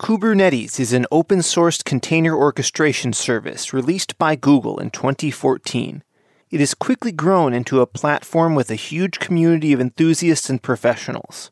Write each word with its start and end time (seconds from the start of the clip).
Kubernetes 0.00 0.80
is 0.80 0.94
an 0.94 1.04
open 1.12 1.42
source 1.42 1.82
container 1.82 2.34
orchestration 2.34 3.12
service 3.12 3.74
released 3.74 4.16
by 4.16 4.34
Google 4.34 4.80
in 4.80 4.88
2014. 4.88 6.02
It 6.50 6.58
has 6.58 6.72
quickly 6.72 7.12
grown 7.12 7.52
into 7.52 7.82
a 7.82 7.86
platform 7.86 8.54
with 8.54 8.70
a 8.70 8.76
huge 8.76 9.18
community 9.18 9.74
of 9.74 9.80
enthusiasts 9.80 10.48
and 10.48 10.62
professionals. 10.62 11.50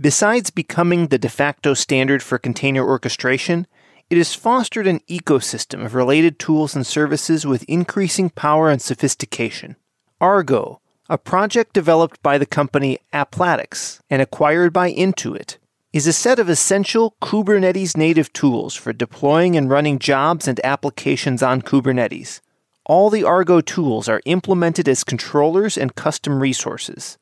Besides 0.00 0.50
becoming 0.50 1.08
the 1.08 1.18
de 1.18 1.28
facto 1.28 1.74
standard 1.74 2.22
for 2.22 2.38
container 2.38 2.86
orchestration, 2.86 3.66
it 4.08 4.16
has 4.16 4.32
fostered 4.32 4.86
an 4.86 5.00
ecosystem 5.10 5.84
of 5.84 5.96
related 5.96 6.38
tools 6.38 6.76
and 6.76 6.86
services 6.86 7.44
with 7.44 7.64
increasing 7.64 8.30
power 8.30 8.70
and 8.70 8.80
sophistication. 8.80 9.74
Argo, 10.20 10.80
a 11.08 11.18
project 11.18 11.72
developed 11.72 12.22
by 12.22 12.38
the 12.38 12.46
company 12.46 13.00
Applatix 13.12 13.98
and 14.08 14.22
acquired 14.22 14.72
by 14.72 14.92
Intuit, 14.92 15.56
is 15.92 16.06
a 16.06 16.12
set 16.12 16.38
of 16.38 16.50
essential 16.50 17.16
Kubernetes 17.22 17.96
native 17.96 18.30
tools 18.34 18.74
for 18.74 18.92
deploying 18.92 19.56
and 19.56 19.70
running 19.70 19.98
jobs 19.98 20.46
and 20.46 20.60
applications 20.62 21.42
on 21.42 21.62
Kubernetes. 21.62 22.40
All 22.84 23.08
the 23.08 23.24
Argo 23.24 23.62
tools 23.62 24.08
are 24.08 24.20
implemented 24.26 24.86
as 24.86 25.02
controllers 25.02 25.78
and 25.78 25.94
custom 25.94 26.40
resources. 26.40 27.16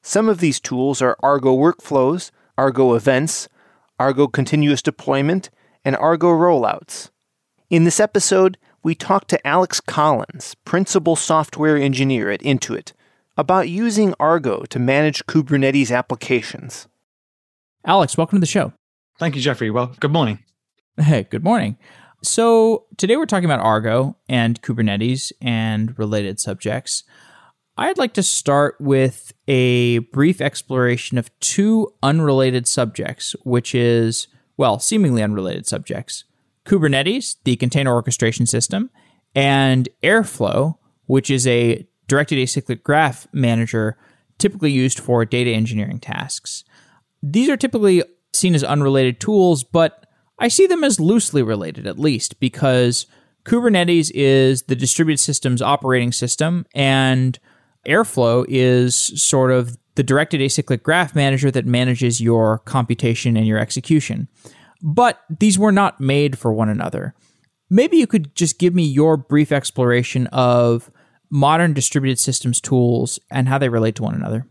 Some 0.00 0.28
of 0.28 0.38
these 0.38 0.60
tools 0.60 1.02
are 1.02 1.16
Argo 1.20 1.56
Workflows, 1.56 2.30
Argo 2.56 2.94
Events, 2.94 3.48
Argo 3.98 4.28
Continuous 4.28 4.82
Deployment, 4.82 5.50
and 5.84 5.96
Argo 5.96 6.28
Rollouts. 6.28 7.10
In 7.68 7.82
this 7.82 7.98
episode, 7.98 8.58
we 8.84 8.94
talk 8.94 9.26
to 9.28 9.46
Alex 9.46 9.80
Collins, 9.80 10.54
Principal 10.64 11.16
Software 11.16 11.76
Engineer 11.76 12.30
at 12.30 12.42
Intuit, 12.42 12.92
about 13.36 13.68
using 13.68 14.14
Argo 14.20 14.64
to 14.66 14.78
manage 14.78 15.26
Kubernetes 15.26 15.90
applications. 15.90 16.86
Alex, 17.86 18.16
welcome 18.16 18.36
to 18.36 18.40
the 18.40 18.46
show. 18.46 18.72
Thank 19.18 19.36
you, 19.36 19.42
Jeffrey. 19.42 19.70
Well, 19.70 19.94
good 20.00 20.10
morning. 20.10 20.38
Hey, 20.96 21.26
good 21.28 21.44
morning. 21.44 21.76
So, 22.22 22.86
today 22.96 23.16
we're 23.16 23.26
talking 23.26 23.44
about 23.44 23.60
Argo 23.60 24.16
and 24.28 24.60
Kubernetes 24.62 25.32
and 25.42 25.96
related 25.98 26.40
subjects. 26.40 27.04
I'd 27.76 27.98
like 27.98 28.14
to 28.14 28.22
start 28.22 28.76
with 28.80 29.34
a 29.46 29.98
brief 29.98 30.40
exploration 30.40 31.18
of 31.18 31.36
two 31.40 31.92
unrelated 32.02 32.66
subjects, 32.66 33.36
which 33.44 33.74
is, 33.74 34.28
well, 34.56 34.78
seemingly 34.78 35.22
unrelated 35.22 35.66
subjects 35.66 36.24
Kubernetes, 36.64 37.36
the 37.44 37.56
container 37.56 37.92
orchestration 37.92 38.46
system, 38.46 38.88
and 39.34 39.90
Airflow, 40.02 40.78
which 41.06 41.30
is 41.30 41.46
a 41.46 41.86
directed 42.08 42.38
acyclic 42.38 42.82
graph 42.82 43.26
manager 43.32 43.98
typically 44.38 44.70
used 44.70 44.98
for 44.98 45.24
data 45.26 45.50
engineering 45.50 45.98
tasks. 46.00 46.64
These 47.26 47.48
are 47.48 47.56
typically 47.56 48.02
seen 48.34 48.54
as 48.54 48.62
unrelated 48.62 49.18
tools, 49.18 49.64
but 49.64 50.04
I 50.38 50.48
see 50.48 50.66
them 50.66 50.84
as 50.84 51.00
loosely 51.00 51.42
related 51.42 51.86
at 51.86 51.98
least 51.98 52.38
because 52.38 53.06
Kubernetes 53.46 54.10
is 54.14 54.64
the 54.64 54.76
distributed 54.76 55.20
systems 55.20 55.62
operating 55.62 56.12
system 56.12 56.66
and 56.74 57.38
Airflow 57.86 58.44
is 58.46 58.94
sort 58.94 59.52
of 59.52 59.78
the 59.94 60.02
directed 60.02 60.40
acyclic 60.40 60.82
graph 60.82 61.14
manager 61.14 61.50
that 61.50 61.64
manages 61.64 62.20
your 62.20 62.58
computation 62.60 63.36
and 63.36 63.46
your 63.46 63.58
execution. 63.58 64.28
But 64.82 65.20
these 65.30 65.58
were 65.58 65.72
not 65.72 66.00
made 66.00 66.38
for 66.38 66.52
one 66.52 66.68
another. 66.68 67.14
Maybe 67.70 67.96
you 67.96 68.06
could 68.06 68.34
just 68.34 68.58
give 68.58 68.74
me 68.74 68.82
your 68.84 69.16
brief 69.16 69.50
exploration 69.50 70.26
of 70.26 70.90
modern 71.30 71.72
distributed 71.72 72.18
systems 72.18 72.60
tools 72.60 73.18
and 73.30 73.48
how 73.48 73.56
they 73.56 73.70
relate 73.70 73.94
to 73.96 74.02
one 74.02 74.14
another. 74.14 74.46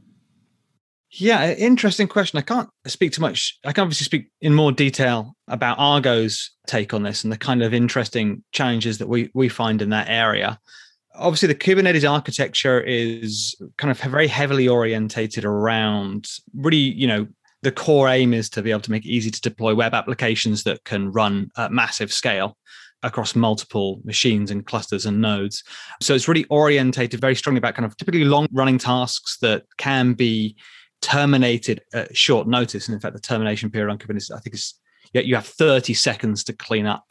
Yeah, 1.16 1.54
interesting 1.54 2.08
question. 2.08 2.40
I 2.40 2.42
can't 2.42 2.70
speak 2.88 3.12
too 3.12 3.22
much. 3.22 3.60
I 3.64 3.72
can 3.72 3.84
obviously 3.84 4.06
speak 4.06 4.30
in 4.42 4.56
more 4.56 4.72
detail 4.72 5.36
about 5.48 5.78
Argo's 5.78 6.50
take 6.66 6.92
on 6.92 7.04
this 7.04 7.24
and 7.24 7.32
the 7.32 7.38
kind 7.38 7.62
of 7.62 7.72
interesting 7.72 8.44
challenges 8.52 8.98
that 8.98 9.08
we 9.08 9.30
we 9.36 9.48
find 9.48 9.84
in 9.84 9.90
that 9.90 10.10
area. 10.10 10.60
Obviously, 11.16 11.48
the 11.48 11.56
Kubernetes 11.56 12.10
architecture 12.10 12.82
is 12.82 13.56
kind 13.78 13.92
of 13.92 14.00
very 14.00 14.28
heavily 14.28 14.68
orientated 14.68 15.46
around 15.46 16.28
really, 16.56 16.78
you 16.78 17.06
know, 17.06 17.28
the 17.62 17.72
core 17.72 18.10
aim 18.10 18.34
is 18.34 18.50
to 18.50 18.64
be 18.64 18.72
able 18.72 18.82
to 18.82 18.92
make 18.92 19.06
it 19.06 19.10
easy 19.10 19.30
to 19.30 19.42
deploy 19.42 19.76
web 19.76 19.94
applications 19.94 20.64
that 20.64 20.84
can 20.84 21.12
run 21.12 21.52
at 21.58 21.72
massive 21.72 22.12
scale 22.12 22.58
across 23.04 23.36
multiple 23.36 24.02
machines 24.04 24.50
and 24.50 24.66
clusters 24.66 25.06
and 25.06 25.22
nodes. 25.22 25.64
So 26.02 26.16
it's 26.16 26.28
really 26.28 26.46
orientated 26.46 27.22
very 27.22 27.36
strongly 27.36 27.60
about 27.60 27.76
kind 27.76 27.86
of 27.86 27.96
typically 27.98 28.26
long 28.26 28.48
running 28.52 28.80
tasks 28.80 29.38
that 29.42 29.66
can 29.78 30.14
be 30.14 30.56
terminated 31.04 31.82
at 31.94 32.16
short 32.16 32.48
notice. 32.48 32.88
And 32.88 32.96
in 32.96 33.02
fact, 33.02 33.14
the 33.14 33.22
termination 33.22 33.70
period 33.70 33.92
on 33.92 34.00
Kubernetes, 34.00 34.32
I 34.32 34.40
think, 34.40 34.56
is 34.56 34.74
you 35.14 35.36
have 35.36 35.46
30 35.46 35.94
seconds 35.94 36.44
to 36.46 36.54
clean 36.54 36.88
up 36.88 37.04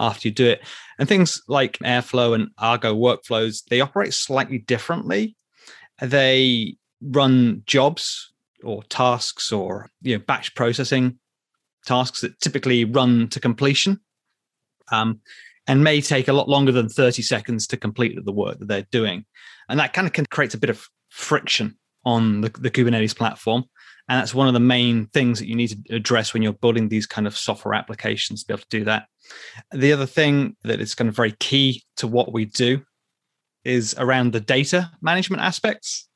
after 0.00 0.28
you 0.28 0.34
do 0.34 0.46
it. 0.46 0.62
And 0.98 1.08
things 1.08 1.42
like 1.48 1.78
Airflow 1.80 2.34
and 2.34 2.48
Argo 2.56 2.94
workflows, 2.94 3.64
they 3.68 3.80
operate 3.80 4.14
slightly 4.14 4.58
differently. 4.58 5.36
They 6.00 6.76
run 7.02 7.62
jobs 7.66 8.32
or 8.62 8.84
tasks 8.84 9.50
or 9.50 9.90
you 10.02 10.16
know 10.16 10.24
batch 10.24 10.54
processing 10.54 11.18
tasks 11.84 12.20
that 12.20 12.38
typically 12.40 12.84
run 12.84 13.28
to 13.28 13.40
completion 13.40 13.98
um, 14.92 15.20
and 15.66 15.82
may 15.82 16.00
take 16.00 16.28
a 16.28 16.32
lot 16.32 16.48
longer 16.48 16.70
than 16.70 16.88
30 16.88 17.22
seconds 17.22 17.66
to 17.66 17.76
complete 17.76 18.16
the 18.24 18.32
work 18.32 18.58
that 18.60 18.68
they're 18.68 18.86
doing. 18.92 19.24
And 19.68 19.80
that 19.80 19.92
kind 19.92 20.06
of 20.06 20.12
can 20.12 20.26
create 20.26 20.54
a 20.54 20.58
bit 20.58 20.70
of 20.70 20.88
friction 21.08 21.76
on 22.04 22.40
the, 22.40 22.48
the 22.50 22.70
Kubernetes 22.70 23.16
platform. 23.16 23.64
And 24.08 24.20
that's 24.20 24.34
one 24.34 24.48
of 24.48 24.54
the 24.54 24.60
main 24.60 25.06
things 25.06 25.38
that 25.38 25.48
you 25.48 25.54
need 25.54 25.68
to 25.68 25.96
address 25.96 26.34
when 26.34 26.42
you're 26.42 26.52
building 26.52 26.88
these 26.88 27.06
kind 27.06 27.26
of 27.26 27.36
software 27.36 27.74
applications 27.74 28.42
to 28.42 28.46
be 28.48 28.54
able 28.54 28.62
to 28.62 28.78
do 28.78 28.84
that. 28.84 29.06
The 29.72 29.92
other 29.92 30.06
thing 30.06 30.56
that 30.64 30.80
is 30.80 30.94
kind 30.94 31.08
of 31.08 31.16
very 31.16 31.32
key 31.32 31.84
to 31.96 32.08
what 32.08 32.32
we 32.32 32.44
do 32.44 32.82
is 33.64 33.94
around 33.96 34.32
the 34.32 34.40
data 34.40 34.90
management 35.00 35.42
aspects. 35.42 36.08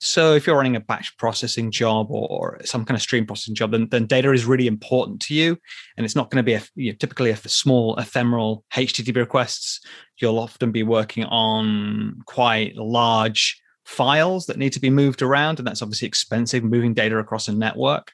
So 0.00 0.34
if 0.34 0.46
you're 0.46 0.56
running 0.56 0.76
a 0.76 0.80
batch 0.80 1.16
processing 1.18 1.70
job 1.70 2.08
or 2.10 2.58
some 2.64 2.84
kind 2.84 2.96
of 2.96 3.02
stream 3.02 3.26
processing 3.26 3.54
job, 3.54 3.70
then, 3.70 3.88
then 3.90 4.06
data 4.06 4.32
is 4.32 4.44
really 4.44 4.66
important 4.66 5.20
to 5.22 5.34
you. 5.34 5.56
And 5.96 6.04
it's 6.04 6.16
not 6.16 6.30
going 6.30 6.42
to 6.42 6.46
be 6.46 6.54
a, 6.54 6.62
you 6.74 6.92
know, 6.92 6.96
typically 6.98 7.30
a 7.30 7.36
small 7.36 7.96
ephemeral 7.96 8.64
HTTP 8.74 9.16
requests. 9.16 9.80
You'll 10.20 10.38
often 10.38 10.70
be 10.70 10.82
working 10.82 11.24
on 11.24 12.20
quite 12.26 12.76
large 12.76 13.60
files 13.86 14.46
that 14.46 14.58
need 14.58 14.72
to 14.72 14.80
be 14.80 14.90
moved 14.90 15.22
around 15.22 15.58
and 15.58 15.66
that's 15.66 15.80
obviously 15.80 16.08
expensive 16.08 16.64
moving 16.64 16.92
data 16.92 17.16
across 17.18 17.48
a 17.48 17.52
network. 17.52 18.12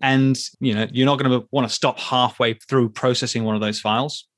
And 0.00 0.38
you 0.60 0.74
know 0.74 0.86
you're 0.92 1.06
not 1.06 1.18
going 1.18 1.40
to 1.40 1.48
want 1.50 1.66
to 1.66 1.74
stop 1.74 1.98
halfway 1.98 2.54
through 2.54 2.90
processing 2.90 3.44
one 3.44 3.54
of 3.54 3.62
those 3.62 3.80
files. 3.80 4.28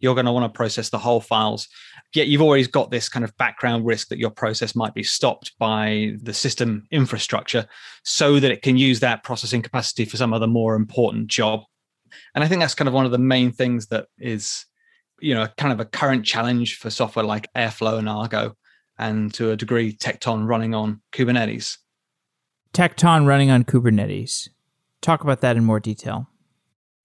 You're 0.00 0.14
going 0.14 0.26
to 0.26 0.32
want 0.32 0.44
to 0.44 0.56
process 0.56 0.90
the 0.90 0.98
whole 0.98 1.20
files. 1.20 1.66
Yet 2.14 2.28
you've 2.28 2.42
always 2.42 2.68
got 2.68 2.90
this 2.90 3.08
kind 3.08 3.24
of 3.24 3.36
background 3.36 3.84
risk 3.84 4.08
that 4.08 4.18
your 4.18 4.30
process 4.30 4.76
might 4.76 4.94
be 4.94 5.02
stopped 5.02 5.52
by 5.58 6.12
the 6.22 6.32
system 6.32 6.86
infrastructure 6.90 7.66
so 8.04 8.38
that 8.38 8.50
it 8.50 8.62
can 8.62 8.76
use 8.76 9.00
that 9.00 9.24
processing 9.24 9.62
capacity 9.62 10.04
for 10.04 10.16
some 10.16 10.32
other 10.32 10.46
more 10.46 10.74
important 10.74 11.28
job. 11.28 11.62
And 12.34 12.44
i 12.44 12.48
think 12.48 12.60
that's 12.60 12.74
kind 12.74 12.88
of 12.88 12.94
one 12.94 13.06
of 13.06 13.12
the 13.12 13.18
main 13.18 13.50
things 13.50 13.86
that 13.86 14.06
is 14.18 14.66
you 15.20 15.34
know 15.34 15.48
kind 15.56 15.72
of 15.72 15.80
a 15.80 15.84
current 15.84 16.24
challenge 16.24 16.76
for 16.76 16.90
software 16.90 17.24
like 17.24 17.48
airflow 17.56 17.98
and 17.98 18.08
argo 18.08 18.54
and 18.98 19.32
to 19.34 19.50
a 19.50 19.56
degree 19.56 19.92
Tekton 19.92 20.46
running 20.46 20.74
on 20.74 21.00
Kubernetes. 21.12 21.78
Tekton 22.72 23.26
running 23.26 23.50
on 23.50 23.64
Kubernetes. 23.64 24.48
Talk 25.00 25.22
about 25.22 25.40
that 25.40 25.56
in 25.56 25.64
more 25.64 25.80
detail. 25.80 26.28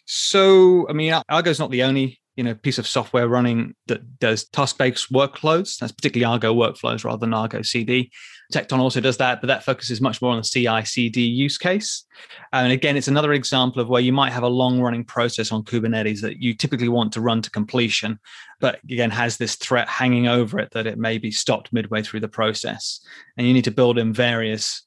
So, 0.05 0.87
I 0.89 0.93
mean, 0.93 1.13
Argo 1.29 1.49
is 1.49 1.59
not 1.59 1.71
the 1.71 1.83
only 1.83 2.19
you 2.35 2.43
know 2.43 2.55
piece 2.55 2.77
of 2.77 2.87
software 2.87 3.27
running 3.27 3.75
that 3.87 4.19
does 4.19 4.45
task-based 4.45 5.11
workloads. 5.11 5.77
That's 5.77 5.91
particularly 5.91 6.31
Argo 6.31 6.53
workflows 6.53 7.03
rather 7.03 7.19
than 7.19 7.33
Argo 7.33 7.61
CD. 7.61 8.11
Tekton 8.51 8.79
also 8.79 9.01
does 9.01 9.17
that, 9.17 9.41
but 9.41 9.47
that 9.47 9.63
focuses 9.63 10.01
much 10.01 10.21
more 10.21 10.31
on 10.31 10.37
the 10.37 10.43
CI/CD 10.43 11.21
use 11.21 11.57
case. 11.57 12.05
And 12.51 12.71
again, 12.71 12.97
it's 12.97 13.07
another 13.07 13.33
example 13.33 13.81
of 13.81 13.89
where 13.89 14.01
you 14.01 14.13
might 14.13 14.33
have 14.33 14.43
a 14.43 14.47
long-running 14.47 15.05
process 15.05 15.51
on 15.51 15.63
Kubernetes 15.63 16.21
that 16.21 16.41
you 16.41 16.53
typically 16.53 16.89
want 16.89 17.13
to 17.13 17.21
run 17.21 17.41
to 17.41 17.49
completion, 17.49 18.19
but 18.59 18.79
again 18.83 19.11
has 19.11 19.37
this 19.37 19.55
threat 19.55 19.87
hanging 19.87 20.27
over 20.27 20.59
it 20.59 20.71
that 20.71 20.87
it 20.87 20.97
may 20.97 21.17
be 21.17 21.31
stopped 21.31 21.73
midway 21.73 22.03
through 22.03 22.19
the 22.19 22.27
process, 22.27 22.99
and 23.37 23.47
you 23.47 23.53
need 23.53 23.63
to 23.63 23.71
build 23.71 23.97
in 23.97 24.13
various 24.13 24.83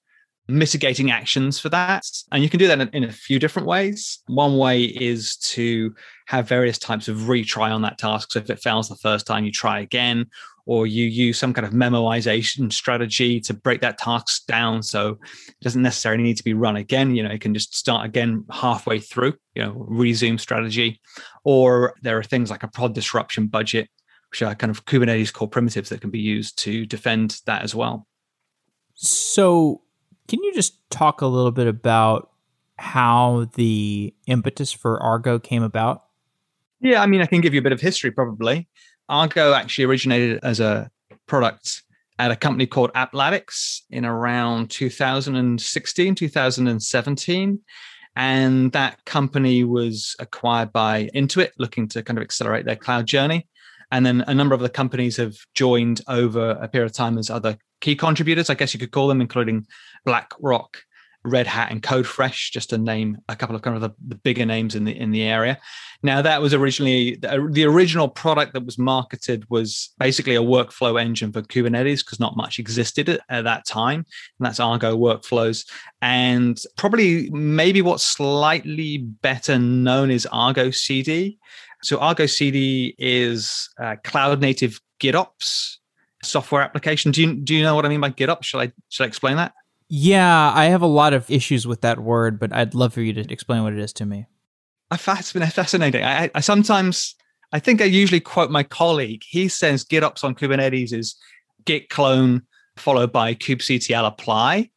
mitigating 0.49 1.11
actions 1.11 1.59
for 1.59 1.69
that. 1.71 2.05
And 2.31 2.43
you 2.43 2.49
can 2.49 2.59
do 2.59 2.69
that 2.69 2.95
in, 2.95 3.05
a 3.05 3.13
few 3.13 3.39
different 3.39 3.67
ways. 3.67 4.21
One 4.27 4.59
way 4.59 4.85
is 4.85 5.37
to 5.39 5.95
have 6.27 6.49
various 6.49 6.79
types 6.79 7.09
of 7.09 7.17
retry 7.19 7.71
on 7.71 7.83
that 7.83 7.99
task. 7.99 8.33
So 8.33 8.39
if 8.39 8.51
it 8.51 8.61
fails 8.61 8.89
the 8.89 8.97
first 8.97 9.27
time, 9.27 9.45
you 9.45 9.53
try 9.53 9.81
again, 9.81 10.27
or 10.65 10.87
you 10.87 11.05
use 11.05 11.39
some 11.39 11.53
kind 11.53 11.67
of 11.67 11.73
memoization 11.73 12.73
strategy 12.73 13.41
to 13.41 13.55
break 13.55 13.81
that 13.81 13.99
task 13.99 14.47
down. 14.47 14.83
So 14.83 15.19
it 15.49 15.61
doesn't 15.63 15.83
necessarily 15.83 16.23
need 16.23 16.37
to 16.37 16.45
be 16.45 16.55
run 16.55 16.77
again. 16.77 17.15
You 17.15 17.23
know, 17.23 17.31
it 17.31 17.41
can 17.41 17.55
just 17.55 17.77
start 17.77 18.05
again 18.05 18.45
halfway 18.51 18.99
through, 18.99 19.35
you 19.55 19.63
know, 19.63 19.75
resume 19.89 20.39
strategy. 20.39 21.01
Or 21.45 21.95
there 22.03 22.19
are 22.19 22.25
things 22.25 22.51
like 22.51 22.65
a 22.65 22.69
pod 22.69 22.95
disruption 22.95 23.47
budget, 23.47 23.89
which 24.31 24.43
are 24.43 24.55
kind 24.57 24.71
of 24.71 24.85
Kubernetes 24.85 25.33
core 25.33 25.49
primitives 25.49 25.89
that 25.91 26.01
can 26.01 26.11
be 26.11 26.21
used 26.21 26.59
to 26.59 26.85
defend 26.85 27.41
that 27.47 27.63
as 27.63 27.75
well. 27.75 28.07
So 28.95 29.83
can 30.29 30.43
you 30.43 30.53
just 30.55 30.79
talk 30.91 31.21
a 31.21 31.27
little 31.27 31.51
bit 31.51 31.67
about 31.67 32.31
how 32.79 33.49
the 33.55 34.15
impetus 34.27 34.73
for 34.73 35.03
Argo 35.03 35.39
came 35.39 35.63
about? 35.63 36.05
Yeah, 36.81 37.03
I 37.03 37.07
mean, 37.07 37.23
I 37.23 37.27
can 37.27 37.41
give 37.41 37.55
you 37.55 37.61
a 37.61 37.63
bit 37.63 37.73
of 37.73 37.81
history 37.81 38.11
probably. 38.11 38.69
Argo 39.09 39.53
actually 39.53 39.85
originated 39.85 40.41
as 40.43 40.61
a 40.61 40.91
product 41.27 41.83
at 42.19 42.31
a 42.31 42.37
company 42.37 42.67
called 42.67 42.93
Applatix 42.95 43.81
in 43.91 44.05
around 44.05 44.71
2016, 44.71 46.15
2017. 46.15 47.61
And 48.19 48.73
that 48.73 49.05
company 49.05 49.65
was 49.65 50.17
acquired 50.19 50.73
by 50.73 51.11
Intuit, 51.15 51.51
looking 51.59 51.87
to 51.89 52.03
kind 52.03 52.19
of 52.19 52.23
accelerate 52.23 52.65
their 52.65 52.77
cloud 52.77 53.07
journey. 53.07 53.47
And 53.93 54.05
then 54.05 54.25
a 54.27 54.35
number 54.35 54.55
of 54.55 54.63
the 54.63 54.71
companies 54.71 55.19
have 55.19 55.37
joined 55.55 56.01
over 56.09 56.51
a 56.51 56.67
period 56.67 56.87
of 56.87 56.93
time 56.93 57.19
as 57.19 57.31
other 57.31 57.59
key 57.81 57.97
contributors, 57.97 58.51
I 58.51 58.55
guess 58.55 58.75
you 58.75 58.81
could 58.81 58.93
call 58.93 59.09
them, 59.09 59.21
including 59.21 59.67
BlackRock, 60.05 60.79
Red 61.25 61.47
Hat, 61.47 61.71
and 61.71 61.83
CodeFresh, 61.83 62.53
just 62.53 62.71
to 62.71 62.79
name 62.79 63.19
a 63.29 63.37
couple 63.37 63.57
of 63.57 63.63
kind 63.63 63.77
of 63.77 63.83
the, 63.83 63.91
the 64.07 64.15
bigger 64.15 64.47
names 64.47 64.75
in 64.75 64.85
the 64.85 64.97
in 64.97 65.11
the 65.11 65.23
area. 65.23 65.59
Now, 66.03 66.23
that 66.23 66.41
was 66.41 66.55
originally 66.55 67.17
the, 67.17 67.65
original 67.65 68.09
product 68.09 68.53
that 68.53 68.65
was 68.65 68.79
marketed 68.79 69.45
was 69.51 69.93
basically 69.99 70.37
a 70.37 70.43
workflow 70.43 71.01
engine 71.01 71.33
for 71.33 71.43
Kubernetes 71.43 72.05
because 72.05 72.21
not 72.21 72.37
much 72.37 72.59
existed 72.59 73.09
at, 73.09 73.21
at 73.29 73.45
that 73.45 73.67
time, 73.67 74.07
and 74.39 74.47
that's 74.47 74.61
Argo 74.61 74.97
workflows. 74.97 75.67
And 76.01 76.61
probably 76.77 77.31
maybe 77.31 77.83
what's 77.83 78.07
slightly 78.07 78.99
better 78.99 79.59
known 79.59 80.11
is 80.11 80.27
Argo 80.27 80.71
CD. 80.71 81.39
So 81.83 81.99
Argo 81.99 82.27
CD 82.27 82.95
is 82.99 83.69
uh, 83.81 83.97
cloud 84.05 84.41
native 84.41 84.81
GitOps 85.01 85.79
software 86.27 86.63
application. 86.63 87.13
Do 87.13 87.23
you 87.23 87.35
do 87.35 87.55
you 87.55 87.63
know 87.63 87.75
what 87.75 87.87
I 87.87 87.89
mean 87.89 88.01
by 88.01 88.11
GitOps? 88.11 88.45
Shall 88.45 88.61
I 88.61 88.73
should 88.89 89.05
I 89.05 89.07
explain 89.07 89.37
that? 89.37 89.53
Yeah, 89.89 90.53
I 90.53 90.67
have 90.67 90.83
a 90.83 90.87
lot 90.87 91.13
of 91.13 91.31
issues 91.31 91.67
with 91.67 91.83
that 91.83 92.01
word, 92.01 92.41
but 92.41 92.53
I'd 92.53 92.75
love 92.75 92.93
for 92.95 93.03
you 93.03 93.13
to 93.13 93.33
explain 93.33 93.63
what 93.63 93.73
it 93.73 93.79
is 93.79 93.93
to 93.95 94.07
me. 94.07 94.27
I 94.91 94.99
it's 95.19 95.33
been 95.33 95.47
fascinating. 95.47 96.05
I, 96.05 96.31
I 96.35 96.41
sometimes 96.41 97.15
I 97.53 97.59
think 97.59 97.81
I 97.81 97.85
usually 97.85 98.21
quote 98.21 98.51
my 98.51 98.63
colleague. 98.63 99.23
He 99.27 99.49
says 99.49 99.85
GitOps 99.85 100.25
on 100.25 100.35
Kubernetes 100.35 100.93
is 100.93 101.17
git 101.65 101.89
clone 101.89 102.43
followed 102.77 103.13
by 103.13 103.35
kubectl 103.35 104.07
apply, 104.07 104.71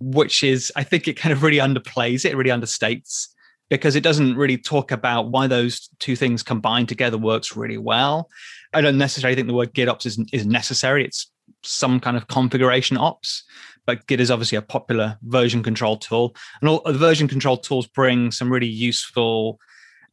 which 0.00 0.42
is 0.42 0.72
I 0.76 0.84
think 0.84 1.08
it 1.08 1.14
kind 1.14 1.32
of 1.32 1.42
really 1.42 1.58
underplays 1.58 2.24
it, 2.24 2.36
really 2.36 2.50
understates 2.50 3.28
because 3.70 3.96
it 3.96 4.02
doesn't 4.02 4.36
really 4.36 4.58
talk 4.58 4.90
about 4.90 5.30
why 5.30 5.46
those 5.46 5.88
two 5.98 6.14
things 6.14 6.42
combined 6.42 6.88
together 6.88 7.16
works 7.16 7.56
really 7.56 7.78
well. 7.78 8.28
I 8.72 8.80
don't 8.80 8.98
necessarily 8.98 9.34
think 9.34 9.48
the 9.48 9.54
word 9.54 9.74
GitOps 9.74 10.06
is, 10.06 10.18
is 10.32 10.46
necessary. 10.46 11.04
It's 11.04 11.30
some 11.62 12.00
kind 12.00 12.16
of 12.16 12.28
configuration 12.28 12.96
ops, 12.96 13.44
but 13.86 14.06
Git 14.06 14.20
is 14.20 14.30
obviously 14.30 14.56
a 14.58 14.62
popular 14.62 15.18
version 15.22 15.62
control 15.62 15.96
tool. 15.96 16.34
And 16.60 16.68
all 16.68 16.82
the 16.84 16.92
version 16.94 17.28
control 17.28 17.56
tools 17.56 17.86
bring 17.86 18.30
some 18.30 18.52
really 18.52 18.66
useful 18.66 19.58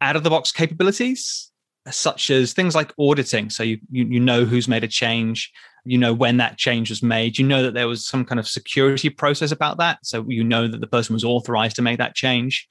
out 0.01 0.15
of 0.15 0.23
the 0.23 0.29
box 0.29 0.51
capabilities, 0.51 1.51
such 1.89 2.29
as 2.29 2.53
things 2.53 2.75
like 2.75 2.93
auditing. 2.99 3.49
So 3.49 3.63
you, 3.63 3.79
you, 3.89 4.05
you 4.05 4.19
know 4.19 4.45
who's 4.45 4.67
made 4.67 4.83
a 4.83 4.87
change, 4.87 5.51
you 5.85 5.97
know 5.97 6.13
when 6.13 6.37
that 6.37 6.57
change 6.57 6.89
was 6.89 7.01
made, 7.01 7.37
you 7.37 7.45
know 7.45 7.63
that 7.63 7.73
there 7.73 7.87
was 7.87 8.05
some 8.05 8.25
kind 8.25 8.39
of 8.39 8.47
security 8.47 9.09
process 9.09 9.51
about 9.51 9.77
that. 9.77 9.99
So 10.03 10.25
you 10.27 10.43
know 10.43 10.67
that 10.67 10.81
the 10.81 10.87
person 10.87 11.13
was 11.13 11.23
authorized 11.23 11.75
to 11.77 11.81
make 11.81 11.97
that 11.97 12.15
change. 12.15 12.67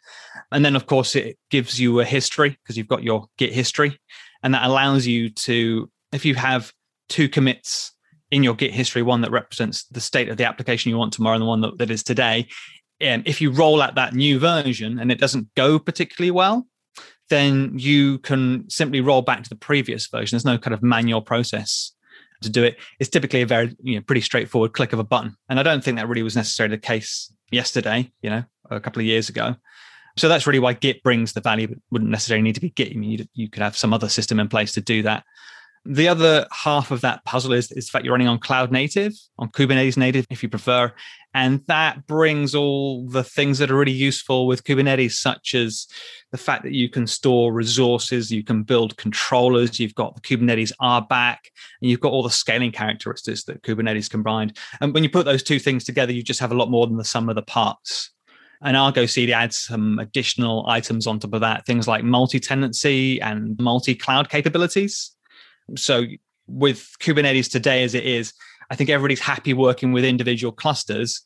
And 0.53 0.65
then, 0.65 0.77
of 0.77 0.87
course, 0.87 1.17
it 1.17 1.39
gives 1.51 1.81
you 1.81 2.01
a 2.01 2.05
history 2.05 2.51
because 2.51 2.77
you've 2.77 2.89
got 2.89 3.03
your 3.03 3.27
Git 3.39 3.53
history 3.53 3.99
and 4.43 4.55
that 4.55 4.65
allows 4.65 5.07
you 5.07 5.31
to 5.31 5.91
if 6.13 6.25
you 6.25 6.35
have 6.35 6.73
two 7.09 7.29
commits 7.29 7.93
in 8.31 8.43
your 8.43 8.55
git 8.55 8.73
history 8.73 9.03
one 9.03 9.23
that 9.23 9.31
represents 9.31 9.85
the 9.87 10.01
state 10.01 10.29
of 10.29 10.37
the 10.37 10.45
application 10.45 10.91
you 10.91 10.99
want 10.99 11.13
tomorrow 11.13 11.35
and 11.35 11.43
the 11.43 11.47
one 11.47 11.61
that, 11.61 11.79
that 11.79 11.91
is 11.91 12.03
today 12.03 12.47
and 13.01 13.27
if 13.27 13.41
you 13.41 13.51
roll 13.51 13.81
out 13.81 13.95
that 13.95 14.15
new 14.15 14.39
version 14.39 14.99
and 14.99 15.11
it 15.11 15.19
doesn't 15.19 15.53
go 15.55 15.79
particularly 15.79 16.31
well 16.31 16.67
then 17.31 17.73
you 17.79 18.19
can 18.19 18.69
simply 18.71 19.01
roll 19.01 19.23
back 19.23 19.43
to 19.43 19.49
the 19.49 19.57
previous 19.57 20.07
version. 20.07 20.37
There's 20.37 20.45
no 20.45 20.59
kind 20.59 20.75
of 20.75 20.83
manual 20.83 21.21
process 21.21 21.93
to 22.43 22.49
do 22.49 22.65
it. 22.65 22.79
It's 22.99 23.11
typically 23.11 23.43
a 23.43 23.47
very 23.47 23.77
you 23.83 23.97
know 23.97 24.03
pretty 24.03 24.21
straightforward 24.21 24.73
click 24.73 24.93
of 24.93 24.99
a 24.99 25.05
button. 25.05 25.37
And 25.49 25.59
i 25.59 25.63
don't 25.63 25.83
think 25.83 25.99
that 25.99 26.09
really 26.09 26.23
was 26.23 26.37
necessarily 26.37 26.77
the 26.77 26.83
case 26.83 27.33
yesterday 27.51 28.11
you 28.23 28.31
know 28.31 28.45
a 28.71 28.79
couple 28.79 29.01
of 29.01 29.07
years 29.07 29.29
ago 29.29 29.57
so 30.19 30.29
that's 30.29 30.47
really 30.47 30.59
why 30.59 30.73
Git 30.73 31.03
brings 31.03 31.33
the 31.33 31.41
value, 31.41 31.69
but 31.69 31.79
wouldn't 31.91 32.11
necessarily 32.11 32.43
need 32.43 32.55
to 32.55 32.61
be 32.61 32.71
Git. 32.71 32.93
I 32.93 32.95
mean, 32.95 33.11
you, 33.11 33.27
you 33.35 33.49
could 33.49 33.63
have 33.63 33.77
some 33.77 33.93
other 33.93 34.09
system 34.09 34.41
in 34.41 34.49
place 34.49 34.73
to 34.73 34.81
do 34.81 35.03
that. 35.03 35.25
The 35.85 36.09
other 36.09 36.47
half 36.53 36.91
of 36.91 37.01
that 37.01 37.25
puzzle 37.25 37.53
is, 37.53 37.73
is 37.73 37.87
the 37.87 37.91
fact 37.91 38.05
you're 38.05 38.13
running 38.13 38.29
on 38.29 38.39
cloud 38.39 38.71
native, 38.71 39.15
on 39.39 39.49
Kubernetes 39.51 39.97
native, 39.97 40.27
if 40.29 40.43
you 40.43 40.49
prefer. 40.49 40.93
And 41.35 41.63
that 41.67 42.07
brings 42.07 42.55
all 42.55 43.09
the 43.09 43.25
things 43.25 43.59
that 43.59 43.71
are 43.71 43.77
really 43.77 43.93
useful 43.93 44.47
with 44.47 44.65
Kubernetes, 44.65 45.13
such 45.13 45.55
as 45.55 45.87
the 46.33 46.39
fact 46.39 46.65
that 46.65 46.73
you 46.73 46.91
can 46.91 47.07
store 47.07 47.53
resources, 47.53 48.31
you 48.31 48.43
can 48.43 48.65
build 48.65 48.97
controllers, 48.97 49.79
you've 49.79 49.95
got 49.95 50.15
the 50.15 50.21
Kubernetes 50.21 50.73
RBAC, 50.81 51.37
and 51.81 51.91
you've 51.91 52.01
got 52.01 52.13
all 52.13 52.23
the 52.23 52.31
scaling 52.31 52.73
characteristics 52.73 53.45
that 53.45 53.63
Kubernetes 53.63 54.11
combined. 54.11 54.59
And 54.81 54.93
when 54.93 55.05
you 55.05 55.11
put 55.11 55.27
those 55.27 55.43
two 55.43 55.59
things 55.59 55.85
together, 55.85 56.13
you 56.13 56.23
just 56.23 56.41
have 56.41 56.53
a 56.53 56.57
lot 56.57 56.71
more 56.71 56.87
than 56.87 56.97
the 56.97 57.05
sum 57.05 57.29
of 57.29 57.35
the 57.35 57.43
parts. 57.43 58.11
And 58.63 58.77
Argo 58.77 59.07
CD 59.07 59.33
adds 59.33 59.57
some 59.57 59.99
additional 59.99 60.67
items 60.69 61.07
on 61.07 61.19
top 61.19 61.33
of 61.35 61.41
that, 61.41 61.65
things 61.65 61.87
like 61.87 62.03
multi 62.03 62.41
tenancy 62.41 63.21
and 63.21 63.59
multi 63.61 63.95
cloud 63.95 64.29
capabilities. 64.29 65.15
So, 65.77 66.05
with 66.47 66.91
Kubernetes 67.01 67.51
today 67.51 67.85
as 67.85 67.95
it 67.95 68.05
is, 68.05 68.33
I 68.71 68.75
think 68.75 68.91
everybody's 68.91 69.21
happy 69.21 69.55
working 69.55 69.93
with 69.93 70.05
individual 70.05 70.53
clusters. 70.53 71.25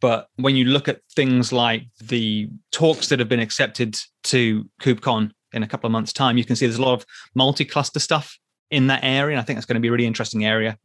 But 0.00 0.26
when 0.36 0.56
you 0.56 0.64
look 0.64 0.88
at 0.88 1.00
things 1.14 1.52
like 1.52 1.84
the 2.00 2.48
talks 2.72 3.08
that 3.08 3.20
have 3.20 3.28
been 3.28 3.38
accepted 3.38 3.96
to 4.24 4.68
KubeCon 4.80 5.30
in 5.52 5.62
a 5.62 5.68
couple 5.68 5.86
of 5.86 5.92
months' 5.92 6.12
time, 6.12 6.36
you 6.36 6.44
can 6.44 6.56
see 6.56 6.66
there's 6.66 6.78
a 6.78 6.82
lot 6.82 6.94
of 6.94 7.06
multi 7.34 7.64
cluster 7.64 8.00
stuff 8.00 8.36
in 8.70 8.88
that 8.88 9.04
area. 9.04 9.34
And 9.34 9.40
I 9.40 9.44
think 9.44 9.58
that's 9.58 9.66
going 9.66 9.76
to 9.76 9.80
be 9.80 9.88
a 9.88 9.92
really 9.92 10.06
interesting 10.06 10.44
area 10.44 10.76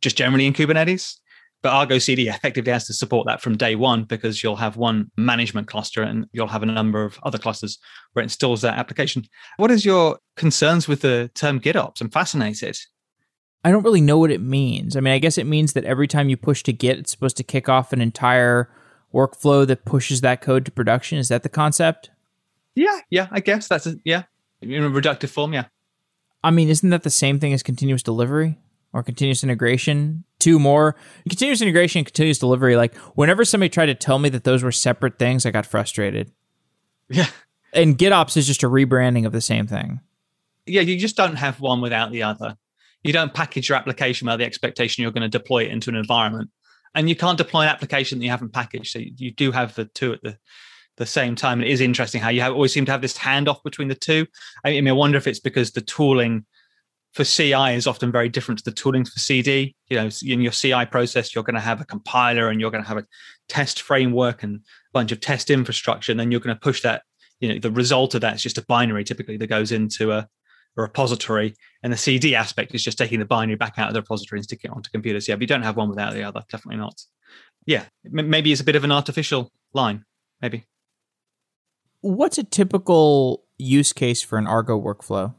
just 0.00 0.16
generally 0.16 0.46
in 0.46 0.52
Kubernetes. 0.52 1.16
But 1.62 1.72
Argo 1.72 1.98
CD 1.98 2.28
effectively 2.28 2.72
has 2.72 2.86
to 2.88 2.92
support 2.92 3.26
that 3.26 3.40
from 3.40 3.56
day 3.56 3.76
one 3.76 4.04
because 4.04 4.42
you'll 4.42 4.56
have 4.56 4.76
one 4.76 5.10
management 5.16 5.68
cluster 5.68 6.02
and 6.02 6.26
you'll 6.32 6.48
have 6.48 6.64
a 6.64 6.66
number 6.66 7.04
of 7.04 7.18
other 7.22 7.38
clusters 7.38 7.78
where 8.12 8.22
it 8.22 8.24
installs 8.24 8.62
that 8.62 8.78
application. 8.78 9.24
What 9.58 9.70
is 9.70 9.84
your 9.84 10.18
concerns 10.36 10.88
with 10.88 11.02
the 11.02 11.30
term 11.34 11.60
GitOps? 11.60 12.00
I'm 12.00 12.10
fascinated. 12.10 12.76
I 13.64 13.70
don't 13.70 13.84
really 13.84 14.00
know 14.00 14.18
what 14.18 14.32
it 14.32 14.40
means. 14.40 14.96
I 14.96 15.00
mean, 15.00 15.14
I 15.14 15.18
guess 15.18 15.38
it 15.38 15.46
means 15.46 15.74
that 15.74 15.84
every 15.84 16.08
time 16.08 16.28
you 16.28 16.36
push 16.36 16.64
to 16.64 16.72
Git, 16.72 16.98
it's 16.98 17.12
supposed 17.12 17.36
to 17.36 17.44
kick 17.44 17.68
off 17.68 17.92
an 17.92 18.00
entire 18.00 18.68
workflow 19.14 19.64
that 19.66 19.84
pushes 19.84 20.20
that 20.22 20.40
code 20.40 20.64
to 20.64 20.72
production. 20.72 21.18
Is 21.18 21.28
that 21.28 21.44
the 21.44 21.48
concept? 21.48 22.10
Yeah, 22.74 23.00
yeah, 23.10 23.28
I 23.30 23.40
guess 23.40 23.68
that's 23.68 23.86
a, 23.86 23.96
yeah, 24.04 24.24
in 24.60 24.82
a 24.82 24.90
reductive 24.90 25.28
form, 25.28 25.52
yeah. 25.52 25.66
I 26.42 26.50
mean, 26.50 26.68
isn't 26.68 26.90
that 26.90 27.04
the 27.04 27.10
same 27.10 27.38
thing 27.38 27.52
as 27.52 27.62
continuous 27.62 28.02
delivery? 28.02 28.58
Or 28.92 29.02
continuous 29.02 29.42
integration. 29.42 30.24
Two 30.38 30.58
more 30.58 30.96
continuous 31.28 31.62
integration 31.62 32.00
and 32.00 32.06
continuous 32.06 32.38
delivery. 32.38 32.76
Like 32.76 32.96
whenever 33.14 33.44
somebody 33.44 33.68
tried 33.68 33.86
to 33.86 33.94
tell 33.94 34.18
me 34.18 34.28
that 34.30 34.44
those 34.44 34.62
were 34.62 34.72
separate 34.72 35.18
things, 35.18 35.46
I 35.46 35.50
got 35.50 35.66
frustrated. 35.66 36.32
Yeah. 37.08 37.28
And 37.72 37.96
GitOps 37.96 38.36
is 38.36 38.46
just 38.46 38.62
a 38.62 38.68
rebranding 38.68 39.24
of 39.24 39.32
the 39.32 39.40
same 39.40 39.66
thing. 39.66 40.00
Yeah, 40.66 40.82
you 40.82 40.98
just 40.98 41.16
don't 41.16 41.36
have 41.36 41.60
one 41.60 41.80
without 41.80 42.12
the 42.12 42.22
other. 42.22 42.56
You 43.02 43.12
don't 43.12 43.34
package 43.34 43.68
your 43.68 43.78
application 43.78 44.26
without 44.26 44.38
the 44.38 44.44
expectation 44.44 45.02
you're 45.02 45.10
going 45.10 45.22
to 45.22 45.28
deploy 45.28 45.64
it 45.64 45.70
into 45.70 45.90
an 45.90 45.96
environment. 45.96 46.50
And 46.94 47.08
you 47.08 47.16
can't 47.16 47.38
deploy 47.38 47.62
an 47.62 47.68
application 47.68 48.18
that 48.18 48.24
you 48.24 48.30
haven't 48.30 48.52
packaged. 48.52 48.92
So 48.92 49.00
you 49.00 49.32
do 49.32 49.50
have 49.50 49.74
the 49.74 49.86
two 49.86 50.12
at 50.12 50.22
the 50.22 50.38
the 50.96 51.06
same 51.06 51.34
time. 51.34 51.60
And 51.60 51.68
It 51.68 51.72
is 51.72 51.80
interesting 51.80 52.20
how 52.20 52.28
you 52.28 52.40
have, 52.42 52.52
always 52.52 52.72
seem 52.72 52.84
to 52.86 52.92
have 52.92 53.02
this 53.02 53.16
handoff 53.16 53.62
between 53.62 53.88
the 53.88 53.94
two. 53.94 54.26
I 54.64 54.70
mean, 54.70 54.88
I 54.88 54.92
wonder 54.92 55.18
if 55.18 55.26
it's 55.26 55.40
because 55.40 55.72
the 55.72 55.80
tooling 55.80 56.44
for 57.12 57.24
CI 57.24 57.74
is 57.74 57.86
often 57.86 58.10
very 58.10 58.28
different 58.28 58.58
to 58.58 58.64
the 58.64 58.72
tooling 58.74 59.04
for 59.04 59.18
CD. 59.18 59.74
You 59.88 59.96
know, 59.96 60.08
in 60.24 60.40
your 60.40 60.52
CI 60.52 60.86
process, 60.86 61.34
you're 61.34 61.44
going 61.44 61.54
to 61.54 61.60
have 61.60 61.80
a 61.80 61.84
compiler 61.84 62.48
and 62.48 62.60
you're 62.60 62.70
going 62.70 62.82
to 62.82 62.88
have 62.88 62.98
a 62.98 63.06
test 63.48 63.82
framework 63.82 64.42
and 64.42 64.56
a 64.56 64.60
bunch 64.92 65.12
of 65.12 65.20
test 65.20 65.50
infrastructure, 65.50 66.10
and 66.10 66.18
then 66.18 66.30
you're 66.30 66.40
going 66.40 66.56
to 66.56 66.60
push 66.60 66.82
that. 66.82 67.02
You 67.40 67.54
know, 67.54 67.58
the 67.58 67.72
result 67.72 68.14
of 68.14 68.20
that 68.20 68.36
is 68.36 68.42
just 68.42 68.56
a 68.56 68.64
binary 68.66 69.02
typically 69.02 69.36
that 69.36 69.48
goes 69.48 69.72
into 69.72 70.12
a, 70.12 70.28
a 70.76 70.82
repository, 70.82 71.54
and 71.82 71.92
the 71.92 71.96
CD 71.96 72.34
aspect 72.34 72.74
is 72.74 72.82
just 72.82 72.98
taking 72.98 73.18
the 73.18 73.24
binary 73.24 73.56
back 73.56 73.74
out 73.78 73.88
of 73.88 73.94
the 73.94 74.00
repository 74.00 74.38
and 74.38 74.44
sticking 74.44 74.70
it 74.70 74.74
onto 74.74 74.90
computers. 74.90 75.28
Yeah, 75.28 75.34
but 75.34 75.42
you 75.42 75.48
don't 75.48 75.62
have 75.62 75.76
one 75.76 75.90
without 75.90 76.14
the 76.14 76.22
other. 76.22 76.42
Definitely 76.50 76.78
not. 76.78 77.02
Yeah, 77.66 77.84
maybe 78.04 78.52
it's 78.52 78.60
a 78.60 78.64
bit 78.64 78.76
of 78.76 78.84
an 78.84 78.92
artificial 78.92 79.50
line. 79.74 80.04
Maybe. 80.40 80.66
What's 82.00 82.38
a 82.38 82.44
typical 82.44 83.44
use 83.58 83.92
case 83.92 84.22
for 84.22 84.38
an 84.38 84.46
Argo 84.46 84.80
workflow? 84.80 85.34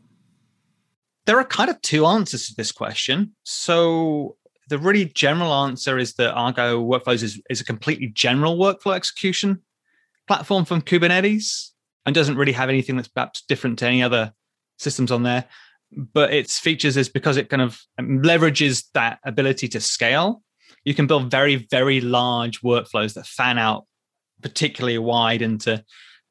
There 1.26 1.40
are 1.40 1.46
kind 1.46 1.70
of 1.70 1.82
two 1.82 2.06
answers 2.06 2.48
to 2.48 2.56
this 2.56 2.72
question. 2.72 3.36
So 3.44 4.36
the 4.70 4.78
really 4.78 5.06
general 5.06 5.54
answer 5.54 5.98
is 5.98 6.14
that 6.16 6.34
Argo 6.34 6.84
Workflows 6.84 7.24
is, 7.24 7.42
is 7.50 7.62
a 7.62 7.66
completely 7.66 8.08
general 8.08 8.58
workflow 8.58 8.96
execution 8.96 9.62
platform 10.28 10.66
from 10.66 10.82
Kubernetes 10.82 11.70
and 12.06 12.14
doesn't 12.14 12.38
really 12.38 12.52
have 12.52 12.70
anything 12.70 12.96
that's 12.96 13.08
perhaps 13.08 13.44
different 13.48 13.80
to 13.80 13.88
any 13.88 14.04
other 14.04 14.34
systems 14.78 15.12
on 15.12 15.24
there. 15.24 15.46
But 15.92 16.34
its 16.34 16.60
features 16.60 16.98
is 16.98 17.08
because 17.08 17.38
it 17.38 17.50
kind 17.50 17.62
of 17.62 17.80
leverages 18.00 18.86
that 18.94 19.20
ability 19.26 19.68
to 19.70 19.80
scale. 19.80 20.42
You 20.86 20.94
can 20.94 21.08
build 21.08 21.30
very, 21.30 21.68
very 21.70 22.02
large 22.02 22.62
workflows 22.62 23.14
that 23.14 23.28
fan 23.28 23.58
out 23.58 23.86
particularly 24.42 24.98
wide 24.98 25.42
into 25.42 25.84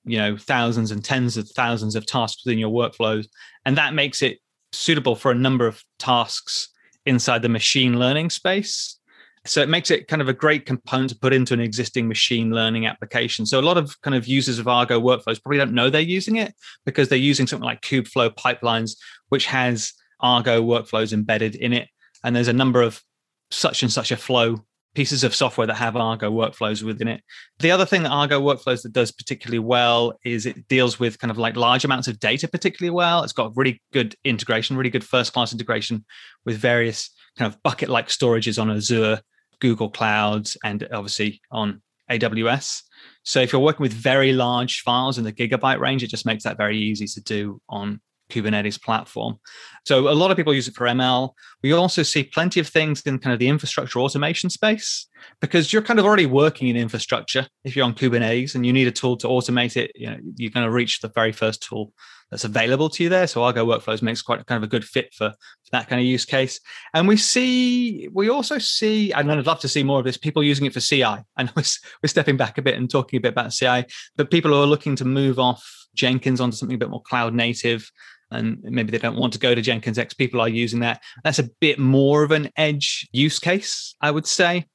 you 0.05 0.19
know 0.19 0.37
thousands 0.37 0.91
and 0.91 1.05
tens 1.05 1.37
of 1.37 1.49
thousands 1.51 1.97
of 1.97 2.07
tasks 2.07 2.45
within 2.45 2.59
your 2.59 2.71
workflows 2.71 3.27
and 3.65 3.77
that 3.77 3.95
makes 3.95 4.21
it 4.21 4.39
suitable 4.73 5.17
for 5.17 5.31
a 5.31 5.35
number 5.35 5.67
of 5.67 5.83
tasks 5.99 6.69
inside 7.05 7.43
the 7.43 7.49
machine 7.49 7.99
learning 7.99 8.31
space 8.31 8.99
so 9.45 9.61
it 9.61 9.69
makes 9.69 9.91
it 9.91 10.07
kind 10.07 10.23
of 10.23 10.29
a 10.29 10.33
great 10.33 10.67
component 10.67 11.11
to 11.11 11.19
put 11.19 11.33
into 11.33 11.53
an 11.53 11.61
existing 11.61 12.07
machine 12.07 12.53
learning 12.53 12.87
application. 12.87 13.45
So 13.45 13.59
a 13.59 13.63
lot 13.63 13.77
of 13.77 14.01
kind 14.01 14.15
of 14.15 14.29
users 14.29 14.61
of 14.61 14.69
Argo 14.69 15.01
workflows 15.01 15.43
probably 15.43 15.59
don't 15.59 15.73
know 15.73 15.91
they're 15.91 16.01
using 16.01 16.37
it 16.37 16.55
because 16.87 17.09
they're 17.09 17.19
using 17.19 17.49
something 17.49 17.67
like 17.67 17.81
Kubeflow 17.81 18.31
pipelines, 18.37 18.97
which 19.31 19.47
has 19.47 19.95
Argo 20.21 20.63
workflows 20.63 21.13
embedded 21.13 21.57
in 21.57 21.73
it. 21.73 21.89
And 22.23 22.37
there's 22.37 22.49
a 22.49 22.53
number 22.53 22.83
of 22.83 23.03
such 23.51 23.83
and 23.83 23.91
such 23.91 24.13
a 24.13 24.17
flow 24.17 24.65
pieces 24.95 25.25
of 25.25 25.35
software 25.35 25.67
that 25.67 25.75
have 25.75 25.97
Argo 25.97 26.31
workflows 26.31 26.83
within 26.83 27.09
it. 27.09 27.23
The 27.59 27.71
other 27.71 27.87
thing 27.87 28.03
that 28.03 28.11
Argo 28.11 28.41
workflows 28.41 28.83
that 28.83 28.93
does 28.93 29.11
particularly 29.11 29.59
well 29.59 30.15
is 30.25 30.45
it 30.45 30.69
deals 30.69 31.01
with 31.01 31.19
kind 31.19 31.31
of 31.31 31.39
like 31.39 31.57
large 31.57 31.85
amounts 31.85 32.09
of 32.09 32.21
data 32.21 32.47
particularly 32.47 32.95
well. 32.95 33.23
It's 33.23 33.33
got 33.33 33.57
really 33.57 33.81
good 33.93 34.15
integration, 34.25 34.77
really 34.77 34.91
good 34.91 35.05
first 35.05 35.33
class 35.33 35.53
integration 35.53 36.05
with 36.45 36.59
various 36.59 37.11
kind 37.39 37.53
of 37.53 37.63
bucket 37.63 37.89
like 37.89 38.09
storages 38.09 38.61
on 38.61 38.71
Azure 38.71 39.21
Google 39.61 39.91
Clouds, 39.91 40.57
and 40.65 40.87
obviously 40.93 41.41
on 41.53 41.81
AWS. 42.11 42.83
So 43.23 43.41
if 43.41 43.53
you're 43.53 43.63
working 43.63 43.85
with 43.85 43.93
very 43.93 44.33
large 44.33 44.81
files 44.81 45.19
in 45.19 45.25
the 45.25 45.33
gigabyte 45.33 45.79
range, 45.79 46.03
it 46.03 46.11
just 46.11 46.27
makes 46.27 46.43
that 46.45 46.57
very 46.57 46.77
easy 46.77 47.07
to 47.07 47.21
do 47.23 47.61
on 47.69 48.01
Kubernetes 48.33 48.81
platform. 48.81 49.39
So 49.85 50.09
a 50.09 50.15
lot 50.15 50.31
of 50.31 50.37
people 50.37 50.55
use 50.55 50.69
it 50.69 50.75
for 50.75 50.87
ML. 50.87 51.31
We 51.63 51.73
also 51.73 52.03
see 52.03 52.25
plenty 52.25 52.61
of 52.61 52.69
things 52.69 53.03
in 53.03 53.19
kind 53.19 53.33
of 53.33 53.39
the 53.39 53.49
infrastructure 53.49 53.99
automation 54.01 54.51
space 54.51 55.09
because 55.41 55.73
you're 55.73 55.83
kind 55.83 55.99
of 55.99 56.05
already 56.05 56.27
working 56.27 56.69
in 56.69 56.77
infrastructure 56.77 57.47
if 57.65 57.77
you're 57.77 57.85
on 57.85 57.95
Kubernetes 57.95 58.55
and 58.55 58.65
you 58.65 58.73
need 58.73 58.89
a 58.89 58.93
tool 58.93 59.17
to 59.19 59.27
automate 59.27 59.77
it, 59.77 59.93
you 59.95 60.09
know, 60.09 60.17
you're 60.37 60.51
going 60.51 60.67
to 60.67 60.73
reach 60.73 61.01
the 61.01 61.09
very 61.09 61.33
first 61.33 61.63
tool 61.63 61.93
that's 62.31 62.45
available 62.45 62.89
to 62.89 63.03
you 63.03 63.09
there. 63.09 63.27
So 63.27 63.43
Argo 63.43 63.67
Workflows 63.67 64.03
makes 64.03 64.23
quite 64.23 64.45
kind 64.47 64.57
of 64.57 64.63
a 64.63 64.71
good 64.71 64.85
fit 64.85 65.13
for, 65.13 65.31
for 65.31 65.71
that 65.73 65.89
kind 65.89 66.01
of 66.01 66.07
use 66.07 66.25
case. 66.25 66.61
And 66.95 67.07
we 67.07 67.19
see, 67.19 68.09
we 68.13 68.31
also 68.31 68.59
see, 68.59 69.13
and 69.13 69.31
I'd 69.31 69.47
love 69.47 69.61
to 69.61 69.69
see 69.69 69.83
more 69.83 69.99
of 69.99 70.05
this, 70.05 70.17
people 70.17 70.43
using 70.43 70.67
it 70.67 70.73
for 70.73 70.81
CI. 70.81 71.03
Know 71.03 71.25
we're, 71.39 71.63
we're 72.03 72.09
stepping 72.09 72.37
back 72.37 72.57
a 72.57 72.63
bit 72.63 72.77
and 72.77 72.91
talking 72.91 73.19
a 73.19 73.21
bit 73.21 73.33
about 73.33 73.53
CI, 73.53 73.85
but 74.17 74.31
people 74.31 74.51
who 74.51 74.63
are 74.63 74.67
looking 74.67 74.97
to 74.97 75.05
move 75.05 75.39
off 75.39 75.63
Jenkins 75.95 76.41
onto 76.41 76.57
something 76.57 76.75
a 76.75 76.79
bit 76.79 76.91
more 76.91 77.03
cloud 77.03 77.35
native 77.35 77.91
and 78.33 78.63
maybe 78.63 78.91
they 78.91 78.99
don't 78.99 79.17
want 79.17 79.33
to 79.35 79.39
go 79.39 79.55
to 79.55 79.63
Jenkins 79.63 79.99
X. 79.99 80.15
People 80.15 80.41
are 80.41 80.49
using 80.49 80.81
that. 80.81 81.01
That's 81.25 81.39
a 81.39 81.49
bit 81.61 81.79
more 81.79 82.23
of 82.23 82.31
an 82.31 82.51
edge 82.57 83.09
use 83.13 83.39
case, 83.39 83.95
I 84.01 84.11
would 84.11 84.27
say. 84.27 84.67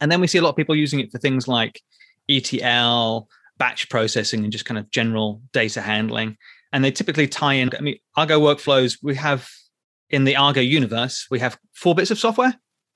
And 0.00 0.10
then 0.10 0.20
we 0.20 0.26
see 0.26 0.38
a 0.38 0.42
lot 0.42 0.50
of 0.50 0.56
people 0.56 0.74
using 0.74 1.00
it 1.00 1.12
for 1.12 1.18
things 1.18 1.46
like 1.46 1.80
ETL, 2.28 3.28
batch 3.58 3.88
processing, 3.88 4.42
and 4.42 4.52
just 4.52 4.64
kind 4.64 4.78
of 4.78 4.90
general 4.90 5.42
data 5.52 5.80
handling. 5.80 6.36
And 6.72 6.84
they 6.84 6.90
typically 6.90 7.28
tie 7.28 7.54
in. 7.54 7.70
I 7.78 7.80
mean, 7.80 7.98
Argo 8.16 8.40
workflows, 8.40 8.98
we 9.02 9.14
have 9.16 9.48
in 10.10 10.24
the 10.24 10.36
Argo 10.36 10.60
universe, 10.60 11.26
we 11.30 11.38
have 11.40 11.58
four 11.72 11.94
bits 11.94 12.10
of 12.10 12.18
software, 12.18 12.54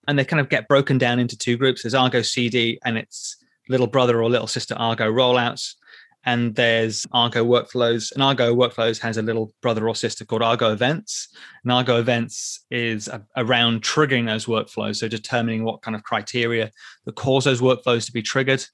and 0.08 0.18
they 0.18 0.24
kind 0.24 0.40
of 0.40 0.48
get 0.48 0.68
broken 0.68 0.98
down 0.98 1.18
into 1.18 1.36
two 1.36 1.56
groups. 1.56 1.82
There's 1.82 1.94
Argo 1.94 2.22
CD 2.22 2.78
and 2.84 2.98
its 2.98 3.36
little 3.68 3.86
brother 3.86 4.22
or 4.22 4.30
little 4.30 4.46
sister 4.46 4.74
Argo 4.74 5.10
rollouts 5.10 5.74
and 6.26 6.56
there's 6.56 7.06
Argo 7.12 7.44
Workflows. 7.44 8.12
And 8.12 8.22
Argo 8.22 8.54
Workflows 8.54 8.98
has 9.00 9.16
a 9.16 9.22
little 9.22 9.54
brother 9.62 9.88
or 9.88 9.94
sister 9.94 10.24
called 10.24 10.42
Argo 10.42 10.72
Events. 10.72 11.28
And 11.62 11.72
Argo 11.72 11.98
Events 11.98 12.64
is 12.68 13.06
a, 13.06 13.24
around 13.36 13.82
triggering 13.82 14.26
those 14.26 14.46
workflows, 14.46 14.96
so 14.96 15.08
determining 15.08 15.62
what 15.62 15.82
kind 15.82 15.94
of 15.94 16.02
criteria 16.02 16.72
that 17.04 17.14
cause 17.14 17.44
those 17.44 17.60
workflows 17.60 18.06
to 18.06 18.12
be 18.12 18.22
triggered. 18.22 18.64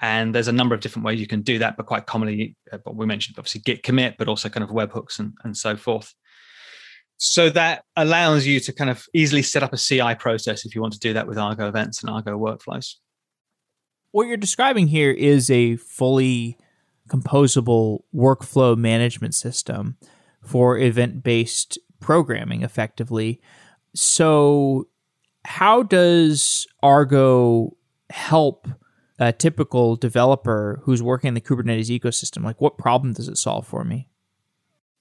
And 0.00 0.34
there's 0.34 0.48
a 0.48 0.52
number 0.52 0.74
of 0.74 0.80
different 0.80 1.04
ways 1.04 1.20
you 1.20 1.26
can 1.26 1.42
do 1.42 1.58
that, 1.58 1.76
but 1.76 1.84
quite 1.84 2.06
commonly, 2.06 2.56
uh, 2.72 2.78
what 2.84 2.96
we 2.96 3.04
mentioned, 3.04 3.36
obviously 3.38 3.60
Git 3.60 3.82
commit, 3.82 4.16
but 4.18 4.28
also 4.28 4.48
kind 4.48 4.64
of 4.64 4.70
webhooks 4.70 5.18
and, 5.18 5.34
and 5.44 5.54
so 5.54 5.76
forth. 5.76 6.14
So 7.18 7.50
that 7.50 7.84
allows 7.96 8.46
you 8.46 8.58
to 8.60 8.72
kind 8.72 8.90
of 8.90 9.04
easily 9.14 9.42
set 9.42 9.62
up 9.62 9.72
a 9.72 9.78
CI 9.78 10.14
process 10.14 10.64
if 10.64 10.74
you 10.74 10.80
want 10.80 10.94
to 10.94 10.98
do 10.98 11.12
that 11.12 11.26
with 11.26 11.38
Argo 11.38 11.68
events 11.68 12.02
and 12.02 12.10
Argo 12.10 12.38
workflows. 12.38 12.94
What 14.12 14.28
you're 14.28 14.36
describing 14.38 14.88
here 14.88 15.10
is 15.10 15.50
a 15.50 15.76
fully 15.76 16.56
composable 17.08 18.00
workflow 18.14 18.76
management 18.76 19.34
system 19.34 19.96
for 20.42 20.78
event 20.78 21.22
based 21.22 21.78
programming 22.00 22.62
effectively. 22.62 23.40
So, 23.94 24.88
how 25.44 25.82
does 25.82 26.66
Argo 26.82 27.76
help 28.10 28.68
a 29.18 29.32
typical 29.32 29.96
developer 29.96 30.80
who's 30.82 31.02
working 31.02 31.28
in 31.28 31.34
the 31.34 31.40
Kubernetes 31.40 31.96
ecosystem? 31.96 32.44
Like, 32.44 32.60
what 32.60 32.78
problem 32.78 33.12
does 33.12 33.28
it 33.28 33.38
solve 33.38 33.66
for 33.66 33.84
me? 33.84 34.08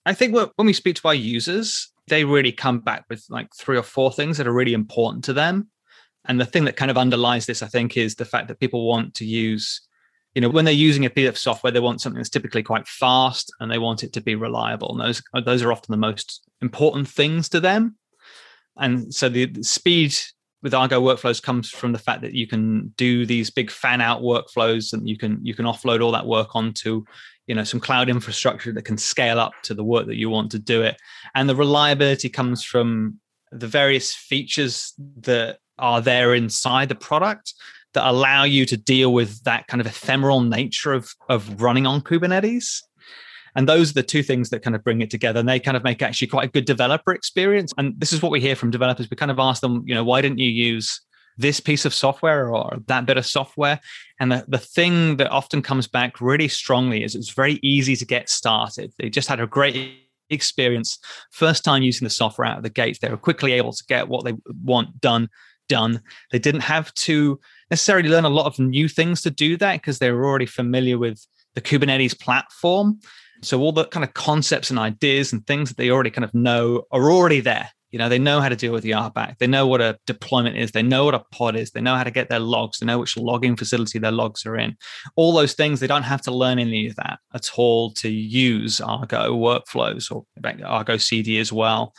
I 0.06 0.14
think 0.14 0.36
when 0.36 0.68
we 0.68 0.74
speak 0.74 0.96
to 0.98 1.08
our 1.08 1.16
users, 1.16 1.92
they 2.08 2.24
really 2.24 2.52
come 2.52 2.80
back 2.80 3.06
with 3.10 3.26
like 3.30 3.54
three 3.56 3.78
or 3.78 3.84
four 3.84 4.12
things 4.12 4.38
that 4.38 4.48
are 4.48 4.54
really 4.54 4.74
important 4.74 5.24
to 5.26 5.34
them. 5.34 5.70
And 6.26 6.40
the 6.40 6.46
thing 6.46 6.66
that 6.66 6.78
kind 6.78 6.92
of 6.92 6.98
underlies 6.98 7.46
this, 7.46 7.64
I 7.64 7.68
think, 7.68 7.98
is 7.98 8.16
the 8.16 8.26
fact 8.26 8.48
that 8.48 8.60
people 8.60 8.88
want 8.88 9.16
to 9.16 9.26
use 9.26 9.82
you 10.36 10.42
know 10.42 10.50
when 10.50 10.66
they're 10.66 10.74
using 10.74 11.06
a 11.06 11.10
piece 11.10 11.30
of 11.30 11.38
software 11.38 11.72
they 11.72 11.80
want 11.80 12.02
something 12.02 12.18
that's 12.20 12.30
typically 12.30 12.62
quite 12.62 12.88
fast 12.88 13.52
and 13.60 13.72
they 13.72 13.78
want 13.78 14.04
it 14.04 14.14
to 14.14 14.22
be 14.22 14.36
reliable. 14.36 14.92
And 14.92 15.02
those 15.02 15.24
uh, 15.34 15.42
those 15.42 15.64
are 15.64 15.72
often 15.72 15.92
the 15.92 15.98
most 15.98 16.48
important 16.62 17.08
things 17.08 17.50
to 17.50 17.60
them. 17.60 17.96
And 18.78 19.14
so 19.14 19.30
the, 19.30 19.46
the 19.46 19.64
speed 19.64 20.14
with 20.62 20.74
argo 20.74 21.02
workflows 21.02 21.42
comes 21.42 21.70
from 21.70 21.94
the 21.94 22.00
fact 22.00 22.22
that 22.22 22.34
you 22.34 22.48
can 22.48 22.94
do 22.98 23.26
these 23.26 23.50
big 23.50 23.72
fan 23.72 24.02
out 24.02 24.22
workflows 24.22 24.94
and 24.94 25.08
you 25.08 25.18
can 25.18 25.40
you 25.42 25.56
can 25.56 25.66
offload 25.66 26.04
all 26.04 26.12
that 26.12 26.28
work 26.28 26.56
onto 26.56 27.06
you 27.48 27.56
know 27.56 27.64
some 27.64 27.80
cloud 27.80 28.10
infrastructure 28.10 28.74
that 28.74 28.86
can 28.86 28.98
scale 28.98 29.40
up 29.40 29.54
to 29.64 29.74
the 29.74 29.84
work 29.84 30.06
that 30.08 30.18
you 30.18 30.30
want 30.30 30.52
to 30.52 30.60
do 30.60 30.82
it. 30.82 30.98
And 31.34 31.48
the 31.48 31.56
reliability 31.56 32.28
comes 32.28 32.64
from 32.64 33.22
the 33.52 33.68
various 33.68 34.14
features 34.14 34.94
that 35.22 35.60
are 35.78 36.02
there 36.02 36.34
inside 36.34 36.90
the 36.90 36.96
product 36.96 37.54
that 37.96 38.08
allow 38.08 38.44
you 38.44 38.66
to 38.68 38.78
deal 38.78 39.12
with 39.12 39.44
that 39.44 39.68
kind 39.68 39.82
of 39.82 39.88
ephemeral 39.88 40.42
nature 40.42 40.94
of 40.94 41.10
of 41.28 41.62
running 41.62 41.86
on 41.86 42.02
Kubernetes. 42.02 42.82
And 43.56 43.70
those 43.70 43.92
are 43.92 43.94
the 43.94 44.04
two 44.04 44.22
things 44.22 44.50
that 44.50 44.62
kind 44.62 44.76
of 44.76 44.84
bring 44.84 45.02
it 45.02 45.10
together. 45.10 45.40
And 45.40 45.48
they 45.48 45.60
kind 45.60 45.78
of 45.78 45.84
make 45.84 46.02
actually 46.02 46.28
quite 46.28 46.50
a 46.50 46.52
good 46.52 46.66
developer 46.66 47.14
experience. 47.14 47.74
And 47.78 47.94
this 47.98 48.12
is 48.12 48.22
what 48.22 48.32
we 48.32 48.42
hear 48.42 48.56
from 48.56 48.70
developers. 48.70 49.10
We 49.10 49.16
kind 49.16 49.32
of 49.32 49.40
ask 49.40 49.62
them, 49.62 49.84
you 49.86 49.96
know, 49.96 50.04
why 50.04 50.22
didn't 50.22 50.40
you 50.40 50.52
use 50.52 51.00
this 51.38 51.60
piece 51.62 51.86
of 51.86 51.94
software 51.94 52.54
or 52.54 52.78
that 52.88 53.06
bit 53.06 53.18
of 53.18 53.26
software? 53.26 53.80
And 54.20 54.32
the, 54.32 54.46
the 54.48 54.58
thing 54.58 55.18
that 55.18 55.32
often 55.32 55.62
comes 55.62 55.88
back 55.88 56.20
really 56.20 56.50
strongly 56.50 57.04
is 57.04 57.16
it's 57.16 57.32
very 57.32 57.60
easy 57.64 57.96
to 57.96 58.06
get 58.06 58.30
started. 58.30 58.92
They 59.00 59.10
just 59.10 59.30
had 59.30 59.40
a 59.40 59.48
great 59.48 60.02
experience 60.30 61.00
first 61.32 61.64
time 61.64 61.84
using 61.84 62.06
the 62.06 62.10
software 62.10 62.48
out 62.48 62.58
of 62.58 62.64
the 62.64 62.70
gates. 62.70 63.00
They 63.00 63.10
were 63.10 63.18
quickly 63.18 63.54
able 63.54 63.72
to 63.72 63.84
get 63.88 64.10
what 64.10 64.26
they 64.26 64.34
want 64.64 65.00
done 65.00 65.30
done. 65.68 66.02
They 66.32 66.40
didn't 66.40 66.62
have 66.62 66.94
to 66.94 67.40
necessarily 67.70 68.10
learn 68.10 68.26
a 68.26 68.30
lot 68.30 68.46
of 68.46 68.60
new 68.60 68.88
things 68.88 69.22
to 69.22 69.32
do 69.32 69.58
that 69.58 69.82
because 69.82 70.00
they're 70.00 70.24
already 70.24 70.46
familiar 70.46 70.98
with 70.98 71.26
the 71.56 71.62
Kubernetes 71.62 72.20
platform. 72.20 73.00
So 73.42 73.60
all 73.60 73.72
the 73.72 73.86
kind 73.86 74.04
of 74.04 74.14
concepts 74.14 74.70
and 74.70 74.80
ideas 74.80 75.34
and 75.34 75.46
things 75.46 75.70
that 75.70 75.78
they 75.78 75.90
already 75.90 76.10
kind 76.10 76.26
of 76.26 76.34
know 76.34 76.84
are 76.92 77.12
already 77.12 77.42
there. 77.42 77.70
You 77.92 78.00
know, 78.00 78.10
they 78.10 78.20
know 78.20 78.42
how 78.42 78.50
to 78.50 78.58
deal 78.58 78.74
with 78.74 78.84
the 78.84 78.92
RBAC. 78.92 79.38
They 79.38 79.48
know 79.48 79.68
what 79.68 79.80
a 79.80 79.98
deployment 80.06 80.58
is. 80.58 80.72
They 80.72 80.84
know 80.84 81.06
what 81.06 81.14
a 81.14 81.24
pod 81.32 81.56
is. 81.56 81.72
They 81.72 81.80
know 81.80 81.96
how 81.96 82.04
to 82.04 82.12
get 82.12 82.28
their 82.28 82.42
logs. 82.42 82.80
They 82.80 82.86
know 82.86 83.00
which 83.00 83.16
logging 83.16 83.56
facility 83.56 84.00
their 84.00 84.12
logs 84.12 84.46
are 84.46 84.58
in. 84.58 84.76
All 85.16 85.32
those 85.32 85.54
things, 85.54 85.80
they 85.80 85.88
don't 85.88 86.04
have 86.04 86.22
to 86.24 86.32
learn 86.32 86.60
any 86.60 86.88
of 86.88 86.96
that 86.98 87.20
at 87.34 87.52
all 87.56 87.92
to 87.94 88.10
use 88.10 88.82
Argo 88.82 89.34
workflows 89.38 90.12
or 90.12 90.26
Argo 90.66 90.98
CD 90.98 91.40
as 91.40 91.54
well. 91.54 91.94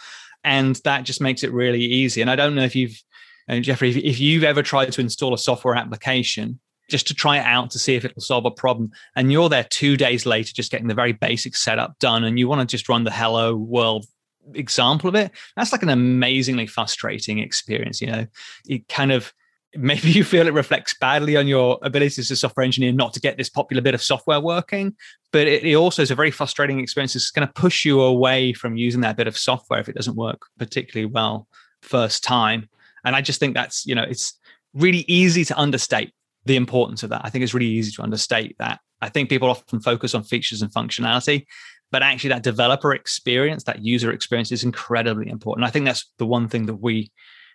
And 0.44 0.76
that 0.84 1.04
just 1.04 1.22
makes 1.22 1.42
it 1.42 1.52
really 1.52 1.82
easy. 1.82 2.20
And 2.20 2.30
I 2.30 2.36
don't 2.36 2.54
know 2.54 2.64
if 2.64 2.76
you've 2.76 3.00
and 3.48 3.64
Jeffrey, 3.64 3.90
if, 3.90 3.96
if 3.96 4.20
you've 4.20 4.44
ever 4.44 4.62
tried 4.62 4.92
to 4.92 5.00
install 5.00 5.34
a 5.34 5.38
software 5.38 5.74
application 5.74 6.60
just 6.88 7.06
to 7.08 7.14
try 7.14 7.38
it 7.38 7.44
out 7.44 7.70
to 7.70 7.78
see 7.78 7.96
if 7.96 8.04
it'll 8.04 8.22
solve 8.22 8.44
a 8.44 8.50
problem, 8.50 8.90
and 9.16 9.32
you're 9.32 9.48
there 9.48 9.66
two 9.70 9.96
days 9.96 10.24
later 10.24 10.52
just 10.54 10.70
getting 10.70 10.86
the 10.86 10.94
very 10.94 11.12
basic 11.12 11.56
setup 11.56 11.98
done, 11.98 12.24
and 12.24 12.38
you 12.38 12.48
want 12.48 12.60
to 12.60 12.66
just 12.66 12.88
run 12.88 13.04
the 13.04 13.10
hello 13.10 13.56
world 13.56 14.06
example 14.54 15.08
of 15.08 15.14
it, 15.14 15.32
that's 15.56 15.72
like 15.72 15.82
an 15.82 15.88
amazingly 15.88 16.66
frustrating 16.66 17.38
experience. 17.38 18.00
You 18.00 18.08
know, 18.08 18.26
it 18.68 18.88
kind 18.88 19.12
of 19.12 19.32
maybe 19.74 20.10
you 20.10 20.24
feel 20.24 20.46
it 20.46 20.54
reflects 20.54 20.94
badly 20.98 21.36
on 21.36 21.46
your 21.46 21.78
ability 21.82 22.20
as 22.20 22.30
a 22.30 22.36
software 22.36 22.64
engineer 22.64 22.92
not 22.92 23.12
to 23.14 23.20
get 23.20 23.36
this 23.36 23.50
popular 23.50 23.82
bit 23.82 23.94
of 23.94 24.02
software 24.02 24.40
working 24.40 24.94
but 25.32 25.46
it, 25.46 25.64
it, 25.64 25.74
also 25.74 26.02
is 26.02 26.10
a 26.10 26.14
very 26.14 26.30
frustrating 26.30 26.80
experience 26.80 27.14
it's 27.14 27.30
going 27.30 27.46
to 27.46 27.52
push 27.52 27.84
you 27.84 28.00
away 28.00 28.52
from 28.52 28.76
using 28.76 29.00
that 29.00 29.16
bit 29.16 29.26
of 29.26 29.36
software 29.36 29.80
if 29.80 29.88
it 29.88 29.94
doesn't 29.94 30.16
work 30.16 30.46
particularly 30.58 31.04
well 31.04 31.46
first 31.82 32.24
time 32.24 32.68
and 33.06 33.16
I 33.16 33.22
just 33.22 33.40
think 33.40 33.54
that's, 33.54 33.86
you 33.86 33.94
know, 33.94 34.02
it's 34.02 34.38
really 34.74 35.04
easy 35.08 35.44
to 35.46 35.58
understate 35.58 36.12
the 36.44 36.56
importance 36.56 37.02
of 37.02 37.10
that. 37.10 37.22
I 37.24 37.30
think 37.30 37.44
it's 37.44 37.54
really 37.54 37.66
easy 37.66 37.92
to 37.92 38.02
understate 38.02 38.56
that. 38.58 38.80
I 39.00 39.08
think 39.08 39.30
people 39.30 39.48
often 39.48 39.80
focus 39.80 40.14
on 40.14 40.24
features 40.24 40.60
and 40.60 40.72
functionality, 40.72 41.46
but 41.92 42.02
actually 42.02 42.30
that 42.30 42.42
developer 42.42 42.92
experience, 42.92 43.64
that 43.64 43.84
user 43.84 44.10
experience 44.10 44.50
is 44.50 44.64
incredibly 44.64 45.28
important. 45.28 45.66
I 45.66 45.70
think 45.70 45.86
that's 45.86 46.10
the 46.18 46.26
one 46.26 46.48
thing 46.48 46.66
that 46.66 46.74
we 46.74 47.10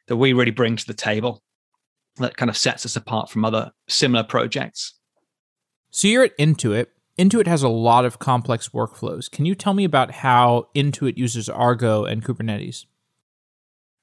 that 0.08 0.16
we 0.16 0.34
really 0.34 0.52
bring 0.52 0.76
to 0.78 0.88
the 0.88 0.94
table 0.94 1.44
that 2.16 2.38
kind 2.38 2.50
of 2.50 2.58
sets 2.58 2.86
us 2.86 2.96
apart 2.96 3.30
from 3.30 3.46
other 3.46 3.72
similar 3.88 4.24
projects. 4.24 4.94
So 5.92 6.08
you're 6.08 6.24
at 6.24 6.38
Intuit. 6.38 6.88
Intuit 7.20 7.46
has 7.48 7.62
a 7.62 7.70
lot 7.70 8.06
of 8.06 8.20
complex 8.20 8.70
workflows. 8.70 9.30
Can 9.30 9.46
you 9.46 9.54
tell 9.54 9.74
me 9.74 9.84
about 9.84 10.12
how 10.12 10.70
Intuit 10.76 11.18
uses 11.18 11.50
Argo 11.50 12.06
and 12.06 12.24
Kubernetes? 12.24 12.86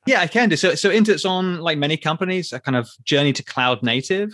Yeah, 0.08 0.20
I 0.20 0.26
can 0.26 0.48
do. 0.48 0.56
So, 0.56 0.74
so 0.74 0.88
Intuit's 0.90 1.26
on, 1.26 1.58
like 1.58 1.76
many 1.76 1.96
companies, 1.96 2.52
a 2.52 2.60
kind 2.60 2.76
of 2.76 2.88
journey 3.04 3.32
to 3.34 3.42
cloud 3.42 3.82
native 3.82 4.32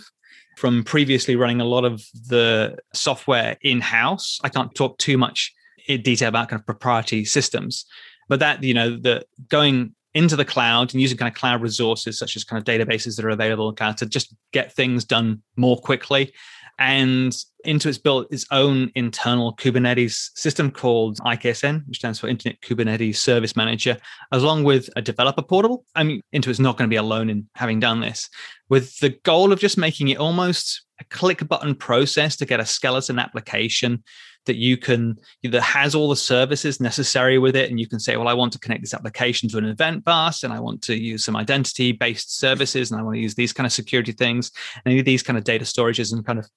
from 0.57 0.85
previously 0.85 1.35
running 1.35 1.59
a 1.59 1.65
lot 1.65 1.83
of 1.83 2.01
the 2.29 2.77
software 2.93 3.57
in 3.61 3.81
house. 3.81 4.39
I 4.43 4.49
can't 4.49 4.73
talk 4.73 4.97
too 4.99 5.17
much 5.17 5.53
in 5.87 6.01
detail 6.01 6.29
about 6.29 6.47
kind 6.47 6.61
of 6.61 6.65
proprietary 6.65 7.25
systems, 7.25 7.85
but 8.29 8.39
that, 8.39 8.63
you 8.63 8.73
know, 8.73 8.91
the 8.95 9.25
going 9.49 9.93
into 10.13 10.37
the 10.37 10.45
cloud 10.45 10.93
and 10.93 11.01
using 11.01 11.17
kind 11.17 11.29
of 11.29 11.37
cloud 11.37 11.61
resources 11.61 12.17
such 12.17 12.37
as 12.37 12.45
kind 12.45 12.57
of 12.57 12.65
databases 12.65 13.17
that 13.17 13.25
are 13.25 13.29
available 13.29 13.67
in 13.67 13.75
cloud 13.75 13.97
to 13.97 14.05
just 14.05 14.33
get 14.53 14.71
things 14.71 15.03
done 15.03 15.41
more 15.57 15.77
quickly 15.77 16.33
and 16.77 17.35
Intuit's 17.65 17.97
built 17.97 18.31
its 18.31 18.45
own 18.51 18.91
internal 18.95 19.55
Kubernetes 19.55 20.29
system 20.35 20.69
called 20.69 21.17
IKSM, 21.19 21.87
which 21.87 21.97
stands 21.97 22.19
for 22.19 22.27
Intuit 22.27 22.59
Kubernetes 22.59 23.17
Service 23.17 23.55
Manager, 23.55 23.97
along 24.31 24.63
with 24.63 24.89
a 24.95 25.01
developer 25.01 25.41
portal. 25.41 25.85
I 25.95 26.03
mean, 26.03 26.21
Intuit's 26.33 26.59
not 26.59 26.77
going 26.77 26.89
to 26.89 26.93
be 26.93 26.97
alone 26.97 27.29
in 27.29 27.47
having 27.55 27.79
done 27.79 28.01
this, 28.01 28.29
with 28.69 28.97
the 28.99 29.11
goal 29.23 29.51
of 29.51 29.59
just 29.59 29.77
making 29.77 30.09
it 30.09 30.17
almost 30.17 30.85
a 30.99 31.03
click 31.05 31.47
button 31.47 31.75
process 31.75 32.35
to 32.37 32.45
get 32.45 32.59
a 32.59 32.65
skeleton 32.65 33.19
application 33.19 34.03
that 34.45 34.55
you 34.55 34.77
can 34.77 35.17
that 35.43 35.61
has 35.61 35.95
all 35.95 36.09
the 36.09 36.15
services 36.15 36.79
necessary 36.79 37.37
with 37.37 37.55
it. 37.55 37.69
And 37.69 37.79
you 37.79 37.87
can 37.87 37.99
say 37.99 38.17
well 38.17 38.27
i 38.27 38.33
want 38.33 38.53
to 38.53 38.59
connect 38.59 38.81
this 38.81 38.93
application 38.93 39.49
to 39.49 39.57
an 39.57 39.65
event 39.65 40.03
bus 40.03 40.43
and 40.43 40.53
i 40.53 40.59
want 40.59 40.81
to 40.83 40.95
use 40.95 41.23
some 41.23 41.35
identity 41.35 41.91
based 41.91 42.37
services 42.37 42.91
and 42.91 42.99
i 42.99 43.03
want 43.03 43.15
to 43.15 43.21
use 43.21 43.35
these 43.35 43.53
kind 43.53 43.65
of 43.65 43.73
security 43.73 44.11
things. 44.11 44.51
And 44.85 45.05
these 45.05 45.23
kind 45.23 45.37
of 45.37 45.43
data 45.43 45.65
storages 45.65 46.13
and 46.13 46.25
kind 46.25 46.39
of 46.39 46.47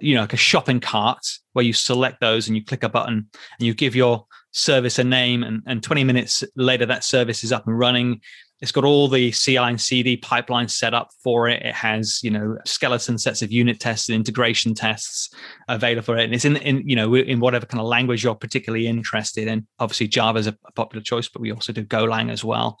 you 0.00 0.14
know 0.14 0.20
like 0.20 0.32
a 0.32 0.36
shopping 0.36 0.80
cart 0.80 1.26
where 1.52 1.64
you 1.64 1.72
select 1.72 2.20
those 2.20 2.46
and 2.46 2.56
you 2.56 2.64
click 2.64 2.82
a 2.84 2.88
button 2.88 3.28
and 3.58 3.66
you 3.66 3.74
give 3.74 3.96
your 3.96 4.26
service 4.52 4.98
a 4.98 5.04
name. 5.04 5.42
And, 5.42 5.62
and 5.66 5.82
20 5.82 6.04
minutes 6.04 6.44
later 6.56 6.86
that 6.86 7.04
service 7.04 7.44
is 7.44 7.52
up 7.52 7.66
and 7.66 7.78
running 7.78 8.20
it's 8.60 8.72
got 8.72 8.84
all 8.84 9.08
the 9.08 9.30
CI 9.30 9.56
and 9.56 9.80
CD 9.80 10.16
pipelines 10.16 10.70
set 10.70 10.92
up 10.92 11.10
for 11.22 11.48
it. 11.48 11.62
It 11.62 11.74
has, 11.74 12.20
you 12.22 12.30
know, 12.30 12.58
skeleton 12.64 13.16
sets 13.16 13.40
of 13.40 13.52
unit 13.52 13.78
tests 13.78 14.08
and 14.08 14.16
integration 14.16 14.74
tests 14.74 15.30
available 15.68 16.02
for 16.02 16.16
it. 16.16 16.24
And 16.24 16.34
it's 16.34 16.44
in, 16.44 16.56
in, 16.56 16.88
you 16.88 16.96
know, 16.96 17.14
in 17.14 17.38
whatever 17.38 17.66
kind 17.66 17.80
of 17.80 17.86
language 17.86 18.24
you're 18.24 18.34
particularly 18.34 18.88
interested 18.88 19.46
in. 19.46 19.66
Obviously, 19.78 20.08
Java 20.08 20.40
is 20.40 20.48
a 20.48 20.56
popular 20.74 21.02
choice, 21.02 21.28
but 21.28 21.40
we 21.40 21.52
also 21.52 21.72
do 21.72 21.84
Golang 21.84 22.32
as 22.32 22.42
well. 22.42 22.78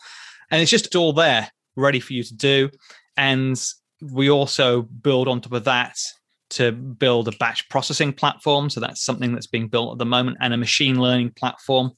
And 0.50 0.60
it's 0.60 0.70
just 0.70 0.96
all 0.96 1.12
there 1.12 1.48
ready 1.76 2.00
for 2.00 2.12
you 2.12 2.24
to 2.24 2.34
do. 2.34 2.70
And 3.16 3.60
we 4.00 4.30
also 4.30 4.82
build 4.82 5.28
on 5.28 5.40
top 5.40 5.52
of 5.52 5.64
that 5.64 5.96
to 6.50 6.72
build 6.72 7.28
a 7.28 7.32
batch 7.32 7.68
processing 7.68 8.12
platform. 8.12 8.70
So 8.70 8.80
that's 8.80 9.04
something 9.04 9.32
that's 9.32 9.46
being 9.46 9.68
built 9.68 9.92
at 9.92 9.98
the 9.98 10.06
moment 10.06 10.38
and 10.40 10.52
a 10.54 10.56
machine 10.56 11.00
learning 11.00 11.32
platform 11.36 11.92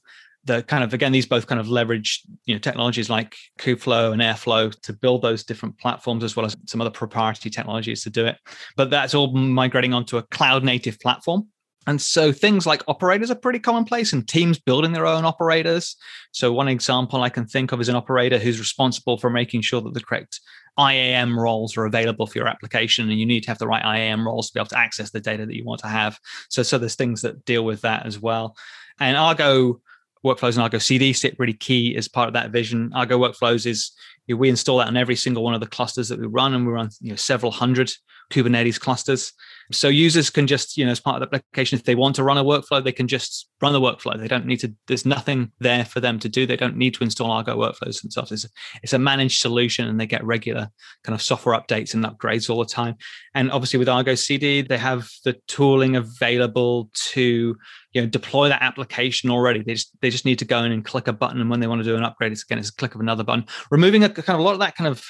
the 0.45 0.63
kind 0.63 0.83
of 0.83 0.93
again 0.93 1.11
these 1.11 1.25
both 1.25 1.47
kind 1.47 1.59
of 1.59 1.69
leverage 1.69 2.23
you 2.45 2.55
know 2.55 2.59
technologies 2.59 3.09
like 3.09 3.35
kubeflow 3.59 4.11
and 4.11 4.21
airflow 4.21 4.73
to 4.81 4.93
build 4.93 5.21
those 5.21 5.43
different 5.43 5.77
platforms 5.77 6.23
as 6.23 6.35
well 6.35 6.45
as 6.45 6.55
some 6.67 6.81
other 6.81 6.89
proprietary 6.89 7.51
technologies 7.51 8.03
to 8.03 8.09
do 8.09 8.25
it 8.25 8.37
but 8.75 8.89
that's 8.89 9.13
all 9.13 9.35
migrating 9.35 9.93
onto 9.93 10.17
a 10.17 10.23
cloud 10.23 10.63
native 10.63 10.99
platform 10.99 11.47
and 11.87 11.99
so 11.99 12.31
things 12.31 12.67
like 12.67 12.83
operators 12.87 13.31
are 13.31 13.35
pretty 13.35 13.59
commonplace 13.59 14.13
and 14.13 14.27
teams 14.27 14.59
building 14.59 14.91
their 14.91 15.07
own 15.07 15.25
operators 15.25 15.95
so 16.31 16.51
one 16.51 16.67
example 16.67 17.21
i 17.21 17.29
can 17.29 17.45
think 17.45 17.71
of 17.71 17.79
is 17.79 17.89
an 17.89 17.95
operator 17.95 18.39
who's 18.39 18.59
responsible 18.59 19.17
for 19.17 19.29
making 19.29 19.61
sure 19.61 19.81
that 19.81 19.93
the 19.93 20.01
correct 20.01 20.39
IAM 20.79 21.37
roles 21.37 21.75
are 21.75 21.83
available 21.83 22.25
for 22.25 22.37
your 22.37 22.47
application, 22.47 23.09
and 23.09 23.19
you 23.19 23.25
need 23.25 23.41
to 23.41 23.49
have 23.49 23.57
the 23.57 23.67
right 23.67 23.83
IAM 23.83 24.25
roles 24.25 24.47
to 24.47 24.53
be 24.53 24.59
able 24.61 24.69
to 24.69 24.79
access 24.79 25.11
the 25.11 25.19
data 25.19 25.45
that 25.45 25.53
you 25.53 25.65
want 25.65 25.81
to 25.81 25.87
have. 25.87 26.17
So, 26.49 26.63
so 26.63 26.77
there's 26.77 26.95
things 26.95 27.21
that 27.23 27.43
deal 27.43 27.65
with 27.65 27.81
that 27.81 28.05
as 28.05 28.19
well. 28.19 28.55
And 28.97 29.17
Argo 29.17 29.81
workflows 30.25 30.53
and 30.53 30.59
Argo 30.59 30.77
CD 30.77 31.13
sit 31.13 31.35
really 31.39 31.53
key 31.53 31.95
as 31.95 32.07
part 32.07 32.27
of 32.27 32.33
that 32.33 32.51
vision. 32.51 32.91
Argo 32.93 33.17
workflows 33.17 33.65
is 33.65 33.91
we 34.27 34.49
install 34.49 34.77
that 34.77 34.87
on 34.87 34.97
every 34.97 35.15
single 35.15 35.43
one 35.43 35.53
of 35.53 35.59
the 35.59 35.67
clusters 35.67 36.09
that 36.09 36.19
we 36.19 36.27
run, 36.27 36.53
and 36.53 36.65
we 36.65 36.73
run 36.73 36.89
you 37.01 37.09
know 37.09 37.15
several 37.15 37.51
hundred 37.51 37.91
Kubernetes 38.31 38.79
clusters. 38.79 39.33
So 39.71 39.87
users 39.87 40.29
can 40.29 40.47
just, 40.47 40.77
you 40.77 40.85
know, 40.85 40.91
as 40.91 40.99
part 40.99 41.21
of 41.21 41.29
the 41.29 41.35
application, 41.35 41.77
if 41.77 41.85
they 41.85 41.95
want 41.95 42.15
to 42.15 42.23
run 42.23 42.37
a 42.37 42.43
workflow, 42.43 42.83
they 42.83 42.91
can 42.91 43.07
just 43.07 43.47
run 43.61 43.71
the 43.71 43.79
workflow. 43.79 44.19
They 44.19 44.27
don't 44.27 44.45
need 44.45 44.59
to, 44.61 44.73
there's 44.87 45.05
nothing 45.05 45.51
there 45.59 45.85
for 45.85 45.99
them 45.99 46.19
to 46.19 46.29
do. 46.29 46.45
They 46.45 46.57
don't 46.57 46.75
need 46.75 46.93
to 46.95 47.03
install 47.03 47.31
Argo 47.31 47.55
workflows 47.55 48.01
themselves. 48.01 48.31
It's 48.31 48.45
it's 48.83 48.93
a 48.93 48.99
managed 48.99 49.39
solution 49.39 49.87
and 49.87 49.99
they 49.99 50.07
get 50.07 50.25
regular 50.25 50.69
kind 51.03 51.13
of 51.13 51.21
software 51.21 51.57
updates 51.57 51.93
and 51.93 52.03
upgrades 52.03 52.49
all 52.49 52.59
the 52.59 52.65
time. 52.65 52.95
And 53.33 53.51
obviously 53.51 53.79
with 53.79 53.87
Argo 53.87 54.15
CD, 54.15 54.61
they 54.61 54.77
have 54.77 55.09
the 55.23 55.37
tooling 55.47 55.95
available 55.95 56.89
to, 57.11 57.55
you 57.93 58.01
know, 58.01 58.07
deploy 58.07 58.49
that 58.49 58.61
application 58.61 59.29
already. 59.29 59.63
They 59.63 59.75
just, 59.75 59.91
they 60.01 60.09
just 60.09 60.25
need 60.25 60.39
to 60.39 60.45
go 60.45 60.63
in 60.63 60.71
and 60.71 60.83
click 60.83 61.07
a 61.07 61.13
button. 61.13 61.39
And 61.39 61.49
when 61.49 61.61
they 61.61 61.67
want 61.67 61.79
to 61.79 61.89
do 61.89 61.95
an 61.95 62.03
upgrade, 62.03 62.31
it's 62.31 62.43
again, 62.43 62.59
it's 62.59 62.69
a 62.69 62.75
click 62.75 62.95
of 62.95 63.01
another 63.01 63.23
button, 63.23 63.45
removing 63.69 64.03
a 64.03 64.09
kind 64.11 64.35
of 64.35 64.39
a 64.39 64.43
lot 64.43 64.53
of 64.53 64.59
that 64.59 64.75
kind 64.75 64.87
of 64.87 65.05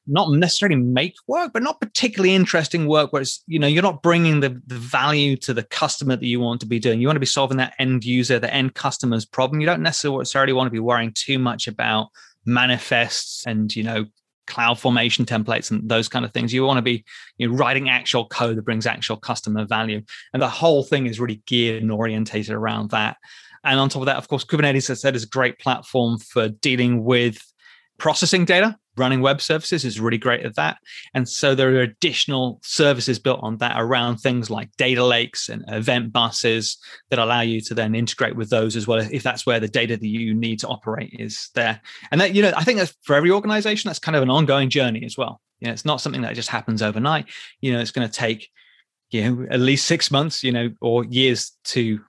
not 0.06 0.30
necessarily 0.32 0.76
make 0.76 1.14
work, 1.26 1.52
but 1.52 1.62
not 1.62 1.80
particularly 1.80 2.34
interesting 2.34 2.86
work 2.86 3.12
where 3.12 3.22
it's, 3.22 3.42
you 3.46 3.58
know, 3.58 3.66
you're 3.66 3.82
not 3.82 4.02
bringing 4.02 4.40
the, 4.40 4.60
the 4.66 4.74
value 4.74 5.36
to 5.38 5.54
the 5.54 5.62
customer 5.62 6.16
that 6.16 6.26
you 6.26 6.40
want 6.40 6.60
to 6.60 6.66
be 6.66 6.78
doing. 6.78 7.00
You 7.00 7.06
want 7.06 7.16
to 7.16 7.20
be 7.20 7.26
solving 7.26 7.56
that 7.58 7.74
end 7.78 8.04
user, 8.04 8.38
the 8.38 8.52
end 8.52 8.74
customer's 8.74 9.24
problem. 9.24 9.60
You 9.60 9.66
don't 9.66 9.82
necessarily 9.82 10.52
want 10.52 10.66
to 10.66 10.72
be 10.72 10.78
worrying 10.78 11.12
too 11.14 11.38
much 11.38 11.66
about 11.66 12.08
manifests 12.44 13.46
and, 13.46 13.74
you 13.74 13.82
know, 13.82 14.04
cloud 14.46 14.78
formation 14.78 15.24
templates 15.24 15.70
and 15.70 15.88
those 15.88 16.08
kind 16.08 16.24
of 16.24 16.32
things. 16.32 16.52
You 16.52 16.64
want 16.64 16.78
to 16.78 16.82
be 16.82 17.04
you 17.38 17.48
know, 17.48 17.54
writing 17.54 17.88
actual 17.88 18.26
code 18.26 18.56
that 18.56 18.64
brings 18.64 18.86
actual 18.86 19.16
customer 19.16 19.64
value. 19.64 20.02
And 20.32 20.42
the 20.42 20.48
whole 20.48 20.82
thing 20.82 21.06
is 21.06 21.20
really 21.20 21.42
geared 21.46 21.82
and 21.82 21.90
orientated 21.90 22.52
around 22.52 22.90
that. 22.90 23.16
And 23.64 23.80
on 23.80 23.88
top 23.88 24.02
of 24.02 24.06
that, 24.06 24.16
of 24.16 24.28
course, 24.28 24.44
Kubernetes, 24.44 24.90
as 24.90 24.90
I 24.90 24.94
said, 24.94 25.16
is 25.16 25.24
a 25.24 25.28
great 25.28 25.58
platform 25.58 26.18
for 26.18 26.48
dealing 26.48 27.02
with 27.04 27.42
processing 27.98 28.44
data 28.44 28.76
running 28.96 29.20
web 29.20 29.40
services 29.40 29.84
is 29.84 30.00
really 30.00 30.18
great 30.18 30.44
at 30.44 30.54
that. 30.56 30.78
And 31.14 31.28
so 31.28 31.54
there 31.54 31.74
are 31.76 31.80
additional 31.80 32.60
services 32.62 33.18
built 33.18 33.40
on 33.42 33.56
that 33.58 33.74
around 33.76 34.18
things 34.18 34.50
like 34.50 34.70
data 34.76 35.04
lakes 35.04 35.48
and 35.48 35.64
event 35.68 36.12
buses 36.12 36.78
that 37.10 37.18
allow 37.18 37.40
you 37.40 37.60
to 37.62 37.74
then 37.74 37.94
integrate 37.94 38.36
with 38.36 38.50
those 38.50 38.76
as 38.76 38.86
well, 38.86 38.98
if 38.98 39.22
that's 39.22 39.46
where 39.46 39.60
the 39.60 39.68
data 39.68 39.96
that 39.96 40.06
you 40.06 40.34
need 40.34 40.60
to 40.60 40.68
operate 40.68 41.14
is 41.18 41.50
there. 41.54 41.80
And 42.10 42.20
that, 42.20 42.34
you 42.34 42.42
know, 42.42 42.52
I 42.56 42.64
think 42.64 42.78
that's 42.78 42.94
for 43.02 43.16
every 43.16 43.30
organization, 43.30 43.88
that's 43.88 43.98
kind 43.98 44.16
of 44.16 44.22
an 44.22 44.30
ongoing 44.30 44.70
journey 44.70 45.04
as 45.04 45.18
well. 45.18 45.40
You 45.60 45.66
know, 45.66 45.72
it's 45.72 45.84
not 45.84 46.00
something 46.00 46.22
that 46.22 46.34
just 46.34 46.48
happens 46.48 46.82
overnight. 46.82 47.26
You 47.60 47.72
know, 47.72 47.80
it's 47.80 47.90
going 47.90 48.08
to 48.08 48.12
take, 48.12 48.48
you 49.10 49.22
know, 49.22 49.46
at 49.50 49.60
least 49.60 49.86
six 49.86 50.10
months, 50.10 50.44
you 50.44 50.52
know, 50.52 50.70
or 50.80 51.04
years 51.04 51.52
to 51.64 52.00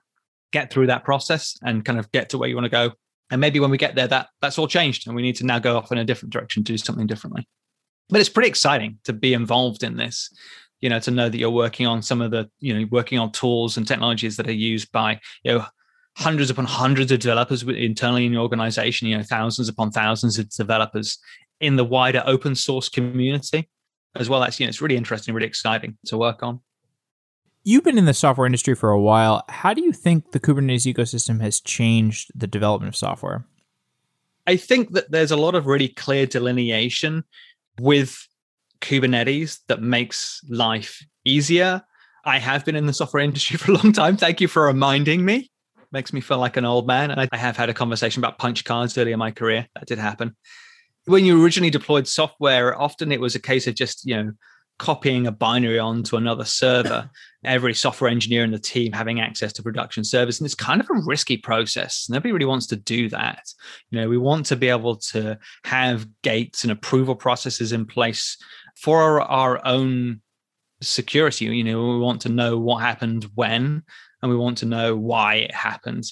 get 0.52 0.70
through 0.70 0.86
that 0.86 1.04
process 1.04 1.58
and 1.62 1.84
kind 1.84 1.98
of 1.98 2.10
get 2.12 2.28
to 2.30 2.38
where 2.38 2.48
you 2.48 2.54
want 2.54 2.66
to 2.66 2.70
go 2.70 2.92
and 3.30 3.40
maybe 3.40 3.60
when 3.60 3.70
we 3.70 3.78
get 3.78 3.94
there 3.94 4.06
that 4.08 4.28
that's 4.40 4.58
all 4.58 4.68
changed 4.68 5.06
and 5.06 5.16
we 5.16 5.22
need 5.22 5.36
to 5.36 5.46
now 5.46 5.58
go 5.58 5.76
off 5.76 5.92
in 5.92 5.98
a 5.98 6.04
different 6.04 6.32
direction 6.32 6.62
do 6.62 6.78
something 6.78 7.06
differently. 7.06 7.46
But 8.08 8.20
it's 8.20 8.28
pretty 8.28 8.48
exciting 8.48 8.98
to 9.04 9.12
be 9.12 9.34
involved 9.34 9.82
in 9.82 9.96
this 9.96 10.30
you 10.80 10.88
know 10.88 11.00
to 11.00 11.10
know 11.10 11.28
that 11.28 11.38
you're 11.38 11.50
working 11.50 11.86
on 11.86 12.02
some 12.02 12.20
of 12.20 12.30
the 12.30 12.48
you 12.60 12.74
know 12.74 12.86
working 12.90 13.18
on 13.18 13.32
tools 13.32 13.76
and 13.76 13.86
technologies 13.86 14.36
that 14.36 14.48
are 14.48 14.52
used 14.52 14.90
by 14.92 15.20
you 15.42 15.52
know 15.52 15.64
hundreds 16.16 16.50
upon 16.50 16.64
hundreds 16.64 17.12
of 17.12 17.18
developers 17.18 17.62
internally 17.62 18.26
in 18.26 18.32
your 18.32 18.42
organization 18.42 19.08
you 19.08 19.16
know 19.16 19.22
thousands 19.22 19.68
upon 19.68 19.90
thousands 19.90 20.38
of 20.38 20.48
developers 20.50 21.18
in 21.60 21.76
the 21.76 21.84
wider 21.84 22.22
open 22.26 22.54
source 22.54 22.88
community 22.88 23.68
as 24.14 24.28
well. 24.28 24.40
That's 24.40 24.58
you 24.60 24.66
know 24.66 24.68
it's 24.68 24.80
really 24.80 24.96
interesting 24.96 25.34
really 25.34 25.46
exciting 25.46 25.96
to 26.06 26.18
work 26.18 26.42
on 26.42 26.60
You've 27.68 27.82
been 27.82 27.98
in 27.98 28.04
the 28.04 28.14
software 28.14 28.46
industry 28.46 28.76
for 28.76 28.90
a 28.90 29.00
while. 29.00 29.44
How 29.48 29.74
do 29.74 29.82
you 29.82 29.90
think 29.90 30.30
the 30.30 30.38
Kubernetes 30.38 30.86
ecosystem 30.86 31.40
has 31.40 31.58
changed 31.58 32.30
the 32.32 32.46
development 32.46 32.90
of 32.90 32.94
software? 32.94 33.44
I 34.46 34.56
think 34.56 34.92
that 34.92 35.10
there's 35.10 35.32
a 35.32 35.36
lot 35.36 35.56
of 35.56 35.66
really 35.66 35.88
clear 35.88 36.26
delineation 36.26 37.24
with 37.80 38.24
Kubernetes 38.80 39.58
that 39.66 39.82
makes 39.82 40.42
life 40.48 41.04
easier. 41.24 41.82
I 42.24 42.38
have 42.38 42.64
been 42.64 42.76
in 42.76 42.86
the 42.86 42.92
software 42.92 43.24
industry 43.24 43.56
for 43.58 43.72
a 43.72 43.74
long 43.74 43.92
time. 43.92 44.16
Thank 44.16 44.40
you 44.40 44.46
for 44.46 44.66
reminding 44.66 45.24
me. 45.24 45.50
Makes 45.90 46.12
me 46.12 46.20
feel 46.20 46.38
like 46.38 46.56
an 46.56 46.64
old 46.64 46.86
man. 46.86 47.10
And 47.10 47.28
I 47.32 47.36
have 47.36 47.56
had 47.56 47.68
a 47.68 47.74
conversation 47.74 48.20
about 48.20 48.38
punch 48.38 48.64
cards 48.64 48.96
earlier 48.96 49.14
in 49.14 49.18
my 49.18 49.32
career. 49.32 49.66
That 49.74 49.86
did 49.86 49.98
happen. 49.98 50.36
When 51.06 51.24
you 51.24 51.42
originally 51.42 51.70
deployed 51.70 52.06
software, 52.06 52.80
often 52.80 53.10
it 53.10 53.20
was 53.20 53.34
a 53.34 53.40
case 53.40 53.66
of 53.66 53.74
just, 53.74 54.06
you 54.06 54.14
know, 54.16 54.32
copying 54.78 55.26
a 55.26 55.32
binary 55.32 55.78
onto 55.78 56.16
another 56.16 56.44
server, 56.44 57.10
every 57.44 57.74
software 57.74 58.10
engineer 58.10 58.44
in 58.44 58.50
the 58.50 58.58
team 58.58 58.92
having 58.92 59.20
access 59.20 59.52
to 59.54 59.62
production 59.62 60.04
service. 60.04 60.38
And 60.38 60.46
it's 60.46 60.54
kind 60.54 60.80
of 60.80 60.88
a 60.90 61.00
risky 61.04 61.36
process. 61.36 62.08
Nobody 62.10 62.32
really 62.32 62.46
wants 62.46 62.66
to 62.68 62.76
do 62.76 63.08
that. 63.10 63.42
You 63.90 64.00
know, 64.00 64.08
we 64.08 64.18
want 64.18 64.46
to 64.46 64.56
be 64.56 64.68
able 64.68 64.96
to 64.96 65.38
have 65.64 66.06
gates 66.22 66.62
and 66.62 66.72
approval 66.72 67.14
processes 67.14 67.72
in 67.72 67.86
place 67.86 68.36
for 68.76 69.00
our, 69.00 69.20
our 69.22 69.66
own 69.66 70.20
security. 70.82 71.46
You 71.46 71.64
know, 71.64 71.94
we 71.94 71.98
want 71.98 72.22
to 72.22 72.28
know 72.28 72.58
what 72.58 72.82
happened 72.82 73.26
when, 73.34 73.82
and 74.22 74.30
we 74.30 74.36
want 74.36 74.58
to 74.58 74.66
know 74.66 74.96
why 74.96 75.36
it 75.36 75.54
happened. 75.54 76.04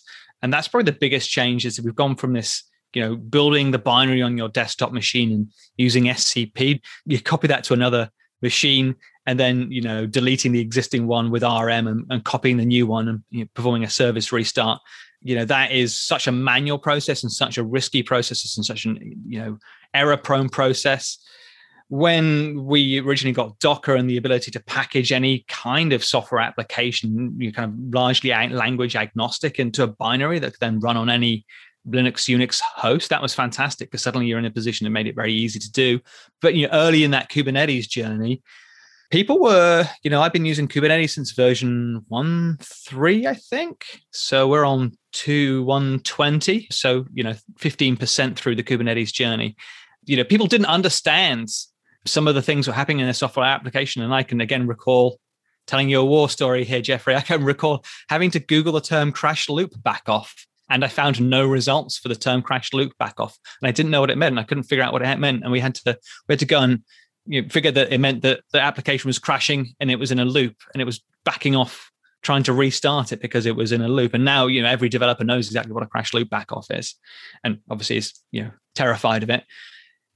And 0.43 0.53
that's 0.53 0.69
probably 0.69 0.91
the 0.91 0.99
biggest 0.99 1.31
change 1.31 1.67
is 1.67 1.81
we've 1.81 1.95
gone 1.95 2.17
from 2.17 2.33
this 2.33 2.65
you 2.95 3.03
know 3.03 3.17
building 3.17 3.73
the 3.73 3.79
binary 3.79 4.23
on 4.23 4.39
your 4.39 4.49
desktop 4.49 4.93
machine 4.93 5.33
and 5.33 5.53
using 5.77 6.05
scp 6.05 6.81
you 7.07 7.21
copy 7.21 7.49
that 7.49 7.65
to 7.65 7.75
another 7.75 8.09
machine 8.45 8.95
and 9.27 9.41
then 9.41 9.71
you 9.73 9.81
know 9.81 10.07
deleting 10.07 10.53
the 10.53 10.61
existing 10.61 11.07
one 11.09 11.31
with 11.31 11.43
rm 11.43 11.89
and, 11.89 12.07
and 12.11 12.25
copying 12.25 12.59
the 12.59 12.65
new 12.65 12.87
one 12.87 13.09
and 13.09 13.23
you 13.31 13.41
know, 13.41 13.49
performing 13.55 13.83
a 13.83 13.91
service 13.91 14.31
restart. 14.31 14.81
You 15.23 15.35
know 15.37 15.47
that 15.47 15.73
is 15.73 15.99
such 15.99 16.27
a 16.29 16.33
manual 16.33 16.79
process 16.79 17.23
and 17.23 17.33
such 17.33 17.59
a 17.59 17.65
risky 17.65 18.03
process. 18.03 18.57
And 18.57 18.65
such 18.65 18.85
an 18.85 18.99
you 19.27 19.41
know 19.41 19.59
error 19.93 20.17
prone 20.17 20.49
process. 20.49 21.19
When 21.89 22.65
we 22.65 22.99
originally 23.01 23.35
got 23.35 23.59
docker 23.59 23.95
and 23.95 24.09
the 24.09 24.17
ability 24.17 24.51
to 24.53 24.61
package 24.65 25.13
any 25.13 25.45
kind 25.49 25.93
of 25.93 26.03
software 26.03 26.41
application 26.41 27.35
you 27.39 27.53
kind 27.53 27.71
of 27.71 27.95
largely 27.95 28.31
language 28.31 28.97
agnostic 28.97 29.59
into 29.59 29.83
a 29.83 29.87
binary 29.87 30.39
that 30.39 30.53
could 30.53 30.61
then 30.61 30.81
run 30.81 30.97
on 30.97 31.09
any 31.09 31.45
linux 31.89 32.29
unix 32.35 32.61
host 32.61 33.11
that 33.11 33.23
was 33.23 33.35
fantastic 33.35 33.91
because 33.91 34.03
suddenly 34.03 34.27
you're 34.27 34.39
in 34.39 34.45
a 34.45 34.51
position 34.51 34.85
that 34.85 34.91
made 34.91 35.07
it 35.07 35.15
very 35.15 35.33
easy 35.33 35.59
to 35.59 35.71
do 35.71 36.01
but 36.41 36.55
you 36.55 36.67
know 36.67 36.73
early 36.73 37.05
in 37.05 37.11
that 37.11 37.31
kubernetes 37.31 37.89
journey 37.89 38.43
people 39.15 39.39
were, 39.39 39.89
you 40.03 40.11
know, 40.11 40.21
I've 40.21 40.33
been 40.33 40.45
using 40.45 40.67
Kubernetes 40.67 41.11
since 41.11 41.31
version 41.31 42.05
1.3, 42.11 43.27
I 43.27 43.35
think. 43.35 43.85
So 44.11 44.49
we're 44.49 44.65
on 44.65 44.99
to 45.13 45.63
120. 45.63 46.67
So, 46.73 47.07
you 47.15 47.23
know, 47.23 47.35
15% 47.61 48.35
through 48.35 48.57
the 48.57 48.65
Kubernetes 48.65 49.13
journey. 49.13 49.55
You 50.05 50.17
know, 50.17 50.25
people 50.25 50.49
didn't 50.49 50.67
understand 50.67 51.49
some 52.05 52.27
of 52.27 52.35
the 52.35 52.43
things 52.43 52.67
were 52.67 52.75
happening 52.75 52.99
in 52.99 53.09
a 53.09 53.15
software 53.15 53.47
application. 53.47 54.03
And 54.03 54.13
I 54.13 54.25
can 54.25 54.41
again 54.41 54.67
recall 54.67 55.21
telling 55.69 55.89
you 55.89 56.01
a 56.01 56.05
war 56.05 56.29
story 56.29 56.65
here, 56.65 56.83
Jeffrey. 56.83 57.15
I 57.15 57.21
can 57.21 57.45
recall 57.45 57.85
having 58.09 58.33
to 58.33 58.41
Google 58.41 58.73
the 58.73 58.81
term 58.81 59.13
crash 59.13 59.49
loop 59.49 59.81
back 59.81 60.09
off. 60.09 60.45
And 60.71 60.85
I 60.85 60.89
found 60.89 61.21
no 61.21 61.47
results 61.47 61.99
for 61.99 62.09
the 62.09 62.15
term 62.15 62.43
crash 62.43 62.73
loop 62.73 62.97
back 62.99 63.21
off. 63.21 63.39
And 63.61 63.69
I 63.69 63.73
didn't 63.73 63.91
know 63.91 64.01
what 64.01 64.11
it 64.11 64.19
meant. 64.19 64.33
And 64.33 64.41
I 64.41 64.45
couldn't 64.45 64.65
figure 64.65 64.85
out 64.85 64.93
what 64.93 65.03
it 65.03 65.19
meant. 65.19 65.43
And 65.43 65.53
we 65.53 65.61
had 65.61 65.75
to 65.77 65.99
we 66.29 66.33
had 66.33 66.39
to 66.41 66.47
go 66.47 66.61
and 66.61 66.83
you 67.27 67.43
know, 67.43 67.49
figured 67.49 67.75
that 67.75 67.93
it 67.93 67.99
meant 67.99 68.23
that 68.23 68.41
the 68.53 68.61
application 68.61 69.09
was 69.09 69.19
crashing 69.19 69.75
and 69.81 69.91
it 69.91 69.99
was 69.99 70.11
in 70.11 70.19
a 70.19 70.25
loop 70.25 70.57
and 70.73 70.81
it 70.81 70.85
was 70.85 71.03
backing 71.25 71.57
off 71.57 71.91
trying 72.23 72.43
to 72.43 72.53
restart 72.55 73.13
it 73.13 73.21
because 73.21 73.45
it 73.45 73.55
was 73.55 73.71
in 73.71 73.83
a 73.83 73.89
loop 73.89 74.15
and 74.15 74.25
now 74.25 74.47
you 74.47 74.63
know 74.63 74.69
every 74.69 74.89
developer 74.89 75.25
knows 75.25 75.47
exactly 75.47 75.73
what 75.73 75.83
a 75.83 75.87
crash 75.87 76.15
loop 76.15 76.29
back 76.31 76.51
off 76.53 76.67
is 76.71 76.95
and 77.45 77.59
obviously 77.71 77.99
is 77.99 78.15
you 78.33 78.43
know 78.43 78.51
terrified 78.75 79.23
of 79.23 79.29
it 79.29 79.45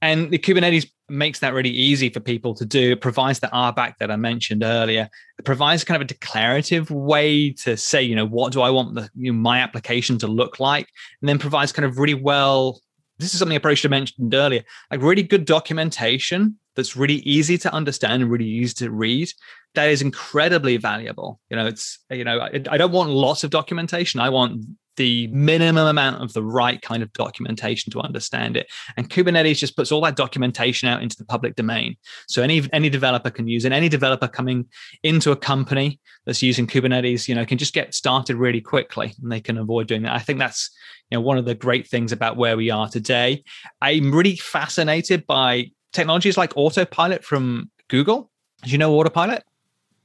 and 0.01 0.31
the 0.31 0.37
kubernetes 0.37 0.89
makes 1.09 1.39
that 1.39 1.53
really 1.53 1.71
easy 1.71 2.09
for 2.09 2.19
people 2.19 2.53
to 2.53 2.65
do. 2.65 2.91
It 2.91 3.01
provides 3.01 3.39
the 3.39 3.47
rback 3.47 3.97
that 3.99 4.11
i 4.11 4.15
mentioned 4.15 4.63
earlier. 4.63 5.09
It 5.37 5.45
provides 5.45 5.83
kind 5.83 5.95
of 5.95 6.01
a 6.01 6.05
declarative 6.05 6.91
way 6.91 7.51
to 7.53 7.75
say 7.77 8.01
you 8.01 8.15
know 8.15 8.25
what 8.25 8.53
do 8.53 8.61
i 8.61 8.69
want 8.69 8.95
the 8.95 9.09
you 9.15 9.31
know, 9.31 9.39
my 9.39 9.59
application 9.59 10.17
to 10.19 10.27
look 10.27 10.59
like 10.59 10.87
and 11.21 11.29
then 11.29 11.39
provides 11.39 11.71
kind 11.71 11.85
of 11.85 11.97
really 11.97 12.13
well 12.13 12.79
this 13.19 13.33
is 13.33 13.39
something 13.39 13.55
I 13.55 13.59
probably 13.59 13.75
should 13.75 13.91
have 13.91 13.99
mentioned 13.99 14.33
earlier, 14.33 14.63
like 14.89 15.01
really 15.01 15.23
good 15.23 15.43
documentation 15.43 16.57
that's 16.75 16.95
really 16.95 17.15
easy 17.15 17.57
to 17.57 17.73
understand 17.73 18.21
and 18.21 18.31
really 18.31 18.47
easy 18.47 18.73
to 18.75 18.91
read 18.91 19.29
that 19.75 19.89
is 19.89 20.01
incredibly 20.01 20.77
valuable. 20.77 21.39
You 21.49 21.57
know 21.57 21.67
it's 21.67 21.99
you 22.09 22.23
know 22.23 22.39
I, 22.39 22.61
I, 22.69 22.77
don't 22.77 22.91
want 22.91 23.09
lots 23.09 23.43
of 23.43 23.51
documentation. 23.51 24.19
I 24.19 24.29
want 24.29 24.65
the 24.99 25.27
minimum 25.27 25.87
amount 25.87 26.21
of 26.21 26.33
the 26.33 26.43
right 26.43 26.81
kind 26.81 27.01
of 27.01 27.11
documentation 27.13 27.91
to 27.91 27.99
understand 27.99 28.55
it 28.55 28.67
and 28.97 29.09
kubernetes 29.09 29.57
just 29.57 29.75
puts 29.75 29.91
all 29.91 30.01
that 30.01 30.15
documentation 30.15 30.87
out 30.87 31.01
into 31.01 31.17
the 31.17 31.25
public 31.25 31.55
domain 31.55 31.95
so 32.27 32.43
any 32.43 32.61
any 32.71 32.89
developer 32.89 33.31
can 33.31 33.47
use 33.47 33.65
it 33.65 33.71
any 33.71 33.89
developer 33.89 34.27
coming 34.27 34.65
into 35.03 35.31
a 35.31 35.35
company 35.35 35.99
that's 36.25 36.43
using 36.43 36.67
kubernetes 36.67 37.27
you 37.27 37.33
know 37.33 37.45
can 37.45 37.57
just 37.57 37.73
get 37.73 37.95
started 37.95 38.35
really 38.35 38.61
quickly 38.61 39.13
and 39.21 39.31
they 39.31 39.41
can 39.41 39.57
avoid 39.57 39.87
doing 39.87 40.03
that 40.03 40.13
i 40.13 40.19
think 40.19 40.37
that's 40.37 40.69
you 41.09 41.17
know 41.17 41.21
one 41.21 41.37
of 41.37 41.45
the 41.45 41.55
great 41.55 41.87
things 41.87 42.11
about 42.11 42.37
where 42.37 42.55
we 42.55 42.69
are 42.69 42.87
today 42.87 43.43
i'm 43.81 44.13
really 44.13 44.35
fascinated 44.35 45.25
by 45.25 45.65
technologies 45.93 46.37
like 46.37 46.53
Autopilot 46.55 47.23
from 47.23 47.69
Google. 47.87 48.29
Do 48.63 48.71
you 48.71 48.77
know 48.77 48.93
Autopilot? 48.93 49.43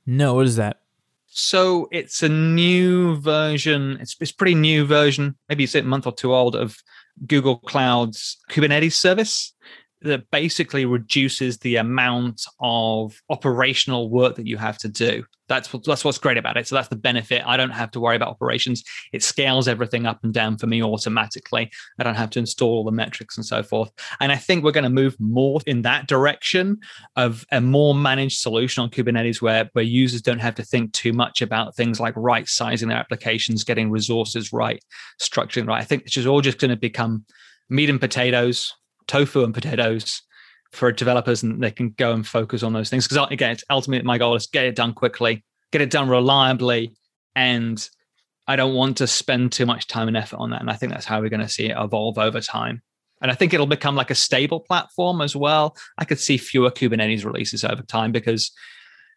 No, 0.06 0.34
what 0.34 0.46
is 0.46 0.56
that? 0.56 0.80
So 1.36 1.88
it's 1.90 2.22
a 2.22 2.28
new 2.28 3.16
version. 3.16 3.98
It's 4.00 4.16
it's 4.20 4.30
pretty 4.30 4.54
new 4.54 4.86
version. 4.86 5.36
Maybe 5.48 5.64
it's 5.64 5.74
a 5.74 5.82
month 5.82 6.06
or 6.06 6.12
two 6.12 6.32
old 6.32 6.54
of 6.54 6.76
Google 7.26 7.58
Cloud's 7.58 8.38
Kubernetes 8.50 8.92
service 8.92 9.52
that 10.04 10.30
basically 10.30 10.84
reduces 10.84 11.58
the 11.58 11.76
amount 11.76 12.44
of 12.60 13.20
operational 13.30 14.10
work 14.10 14.36
that 14.36 14.46
you 14.46 14.56
have 14.58 14.78
to 14.78 14.88
do. 14.88 15.24
That's 15.48 15.72
what, 15.72 15.84
that's 15.84 16.04
what's 16.04 16.18
great 16.18 16.38
about 16.38 16.56
it. 16.56 16.66
So 16.66 16.74
that's 16.74 16.88
the 16.88 16.96
benefit. 16.96 17.42
I 17.46 17.56
don't 17.56 17.70
have 17.70 17.90
to 17.92 18.00
worry 18.00 18.16
about 18.16 18.28
operations. 18.28 18.82
It 19.12 19.22
scales 19.22 19.68
everything 19.68 20.06
up 20.06 20.20
and 20.22 20.32
down 20.32 20.56
for 20.56 20.66
me 20.66 20.82
automatically. 20.82 21.70
I 21.98 22.02
don't 22.02 22.14
have 22.14 22.30
to 22.30 22.38
install 22.38 22.70
all 22.70 22.84
the 22.84 22.92
metrics 22.92 23.36
and 23.36 23.44
so 23.44 23.62
forth. 23.62 23.90
And 24.20 24.32
I 24.32 24.36
think 24.36 24.64
we're 24.64 24.72
going 24.72 24.84
to 24.84 24.90
move 24.90 25.16
more 25.18 25.60
in 25.66 25.82
that 25.82 26.06
direction 26.06 26.78
of 27.16 27.44
a 27.50 27.60
more 27.60 27.94
managed 27.94 28.38
solution 28.38 28.82
on 28.82 28.90
Kubernetes 28.90 29.42
where, 29.42 29.68
where 29.72 29.84
users 29.84 30.22
don't 30.22 30.38
have 30.38 30.54
to 30.54 30.64
think 30.64 30.92
too 30.92 31.12
much 31.12 31.42
about 31.42 31.74
things 31.76 32.00
like 32.00 32.14
right 32.16 32.48
sizing 32.48 32.88
their 32.88 32.98
applications, 32.98 33.64
getting 33.64 33.90
resources 33.90 34.52
right, 34.52 34.82
structuring 35.20 35.66
right. 35.66 35.80
I 35.80 35.84
think 35.84 36.02
it's 36.02 36.12
just 36.12 36.26
all 36.26 36.40
just 36.40 36.58
going 36.58 36.70
to 36.70 36.76
become 36.76 37.24
meat 37.68 37.90
and 37.90 38.00
potatoes, 38.00 38.72
tofu 39.06 39.44
and 39.44 39.54
potatoes 39.54 40.22
for 40.72 40.90
developers 40.92 41.42
and 41.42 41.62
they 41.62 41.70
can 41.70 41.90
go 41.90 42.12
and 42.12 42.26
focus 42.26 42.62
on 42.62 42.72
those 42.72 42.90
things. 42.90 43.06
Because 43.06 43.28
again, 43.30 43.52
it's 43.52 43.64
ultimately 43.70 44.04
my 44.04 44.18
goal 44.18 44.34
is 44.34 44.46
get 44.46 44.64
it 44.64 44.74
done 44.74 44.92
quickly, 44.92 45.44
get 45.70 45.80
it 45.80 45.90
done 45.90 46.08
reliably, 46.08 46.94
and 47.36 47.88
I 48.46 48.56
don't 48.56 48.74
want 48.74 48.98
to 48.98 49.06
spend 49.06 49.52
too 49.52 49.66
much 49.66 49.86
time 49.86 50.08
and 50.08 50.16
effort 50.16 50.36
on 50.38 50.50
that. 50.50 50.60
And 50.60 50.70
I 50.70 50.74
think 50.74 50.92
that's 50.92 51.06
how 51.06 51.20
we're 51.20 51.30
going 51.30 51.40
to 51.40 51.48
see 51.48 51.66
it 51.66 51.76
evolve 51.78 52.18
over 52.18 52.40
time. 52.40 52.82
And 53.22 53.30
I 53.30 53.34
think 53.34 53.54
it'll 53.54 53.66
become 53.66 53.96
like 53.96 54.10
a 54.10 54.14
stable 54.14 54.60
platform 54.60 55.22
as 55.22 55.34
well. 55.34 55.76
I 55.96 56.04
could 56.04 56.18
see 56.18 56.36
fewer 56.36 56.70
Kubernetes 56.70 57.24
releases 57.24 57.64
over 57.64 57.82
time 57.82 58.12
because 58.12 58.52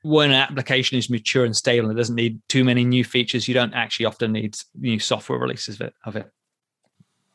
when 0.04 0.30
an 0.30 0.38
application 0.38 0.98
is 0.98 1.10
mature 1.10 1.44
and 1.44 1.56
stable 1.56 1.90
and 1.90 1.98
it 1.98 2.00
doesn't 2.00 2.16
need 2.16 2.40
too 2.48 2.64
many 2.64 2.86
new 2.86 3.04
features, 3.04 3.48
you 3.48 3.54
don't 3.54 3.74
actually 3.74 4.06
often 4.06 4.32
need 4.32 4.56
new 4.76 5.00
software 5.00 5.40
releases 5.40 5.76
of 5.76 5.88
it. 5.88 5.94
Of 6.06 6.16
it. 6.16 6.32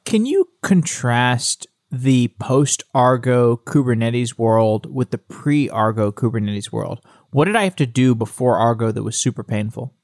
Can 0.05 0.25
you 0.25 0.49
contrast 0.63 1.67
the 1.93 2.29
post 2.41 2.83
Argo 2.95 3.57
Kubernetes 3.57 4.39
world 4.39 4.93
with 4.93 5.11
the 5.11 5.19
pre 5.19 5.69
Argo 5.69 6.11
Kubernetes 6.11 6.73
world? 6.73 7.01
What 7.31 7.45
did 7.45 7.55
I 7.55 7.65
have 7.65 7.77
to 7.77 7.87
do 7.87 8.15
before 8.15 8.57
Argo 8.57 8.91
that 8.91 9.03
was 9.03 9.17
super 9.17 9.45
painful? 9.45 9.95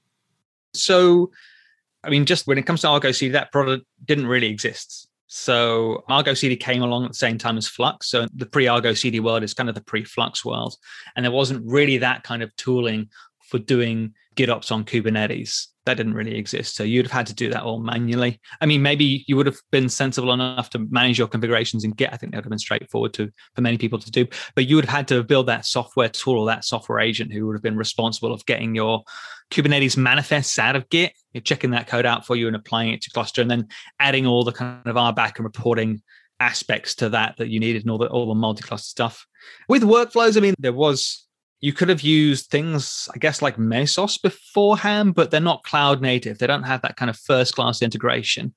So, 0.74 1.30
I 2.04 2.10
mean, 2.10 2.26
just 2.26 2.46
when 2.46 2.58
it 2.58 2.66
comes 2.66 2.82
to 2.82 2.88
Argo 2.88 3.10
CD, 3.10 3.32
that 3.32 3.50
product 3.52 3.86
didn't 4.04 4.26
really 4.26 4.48
exist. 4.48 5.08
So 5.28 6.04
Argo 6.08 6.34
CD 6.34 6.56
came 6.56 6.82
along 6.82 7.04
at 7.04 7.10
the 7.10 7.16
same 7.16 7.38
time 7.38 7.58
as 7.58 7.68
Flux. 7.68 8.08
So 8.10 8.26
the 8.34 8.46
pre-Argo 8.46 8.94
CD 8.94 9.20
world 9.20 9.42
is 9.42 9.52
kind 9.52 9.68
of 9.68 9.74
the 9.74 9.82
pre-Flux 9.82 10.44
world. 10.44 10.76
And 11.16 11.24
there 11.24 11.32
wasn't 11.32 11.66
really 11.66 11.98
that 11.98 12.22
kind 12.22 12.42
of 12.42 12.54
tooling 12.56 13.08
for 13.40 13.58
doing 13.58 14.14
GitOps 14.38 14.70
on 14.70 14.84
Kubernetes 14.84 15.66
that 15.88 15.96
didn't 15.96 16.14
really 16.14 16.36
exist. 16.36 16.76
So 16.76 16.84
you'd 16.84 17.06
have 17.06 17.12
had 17.12 17.26
to 17.28 17.34
do 17.34 17.48
that 17.48 17.62
all 17.62 17.80
manually. 17.80 18.38
I 18.60 18.66
mean, 18.66 18.82
maybe 18.82 19.24
you 19.26 19.36
would 19.36 19.46
have 19.46 19.56
been 19.72 19.88
sensible 19.88 20.34
enough 20.34 20.68
to 20.70 20.80
manage 20.90 21.18
your 21.18 21.28
configurations 21.28 21.82
in 21.82 21.92
Git. 21.92 22.12
I 22.12 22.18
think 22.18 22.32
that 22.32 22.38
would 22.38 22.44
have 22.44 22.50
been 22.50 22.58
straightforward 22.58 23.14
to 23.14 23.30
for 23.54 23.62
many 23.62 23.78
people 23.78 23.98
to 23.98 24.10
do. 24.10 24.26
But 24.54 24.66
you 24.66 24.76
would 24.76 24.84
have 24.84 24.94
had 24.94 25.08
to 25.08 25.24
build 25.24 25.46
that 25.46 25.64
software 25.64 26.10
tool 26.10 26.40
or 26.40 26.46
that 26.46 26.66
software 26.66 27.00
agent 27.00 27.32
who 27.32 27.46
would 27.46 27.56
have 27.56 27.62
been 27.62 27.78
responsible 27.78 28.34
of 28.34 28.44
getting 28.44 28.74
your 28.74 29.02
Kubernetes 29.50 29.96
manifests 29.96 30.58
out 30.58 30.76
of 30.76 30.88
Git, 30.90 31.12
you're 31.32 31.40
checking 31.40 31.70
that 31.70 31.86
code 31.86 32.04
out 32.04 32.26
for 32.26 32.36
you 32.36 32.48
and 32.48 32.56
applying 32.56 32.92
it 32.92 33.00
to 33.02 33.10
cluster, 33.10 33.40
and 33.40 33.50
then 33.50 33.68
adding 33.98 34.26
all 34.26 34.44
the 34.44 34.52
kind 34.52 34.86
of 34.86 34.96
RBAC 34.96 35.36
and 35.36 35.44
reporting 35.44 36.02
aspects 36.38 36.94
to 36.96 37.08
that 37.08 37.36
that 37.38 37.48
you 37.48 37.58
needed 37.58 37.82
and 37.82 37.90
all 37.90 37.98
the 37.98 38.08
all 38.08 38.28
the 38.28 38.34
multi-cluster 38.34 38.88
stuff. 38.88 39.26
With 39.68 39.82
workflows, 39.82 40.36
I 40.36 40.40
mean, 40.40 40.54
there 40.58 40.74
was 40.74 41.26
you 41.60 41.72
could 41.72 41.88
have 41.88 42.02
used 42.02 42.50
things, 42.50 43.08
I 43.14 43.18
guess, 43.18 43.42
like 43.42 43.56
Mesos 43.56 44.20
beforehand, 44.20 45.14
but 45.14 45.30
they're 45.30 45.40
not 45.40 45.64
cloud 45.64 46.00
native. 46.00 46.38
They 46.38 46.46
don't 46.46 46.62
have 46.62 46.82
that 46.82 46.96
kind 46.96 47.10
of 47.10 47.16
first 47.16 47.54
class 47.54 47.82
integration. 47.82 48.54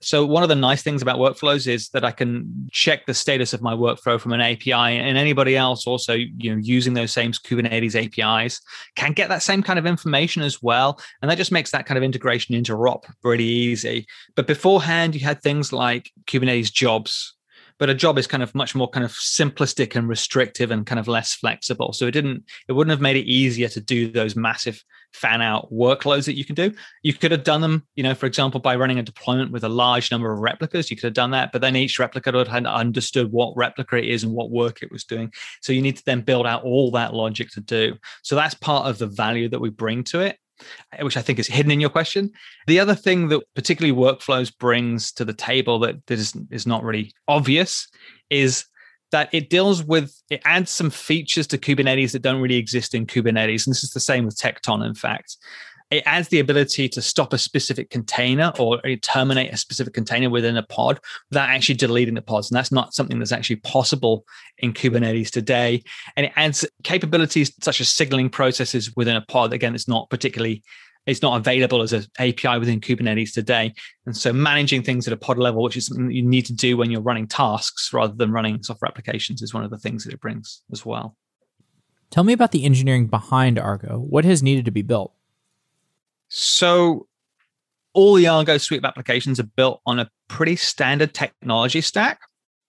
So 0.00 0.24
one 0.24 0.44
of 0.44 0.48
the 0.48 0.54
nice 0.54 0.82
things 0.82 1.02
about 1.02 1.18
workflows 1.18 1.66
is 1.66 1.88
that 1.88 2.04
I 2.04 2.12
can 2.12 2.68
check 2.70 3.06
the 3.06 3.14
status 3.14 3.52
of 3.52 3.62
my 3.62 3.74
workflow 3.74 4.20
from 4.20 4.32
an 4.32 4.40
API, 4.40 4.72
and 4.72 5.18
anybody 5.18 5.56
else 5.56 5.88
also, 5.88 6.14
you 6.14 6.54
know, 6.54 6.60
using 6.62 6.94
those 6.94 7.12
same 7.12 7.32
Kubernetes 7.32 7.96
APIs 7.96 8.60
can 8.94 9.12
get 9.12 9.28
that 9.28 9.42
same 9.42 9.60
kind 9.60 9.78
of 9.78 9.86
information 9.86 10.42
as 10.42 10.62
well, 10.62 11.00
and 11.20 11.28
that 11.28 11.38
just 11.38 11.50
makes 11.50 11.72
that 11.72 11.86
kind 11.86 11.98
of 11.98 12.04
integration 12.04 12.54
into 12.54 12.74
ROP 12.74 13.04
really 13.24 13.44
easy. 13.44 14.06
But 14.36 14.46
beforehand, 14.46 15.16
you 15.16 15.20
had 15.22 15.42
things 15.42 15.72
like 15.72 16.12
Kubernetes 16.26 16.72
jobs, 16.72 17.34
but 17.78 17.90
a 17.90 17.94
job 17.94 18.18
is 18.18 18.26
kind 18.26 18.42
of 18.42 18.54
much 18.54 18.74
more 18.74 18.88
kind 18.88 19.04
of 19.04 19.12
simplistic 19.12 19.94
and 19.96 20.08
restrictive 20.08 20.70
and 20.70 20.86
kind 20.86 20.98
of 20.98 21.08
less 21.08 21.34
flexible. 21.34 21.92
So 21.92 22.06
it 22.06 22.12
didn't, 22.12 22.44
it 22.68 22.72
wouldn't 22.72 22.90
have 22.90 23.00
made 23.00 23.16
it 23.16 23.26
easier 23.26 23.68
to 23.68 23.80
do 23.80 24.10
those 24.10 24.36
massive 24.36 24.82
fan 25.12 25.40
out 25.40 25.72
workloads 25.72 26.26
that 26.26 26.36
you 26.36 26.44
can 26.44 26.54
do. 26.54 26.72
You 27.02 27.14
could 27.14 27.32
have 27.32 27.44
done 27.44 27.60
them, 27.60 27.86
you 27.94 28.02
know, 28.02 28.14
for 28.14 28.26
example, 28.26 28.60
by 28.60 28.76
running 28.76 28.98
a 28.98 29.02
deployment 29.02 29.52
with 29.52 29.64
a 29.64 29.68
large 29.68 30.10
number 30.10 30.32
of 30.32 30.40
replicas. 30.40 30.90
You 30.90 30.96
could 30.96 31.04
have 31.04 31.14
done 31.14 31.30
that, 31.30 31.52
but 31.52 31.60
then 31.60 31.76
each 31.76 31.98
replica 31.98 32.32
would 32.32 32.48
have 32.48 32.66
understood 32.66 33.32
what 33.32 33.56
replica 33.56 33.96
it 33.96 34.06
is 34.06 34.24
and 34.24 34.32
what 34.32 34.50
work 34.50 34.82
it 34.82 34.92
was 34.92 35.04
doing. 35.04 35.32
So 35.62 35.72
you 35.72 35.82
need 35.82 35.96
to 35.96 36.04
then 36.04 36.20
build 36.20 36.46
out 36.46 36.64
all 36.64 36.90
that 36.92 37.14
logic 37.14 37.50
to 37.52 37.60
do. 37.60 37.96
So 38.22 38.36
that's 38.36 38.54
part 38.54 38.86
of 38.86 38.98
the 38.98 39.06
value 39.06 39.48
that 39.48 39.60
we 39.60 39.70
bring 39.70 40.04
to 40.04 40.20
it 40.20 40.36
which 41.00 41.16
I 41.16 41.22
think 41.22 41.38
is 41.38 41.46
hidden 41.46 41.70
in 41.70 41.80
your 41.80 41.90
question. 41.90 42.30
The 42.66 42.80
other 42.80 42.94
thing 42.94 43.28
that 43.28 43.42
particularly 43.54 43.98
workflows 43.98 44.56
brings 44.56 45.12
to 45.12 45.24
the 45.24 45.34
table 45.34 45.78
that, 45.80 45.96
is, 46.08 46.34
is 46.50 46.66
not 46.66 46.84
really 46.84 47.12
obvious 47.26 47.88
is 48.30 48.64
that 49.10 49.30
it 49.32 49.48
deals 49.48 49.82
with 49.82 50.14
it 50.30 50.42
adds 50.44 50.70
some 50.70 50.90
features 50.90 51.46
to 51.48 51.58
Kubernetes 51.58 52.12
that 52.12 52.22
don't 52.22 52.42
really 52.42 52.56
exist 52.56 52.94
in 52.94 53.06
Kubernetes. 53.06 53.66
And 53.66 53.74
this 53.74 53.84
is 53.84 53.92
the 53.92 54.00
same 54.00 54.26
with 54.26 54.36
Tekton, 54.36 54.84
in 54.84 54.94
fact. 54.94 55.36
It 55.90 56.02
adds 56.04 56.28
the 56.28 56.40
ability 56.40 56.88
to 56.90 57.02
stop 57.02 57.32
a 57.32 57.38
specific 57.38 57.88
container 57.88 58.52
or 58.58 58.80
terminate 59.00 59.52
a 59.52 59.56
specific 59.56 59.94
container 59.94 60.28
within 60.28 60.56
a 60.56 60.62
pod 60.62 61.00
without 61.30 61.48
actually 61.48 61.76
deleting 61.76 62.14
the 62.14 62.22
pods. 62.22 62.50
And 62.50 62.56
that's 62.56 62.72
not 62.72 62.94
something 62.94 63.18
that's 63.18 63.32
actually 63.32 63.56
possible 63.56 64.24
in 64.58 64.74
Kubernetes 64.74 65.30
today. 65.30 65.82
And 66.16 66.26
it 66.26 66.32
adds 66.36 66.66
capabilities 66.84 67.52
such 67.62 67.80
as 67.80 67.88
signaling 67.88 68.28
processes 68.28 68.94
within 68.96 69.16
a 69.16 69.22
pod. 69.22 69.52
Again, 69.52 69.74
it's 69.74 69.88
not 69.88 70.10
particularly 70.10 70.62
it's 71.08 71.22
not 71.22 71.38
available 71.38 71.80
as 71.80 71.94
an 71.94 72.04
API 72.18 72.58
within 72.58 72.82
Kubernetes 72.82 73.32
today. 73.32 73.72
And 74.04 74.14
so 74.14 74.30
managing 74.30 74.82
things 74.82 75.06
at 75.06 75.14
a 75.14 75.16
pod 75.16 75.38
level, 75.38 75.62
which 75.62 75.76
is 75.76 75.86
something 75.86 76.08
that 76.08 76.14
you 76.14 76.22
need 76.22 76.44
to 76.46 76.52
do 76.52 76.76
when 76.76 76.90
you're 76.90 77.00
running 77.00 77.26
tasks 77.26 77.94
rather 77.94 78.12
than 78.12 78.30
running 78.30 78.62
software 78.62 78.90
applications, 78.90 79.40
is 79.40 79.54
one 79.54 79.64
of 79.64 79.70
the 79.70 79.78
things 79.78 80.04
that 80.04 80.12
it 80.12 80.20
brings 80.20 80.60
as 80.70 80.84
well. 80.84 81.16
Tell 82.10 82.24
me 82.24 82.34
about 82.34 82.52
the 82.52 82.64
engineering 82.64 83.06
behind 83.06 83.58
Argo. 83.58 83.98
What 83.98 84.26
has 84.26 84.42
needed 84.42 84.66
to 84.66 84.70
be 84.70 84.82
built? 84.82 85.14
So 86.28 87.06
all 87.94 88.14
the 88.14 88.28
Argo 88.28 88.58
suite 88.58 88.78
of 88.78 88.84
applications 88.84 89.40
are 89.40 89.50
built 89.56 89.80
on 89.86 89.98
a 89.98 90.10
pretty 90.28 90.56
standard 90.56 91.14
technology 91.14 91.80
stack. 91.80 92.20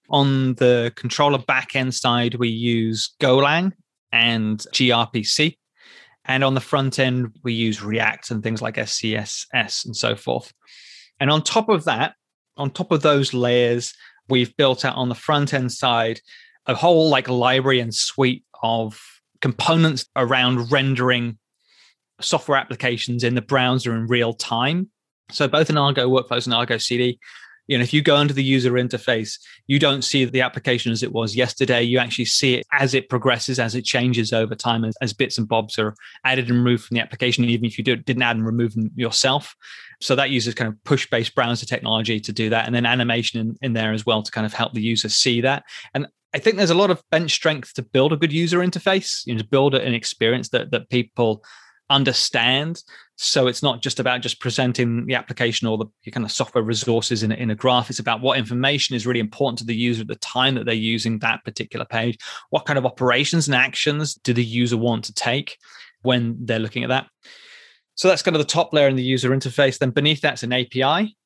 On 0.09 0.55
the 0.55 0.91
controller 0.95 1.37
backend 1.37 1.93
side, 1.93 2.35
we 2.35 2.49
use 2.49 3.13
Golang 3.21 3.73
and 4.11 4.59
gRPC. 4.73 5.57
And 6.25 6.43
on 6.43 6.53
the 6.53 6.61
front 6.61 6.99
end, 6.99 7.35
we 7.43 7.53
use 7.53 7.83
React 7.83 8.31
and 8.31 8.43
things 8.43 8.61
like 8.61 8.75
SCSS 8.75 9.85
and 9.85 9.95
so 9.95 10.15
forth. 10.15 10.51
And 11.19 11.29
on 11.29 11.43
top 11.43 11.69
of 11.69 11.85
that, 11.85 12.15
on 12.57 12.71
top 12.71 12.91
of 12.91 13.01
those 13.01 13.33
layers, 13.33 13.93
we've 14.29 14.55
built 14.57 14.85
out 14.85 14.95
on 14.95 15.09
the 15.09 15.15
front 15.15 15.53
end 15.53 15.71
side 15.71 16.21
a 16.65 16.75
whole 16.75 17.09
like 17.09 17.27
library 17.27 17.79
and 17.79 17.93
suite 17.93 18.43
of 18.61 18.99
components 19.41 20.05
around 20.15 20.71
rendering 20.71 21.37
software 22.19 22.57
applications 22.57 23.23
in 23.23 23.35
the 23.35 23.41
browser 23.41 23.95
in 23.95 24.07
real 24.07 24.33
time. 24.33 24.89
So 25.31 25.47
both 25.47 25.69
in 25.69 25.77
Argo 25.77 26.09
workflows 26.09 26.45
and 26.45 26.53
Argo 26.53 26.77
CD, 26.77 27.19
you 27.67 27.77
know 27.77 27.83
if 27.83 27.93
you 27.93 28.01
go 28.01 28.15
under 28.15 28.33
the 28.33 28.43
user 28.43 28.71
interface 28.71 29.37
you 29.67 29.77
don't 29.77 30.01
see 30.01 30.25
the 30.25 30.41
application 30.41 30.91
as 30.91 31.03
it 31.03 31.13
was 31.13 31.35
yesterday. 31.35 31.83
You 31.83 31.99
actually 31.99 32.25
see 32.25 32.55
it 32.55 32.65
as 32.73 32.95
it 32.95 33.07
progresses 33.07 33.59
as 33.59 33.75
it 33.75 33.85
changes 33.85 34.33
over 34.33 34.55
time 34.55 34.83
as, 34.83 34.95
as 34.99 35.13
bits 35.13 35.37
and 35.37 35.47
bobs 35.47 35.77
are 35.77 35.93
added 36.25 36.49
and 36.49 36.57
removed 36.57 36.85
from 36.85 36.95
the 36.95 37.01
application 37.01 37.45
even 37.45 37.65
if 37.65 37.77
you 37.77 37.83
do, 37.83 37.95
didn't 37.95 38.23
add 38.23 38.35
and 38.35 38.45
remove 38.45 38.73
them 38.73 38.89
yourself. 38.95 39.55
So 40.01 40.15
that 40.15 40.31
uses 40.31 40.55
kind 40.55 40.67
of 40.67 40.83
push 40.83 41.07
based 41.07 41.35
browser 41.35 41.67
technology 41.67 42.19
to 42.19 42.33
do 42.33 42.49
that 42.49 42.65
and 42.65 42.73
then 42.73 42.87
animation 42.87 43.39
in, 43.39 43.55
in 43.61 43.73
there 43.73 43.93
as 43.93 44.07
well 44.07 44.23
to 44.23 44.31
kind 44.31 44.47
of 44.47 44.53
help 44.53 44.73
the 44.73 44.81
user 44.81 45.07
see 45.07 45.41
that. 45.41 45.63
And 45.93 46.07
I 46.33 46.39
think 46.39 46.57
there's 46.57 46.71
a 46.71 46.75
lot 46.75 46.89
of 46.89 47.03
bench 47.11 47.31
strength 47.31 47.75
to 47.75 47.83
build 47.83 48.11
a 48.11 48.17
good 48.17 48.33
user 48.33 48.59
interface, 48.59 49.21
you 49.27 49.35
know, 49.35 49.41
to 49.41 49.47
build 49.47 49.75
an 49.75 49.93
experience 49.93 50.49
that 50.49 50.71
that 50.71 50.89
people 50.89 51.43
understand. 51.89 52.83
So 53.15 53.47
it's 53.47 53.63
not 53.63 53.81
just 53.81 53.99
about 53.99 54.21
just 54.21 54.39
presenting 54.39 55.05
the 55.05 55.15
application 55.15 55.67
or 55.67 55.77
the 55.77 56.11
kind 56.11 56.25
of 56.25 56.31
software 56.31 56.63
resources 56.63 57.23
in 57.23 57.31
a, 57.31 57.35
in 57.35 57.51
a 57.51 57.55
graph. 57.55 57.89
It's 57.89 57.99
about 57.99 58.21
what 58.21 58.37
information 58.37 58.95
is 58.95 59.05
really 59.05 59.19
important 59.19 59.59
to 59.59 59.65
the 59.65 59.75
user 59.75 60.01
at 60.01 60.07
the 60.07 60.15
time 60.15 60.55
that 60.55 60.65
they're 60.65 60.73
using 60.73 61.19
that 61.19 61.43
particular 61.43 61.85
page. 61.85 62.17
What 62.49 62.65
kind 62.65 62.79
of 62.79 62.85
operations 62.85 63.47
and 63.47 63.55
actions 63.55 64.15
do 64.15 64.33
the 64.33 64.43
user 64.43 64.77
want 64.77 65.05
to 65.05 65.13
take 65.13 65.57
when 66.01 66.37
they're 66.45 66.59
looking 66.59 66.83
at 66.83 66.89
that? 66.89 67.07
So 67.95 68.07
that's 68.07 68.21
kind 68.21 68.35
of 68.35 68.41
the 68.41 68.47
top 68.47 68.73
layer 68.73 68.87
in 68.87 68.95
the 68.95 69.03
user 69.03 69.31
interface. 69.31 69.77
Then 69.77 69.91
beneath 69.91 70.21
that's 70.21 70.43
an 70.43 70.53
API 70.53 71.17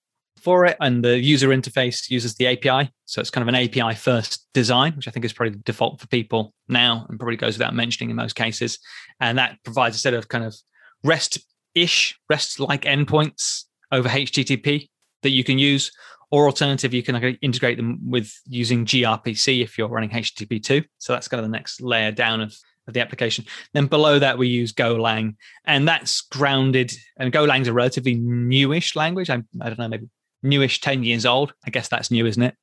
for 0.42 0.66
it, 0.66 0.78
and 0.80 1.04
the 1.04 1.18
user 1.18 1.50
interface 1.50 2.10
uses 2.10 2.36
the 2.36 2.48
API. 2.48 2.92
So 3.06 3.22
it's 3.22 3.30
kind 3.30 3.48
of 3.48 3.54
an 3.54 3.56
API 3.56 3.96
first 3.96 4.46
design, 4.54 4.94
which 4.96 5.08
I 5.08 5.12
think 5.12 5.26
is 5.26 5.34
probably 5.34 5.56
the 5.56 5.64
default 5.64 6.02
for 6.02 6.08
people 6.08 6.54
now, 6.68 7.06
and 7.10 7.20
probably 7.20 7.38
goes 7.38 7.58
without 7.58 7.74
mentioning 7.74 8.10
in 8.10 8.16
most 8.16 8.36
cases. 8.36 8.80
And 9.20 9.38
that 9.38 9.58
provides 9.64 9.96
a 9.96 10.00
set 10.00 10.14
of 10.14 10.28
kind 10.28 10.44
of 10.44 10.56
REST 11.04 11.40
ish, 11.76 12.20
REST 12.30 12.60
like 12.60 12.82
endpoints 12.84 13.64
over 13.92 14.10
HTTP 14.10 14.90
that 15.22 15.30
you 15.30 15.44
can 15.44 15.58
use. 15.58 15.92
Or 16.32 16.48
alternative, 16.48 16.96
you 16.96 17.04
can 17.04 17.16
integrate 17.42 17.78
them 17.78 18.00
with 18.10 18.34
using 18.48 18.86
gRPC 18.86 19.62
if 19.62 19.78
you're 19.78 19.88
running 19.88 20.10
HTTP2. 20.10 20.84
So 20.98 21.14
that's 21.14 21.28
kind 21.28 21.40
of 21.40 21.46
the 21.46 21.56
next 21.56 21.80
layer 21.80 22.12
down 22.12 22.42
of, 22.42 22.56
of 22.88 22.96
the 22.96 23.02
application. 23.02 23.46
Then 23.74 23.86
below 23.86 24.18
that, 24.18 24.40
we 24.40 24.48
use 24.48 24.74
Golang, 24.74 25.36
and 25.66 25.88
that's 25.88 26.22
grounded. 26.22 26.92
And 27.18 27.32
Golang's 27.32 27.68
a 27.68 27.74
relatively 27.74 28.16
newish 28.16 28.96
language. 28.96 29.30
I, 29.30 29.44
I 29.62 29.68
don't 29.70 29.78
know, 29.78 29.88
maybe 29.88 30.08
newish, 30.44 30.82
10 30.82 31.04
years 31.04 31.26
old. 31.26 31.54
I 31.66 31.70
guess 31.70 31.88
that's 31.88 32.12
new, 32.12 32.26
isn't 32.26 32.44
it? 32.44 32.56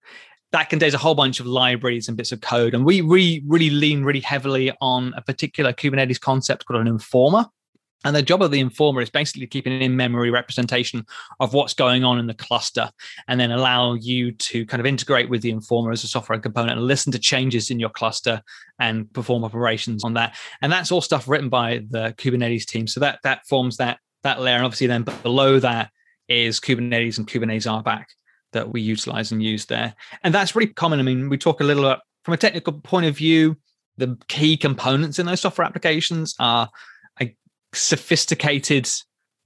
That 0.52 0.68
contains 0.68 0.94
a 0.94 0.98
whole 0.98 1.14
bunch 1.14 1.40
of 1.40 1.46
libraries 1.46 2.08
and 2.08 2.16
bits 2.16 2.32
of 2.32 2.40
code. 2.40 2.74
And 2.74 2.84
we 2.84 3.00
really, 3.00 3.42
really 3.46 3.70
lean 3.70 4.02
really 4.02 4.20
heavily 4.20 4.72
on 4.80 5.14
a 5.16 5.22
particular 5.22 5.72
Kubernetes 5.72 6.20
concept 6.20 6.66
called 6.66 6.80
an 6.80 6.88
informer. 6.88 7.46
And 8.04 8.16
the 8.16 8.22
job 8.22 8.42
of 8.42 8.50
the 8.50 8.60
informer 8.60 9.02
is 9.02 9.10
basically 9.10 9.46
keeping 9.46 9.74
an 9.74 9.82
in 9.82 9.94
memory 9.94 10.30
representation 10.30 11.04
of 11.38 11.52
what's 11.52 11.74
going 11.74 12.02
on 12.02 12.18
in 12.18 12.26
the 12.26 12.34
cluster 12.34 12.90
and 13.28 13.38
then 13.38 13.50
allow 13.50 13.92
you 13.92 14.32
to 14.32 14.64
kind 14.64 14.80
of 14.80 14.86
integrate 14.86 15.28
with 15.28 15.42
the 15.42 15.50
informer 15.50 15.92
as 15.92 16.02
a 16.02 16.08
software 16.08 16.38
component 16.38 16.78
and 16.78 16.86
listen 16.86 17.12
to 17.12 17.18
changes 17.18 17.70
in 17.70 17.78
your 17.78 17.90
cluster 17.90 18.40
and 18.78 19.12
perform 19.12 19.44
operations 19.44 20.02
on 20.02 20.14
that. 20.14 20.34
And 20.62 20.72
that's 20.72 20.90
all 20.90 21.02
stuff 21.02 21.28
written 21.28 21.50
by 21.50 21.84
the 21.90 22.14
Kubernetes 22.16 22.64
team. 22.64 22.86
So 22.86 23.00
that 23.00 23.18
that 23.22 23.46
forms 23.46 23.76
that 23.76 23.98
that 24.22 24.40
layer. 24.40 24.56
And 24.56 24.64
obviously 24.64 24.86
then 24.86 25.04
below 25.22 25.58
that 25.60 25.90
is 26.30 26.60
Kubernetes 26.60 27.18
and 27.18 27.26
Kubernetes 27.26 27.66
RBAC 27.66 28.04
that 28.52 28.72
we 28.72 28.80
utilize 28.80 29.32
and 29.32 29.42
use 29.42 29.66
there. 29.66 29.94
And 30.22 30.32
that's 30.32 30.54
really 30.54 30.72
common. 30.72 30.98
I 30.98 31.02
mean, 31.02 31.28
we 31.28 31.36
talk 31.36 31.60
a 31.60 31.64
little 31.64 31.84
about, 31.84 32.00
from 32.24 32.34
a 32.34 32.38
technical 32.38 32.72
point 32.72 33.06
of 33.06 33.16
view, 33.16 33.56
the 33.96 34.16
key 34.28 34.56
components 34.56 35.18
in 35.18 35.26
those 35.26 35.40
software 35.40 35.66
applications 35.66 36.34
are 36.38 36.70
a 37.20 37.36
sophisticated 37.74 38.88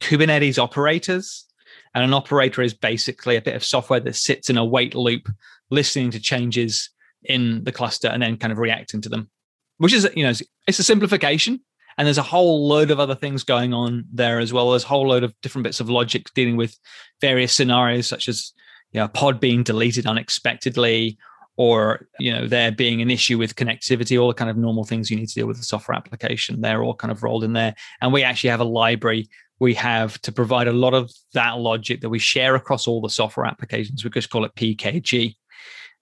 Kubernetes 0.01 0.59
operators. 0.59 1.47
And 1.95 2.05
an 2.05 2.15
operator 2.15 2.63
is 2.63 2.75
basically 2.75 3.37
a 3.37 3.43
bit 3.43 3.55
of 3.55 3.65
software 3.65 4.01
that 4.01 4.17
sits 4.17 4.51
in 4.51 4.57
a 4.57 4.65
wait 4.65 4.95
loop, 4.95 5.29
listening 5.71 6.11
to 6.11 6.21
changes 6.21 6.91
in 7.23 7.65
the 7.65 7.73
cluster 7.73 8.09
and 8.09 8.23
then 8.23 8.37
kind 8.37 8.53
of 8.53 8.59
reacting 8.59 9.01
to 9.03 9.09
them, 9.09 9.31
which 9.79 9.93
is, 9.93 10.09
you 10.15 10.25
know, 10.25 10.33
it's 10.67 10.79
a 10.79 10.83
simplification. 10.83 11.61
And 11.97 12.07
there's 12.07 12.19
a 12.19 12.23
whole 12.23 12.67
load 12.67 12.91
of 12.91 13.01
other 13.01 13.15
things 13.15 13.45
going 13.45 13.73
on 13.73 14.05
there 14.13 14.39
as 14.39 14.53
well. 14.53 14.71
There's 14.71 14.85
a 14.85 14.89
whole 14.89 15.09
load 15.09 15.25
of 15.25 15.35
different 15.43 15.65
bits 15.65 15.81
of 15.81 15.89
logic 15.89 16.33
dealing 16.35 16.57
with 16.57 16.79
various 17.21 17.53
scenarios, 17.53 18.07
such 18.07 18.29
as 18.29 18.53
you 18.93 19.01
know, 19.01 19.09
pod 19.09 19.41
being 19.41 19.63
deleted 19.63 20.07
unexpectedly, 20.07 21.19
or 21.57 22.09
you 22.19 22.33
know 22.33 22.49
there 22.49 22.73
being 22.73 23.01
an 23.01 23.11
issue 23.11 23.39
with 23.39 23.55
connectivity 23.55 24.21
all 24.21 24.27
the 24.27 24.35
kind 24.35 24.51
of 24.51 24.57
normal 24.57 24.83
things 24.83 25.09
you 25.09 25.17
need 25.17 25.29
to 25.29 25.35
deal 25.35 25.47
with 25.47 25.57
the 25.57 25.63
software 25.65 25.97
application. 25.97 26.61
They're 26.61 26.83
all 26.83 26.95
kind 26.95 27.13
of 27.13 27.23
rolled 27.23 27.45
in 27.45 27.53
there. 27.53 27.75
And 28.01 28.13
we 28.13 28.23
actually 28.23 28.51
have 28.51 28.61
a 28.61 28.65
library 28.65 29.29
we 29.61 29.73
have 29.75 30.21
to 30.23 30.33
provide 30.33 30.67
a 30.67 30.73
lot 30.73 30.95
of 30.95 31.13
that 31.33 31.59
logic 31.59 32.01
that 32.01 32.09
we 32.09 32.19
share 32.19 32.57
across 32.57 32.89
all 32.89 33.01
the 33.01 33.09
software 33.09 33.47
applications. 33.47 34.03
We 34.03 34.11
just 34.11 34.31
call 34.31 34.45
it 34.45 34.55
pkg 34.55 35.37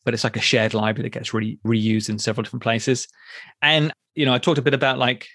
but 0.04 0.14
it's 0.14 0.24
like 0.24 0.36
a 0.36 0.40
shared 0.40 0.74
library 0.74 1.04
that 1.08 1.16
gets 1.16 1.32
re- 1.32 1.58
reused 1.64 2.08
in 2.08 2.18
several 2.18 2.42
different 2.42 2.62
places. 2.62 3.06
And 3.60 3.92
you 4.14 4.26
know 4.26 4.34
i 4.34 4.38
talked 4.38 4.58
a 4.58 4.62
bit 4.62 4.74
about 4.74 4.98
like 4.98 5.28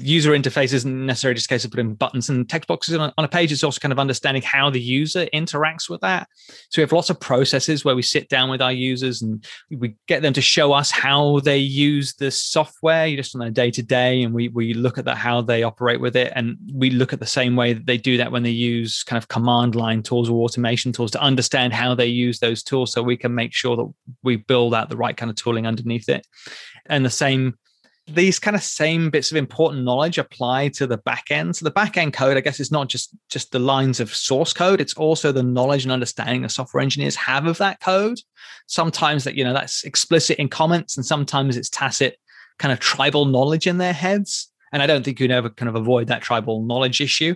user 0.00 0.32
interface 0.32 0.72
isn't 0.72 1.06
necessarily 1.06 1.34
just 1.34 1.46
a 1.46 1.54
case 1.54 1.64
of 1.64 1.70
putting 1.70 1.94
buttons 1.94 2.28
and 2.28 2.48
text 2.48 2.66
boxes 2.68 2.96
on 2.96 3.10
a, 3.10 3.14
on 3.18 3.24
a 3.24 3.28
page. 3.28 3.52
It's 3.52 3.64
also 3.64 3.80
kind 3.80 3.92
of 3.92 3.98
understanding 3.98 4.42
how 4.42 4.70
the 4.70 4.80
user 4.80 5.26
interacts 5.34 5.88
with 5.88 6.00
that. 6.00 6.28
So 6.68 6.80
we 6.80 6.82
have 6.82 6.92
lots 6.92 7.10
of 7.10 7.20
processes 7.20 7.84
where 7.84 7.94
we 7.94 8.02
sit 8.02 8.28
down 8.28 8.50
with 8.50 8.62
our 8.62 8.72
users 8.72 9.22
and 9.22 9.44
we 9.70 9.96
get 10.08 10.22
them 10.22 10.32
to 10.32 10.40
show 10.40 10.72
us 10.72 10.90
how 10.90 11.40
they 11.40 11.58
use 11.58 12.14
the 12.14 12.30
software 12.30 13.14
just 13.14 13.34
on 13.34 13.42
a 13.42 13.50
day 13.50 13.70
to 13.70 13.82
day. 13.82 14.22
And 14.22 14.34
we, 14.34 14.48
we 14.48 14.74
look 14.74 14.98
at 14.98 15.04
that, 15.04 15.16
how 15.16 15.42
they 15.42 15.62
operate 15.62 16.00
with 16.00 16.16
it. 16.16 16.32
And 16.34 16.56
we 16.72 16.90
look 16.90 17.12
at 17.12 17.20
the 17.20 17.26
same 17.26 17.56
way 17.56 17.72
that 17.72 17.86
they 17.86 17.98
do 17.98 18.16
that 18.16 18.32
when 18.32 18.42
they 18.42 18.50
use 18.50 19.02
kind 19.02 19.22
of 19.22 19.28
command 19.28 19.74
line 19.74 20.02
tools 20.02 20.28
or 20.28 20.42
automation 20.42 20.92
tools 20.92 21.10
to 21.12 21.20
understand 21.20 21.72
how 21.72 21.94
they 21.94 22.06
use 22.06 22.38
those 22.38 22.62
tools 22.62 22.92
so 22.92 23.02
we 23.02 23.16
can 23.16 23.34
make 23.34 23.52
sure 23.52 23.76
that 23.76 23.92
we 24.22 24.36
build 24.36 24.74
out 24.74 24.88
the 24.88 24.96
right 24.96 25.16
kind 25.16 25.30
of 25.30 25.36
tooling 25.36 25.66
underneath 25.66 26.08
it. 26.08 26.26
And 26.86 27.04
the 27.04 27.10
same 27.10 27.54
these 28.06 28.38
kind 28.38 28.56
of 28.56 28.62
same 28.62 29.10
bits 29.10 29.30
of 29.30 29.36
important 29.36 29.84
knowledge 29.84 30.18
apply 30.18 30.68
to 30.68 30.86
the 30.86 30.96
back 30.98 31.30
end. 31.30 31.54
So 31.54 31.64
the 31.64 31.70
back 31.70 31.96
end 31.96 32.12
code, 32.12 32.36
I 32.36 32.40
guess, 32.40 32.60
is 32.60 32.72
not 32.72 32.88
just 32.88 33.14
just 33.28 33.52
the 33.52 33.58
lines 33.58 34.00
of 34.00 34.14
source 34.14 34.52
code; 34.52 34.80
it's 34.80 34.94
also 34.94 35.32
the 35.32 35.42
knowledge 35.42 35.84
and 35.84 35.92
understanding 35.92 36.42
the 36.42 36.48
software 36.48 36.82
engineers 36.82 37.16
have 37.16 37.46
of 37.46 37.58
that 37.58 37.80
code. 37.80 38.18
Sometimes 38.66 39.24
that 39.24 39.34
you 39.34 39.44
know 39.44 39.52
that's 39.52 39.84
explicit 39.84 40.38
in 40.38 40.48
comments, 40.48 40.96
and 40.96 41.06
sometimes 41.06 41.56
it's 41.56 41.70
tacit, 41.70 42.18
kind 42.58 42.72
of 42.72 42.80
tribal 42.80 43.26
knowledge 43.26 43.66
in 43.66 43.78
their 43.78 43.92
heads. 43.92 44.48
And 44.72 44.82
I 44.82 44.86
don't 44.86 45.04
think 45.04 45.18
you 45.18 45.26
can 45.26 45.36
ever 45.36 45.50
kind 45.50 45.68
of 45.68 45.74
avoid 45.74 46.06
that 46.08 46.22
tribal 46.22 46.62
knowledge 46.62 47.00
issue 47.00 47.34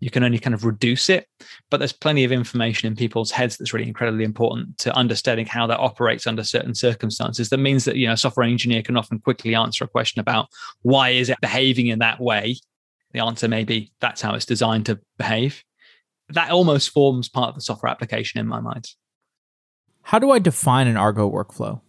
you 0.00 0.10
can 0.10 0.24
only 0.24 0.38
kind 0.38 0.54
of 0.54 0.64
reduce 0.64 1.08
it. 1.08 1.28
But 1.70 1.78
there's 1.78 1.92
plenty 1.92 2.24
of 2.24 2.32
information 2.32 2.86
in 2.86 2.96
people's 2.96 3.30
heads 3.30 3.56
that's 3.56 3.72
really 3.72 3.86
incredibly 3.86 4.24
important 4.24 4.78
to 4.78 4.94
understanding 4.96 5.46
how 5.46 5.66
that 5.66 5.78
operates 5.78 6.26
under 6.26 6.44
certain 6.44 6.74
circumstances. 6.74 7.48
That 7.48 7.58
means 7.58 7.84
that 7.84 7.96
you 7.96 8.06
know 8.06 8.14
a 8.14 8.16
software 8.16 8.46
engineer 8.46 8.82
can 8.82 8.96
often 8.96 9.20
quickly 9.20 9.54
answer 9.54 9.84
a 9.84 9.88
question 9.88 10.20
about 10.20 10.48
why 10.82 11.10
is 11.10 11.28
it 11.28 11.40
behaving 11.40 11.86
in 11.86 12.00
that 12.00 12.20
way. 12.20 12.56
The 13.12 13.20
answer 13.20 13.46
may 13.46 13.64
be 13.64 13.92
that's 14.00 14.20
how 14.20 14.34
it's 14.34 14.46
designed 14.46 14.86
to 14.86 14.98
behave. 15.18 15.62
That 16.30 16.50
almost 16.50 16.90
forms 16.90 17.28
part 17.28 17.50
of 17.50 17.54
the 17.54 17.60
software 17.60 17.90
application 17.90 18.40
in 18.40 18.48
my 18.48 18.60
mind. 18.60 18.88
How 20.02 20.18
do 20.18 20.30
I 20.30 20.38
define 20.38 20.88
an 20.88 20.96
Argo 20.96 21.30
workflow? 21.30 21.80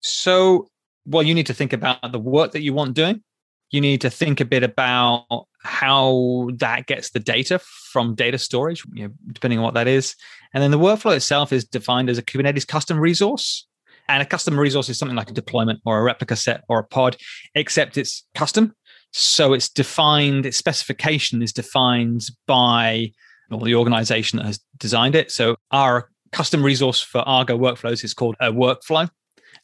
So, 0.00 0.68
well, 1.06 1.22
you 1.22 1.34
need 1.34 1.46
to 1.46 1.54
think 1.54 1.72
about 1.72 2.12
the 2.12 2.18
work 2.18 2.52
that 2.52 2.62
you 2.62 2.72
want 2.72 2.94
doing. 2.94 3.22
You 3.70 3.80
need 3.80 4.00
to 4.00 4.10
think 4.10 4.40
a 4.40 4.44
bit 4.44 4.62
about 4.62 5.26
how 5.60 6.50
that 6.54 6.86
gets 6.86 7.10
the 7.10 7.20
data 7.20 7.60
from 7.92 8.14
data 8.14 8.38
storage, 8.38 8.84
you 8.92 9.04
know, 9.04 9.14
depending 9.32 9.58
on 9.58 9.64
what 9.64 9.74
that 9.74 9.88
is. 9.88 10.14
And 10.54 10.62
then 10.62 10.70
the 10.70 10.78
workflow 10.78 11.14
itself 11.14 11.52
is 11.52 11.64
defined 11.64 12.08
as 12.08 12.18
a 12.18 12.22
Kubernetes 12.22 12.66
custom 12.66 12.98
resource. 12.98 13.66
And 14.08 14.22
a 14.22 14.26
custom 14.26 14.58
resource 14.58 14.88
is 14.88 14.98
something 14.98 15.16
like 15.16 15.30
a 15.30 15.34
deployment 15.34 15.80
or 15.84 15.98
a 15.98 16.02
replica 16.02 16.34
set 16.34 16.64
or 16.68 16.78
a 16.78 16.84
pod, 16.84 17.16
except 17.54 17.98
it's 17.98 18.24
custom. 18.34 18.74
So 19.12 19.52
it's 19.52 19.68
defined, 19.68 20.46
its 20.46 20.56
specification 20.56 21.42
is 21.42 21.52
defined 21.52 22.22
by 22.46 23.12
well, 23.50 23.60
the 23.60 23.74
organization 23.74 24.38
that 24.38 24.46
has 24.46 24.60
designed 24.78 25.14
it. 25.14 25.30
So 25.30 25.56
our 25.70 26.08
custom 26.32 26.62
resource 26.62 27.00
for 27.00 27.18
Argo 27.20 27.58
workflows 27.58 28.04
is 28.04 28.14
called 28.14 28.36
a 28.40 28.52
workflow. 28.52 29.08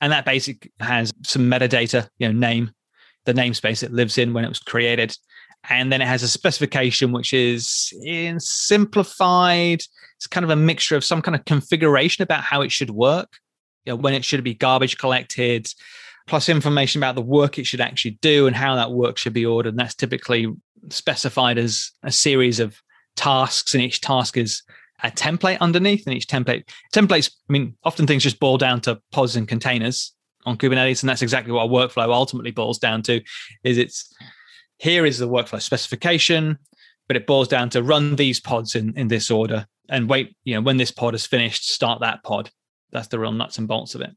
And 0.01 0.13
that 0.13 0.25
basic 0.25 0.71
has 0.81 1.13
some 1.25 1.51
metadata, 1.51 2.09
you 2.19 2.29
know, 2.29 2.39
name, 2.39 2.73
the 3.25 3.35
namespace 3.35 3.83
it 3.83 3.93
lives 3.93 4.19
in 4.19 4.33
when 4.33 4.45
it 4.45 4.49
was 4.49 4.59
created. 4.59 5.17
And 5.71 5.91
then 5.91 6.03
it 6.03 6.09
has 6.09 6.23
a 6.23 6.29
specification 6.29 7.13
which 7.13 7.33
is 7.33 7.93
in 8.05 8.39
simplified. 8.39 9.83
It's 10.17 10.27
kind 10.27 10.45
of 10.45 10.51
a 10.51 10.57
mixture 10.57 10.97
of 10.97 11.05
some 11.05 11.23
kind 11.23 11.35
of 11.35 11.45
configuration 11.47 12.23
about 12.23 12.43
how 12.43 12.61
it 12.61 12.71
should 12.71 12.91
work, 12.91 13.39
you 13.85 13.93
know, 13.93 13.97
when 13.97 14.15
it 14.15 14.25
should 14.25 14.45
be 14.45 14.55
garbage 14.55 14.99
collected, 14.99 15.67
plus 16.27 16.49
information 16.49 17.01
about 17.01 17.15
the 17.15 17.23
work 17.23 17.59
it 17.59 17.67
should 17.67 17.81
actually 17.81 18.19
do 18.21 18.47
and 18.47 18.55
how 18.55 18.77
that 18.77 18.93
work 18.93 19.17
should 19.17 19.33
be 19.33 19.47
ordered. 19.47 19.71
And 19.71 19.79
that's 19.79 19.95
typically 19.95 20.53
specified 20.91 21.57
as 21.57 21.91
a 22.03 22.13
series 22.13 22.61
of 22.61 22.77
tasks, 23.17 23.75
and 23.75 23.83
each 23.83 24.03
task 24.03 24.37
is 24.37 24.63
a 25.03 25.11
template 25.11 25.59
underneath. 25.61 26.07
And 26.07 26.15
each 26.15 26.27
template 26.27 26.69
templates, 26.95 27.31
I 27.49 27.53
mean, 27.53 27.75
often 27.85 28.07
things 28.07 28.23
just 28.23 28.41
boil 28.41 28.59
down 28.59 28.83
to 28.83 29.01
pods 29.13 29.35
and 29.35 29.49
containers 29.49 30.13
on 30.45 30.57
Kubernetes, 30.57 31.03
and 31.03 31.09
that's 31.09 31.23
exactly 31.23 31.53
what 31.53 31.65
a 31.65 31.69
workflow 31.69 32.13
ultimately 32.13 32.51
boils 32.51 32.79
down 32.79 33.03
to. 33.03 33.21
Is 33.63 33.79
it's 33.79 34.13
here 34.79 35.07
is 35.07 35.19
the 35.19 35.29
workflow 35.29 35.61
specification, 35.61 36.59
but 37.09 37.17
it 37.17 37.27
boils 37.27 37.49
down 37.49 37.71
to 37.71 37.83
run 37.83 38.17
these 38.17 38.41
pods 38.41 38.75
in 38.75 38.97
in 38.97 39.09
this 39.09 39.31
order 39.31 39.67
and 39.89 40.09
wait. 40.09 40.37
You 40.45 40.55
know, 40.55 40.61
when 40.61 40.77
this 40.77 40.91
pod 40.91 41.15
is 41.15 41.27
finished, 41.27 41.69
start 41.69 42.01
that 42.01 42.23
pod. 42.23 42.51
That's 42.93 43.09
the 43.09 43.19
real 43.19 43.33
nuts 43.33 43.59
and 43.59 43.67
bolts 43.67 43.95
of 43.95 44.01
it. 44.01 44.11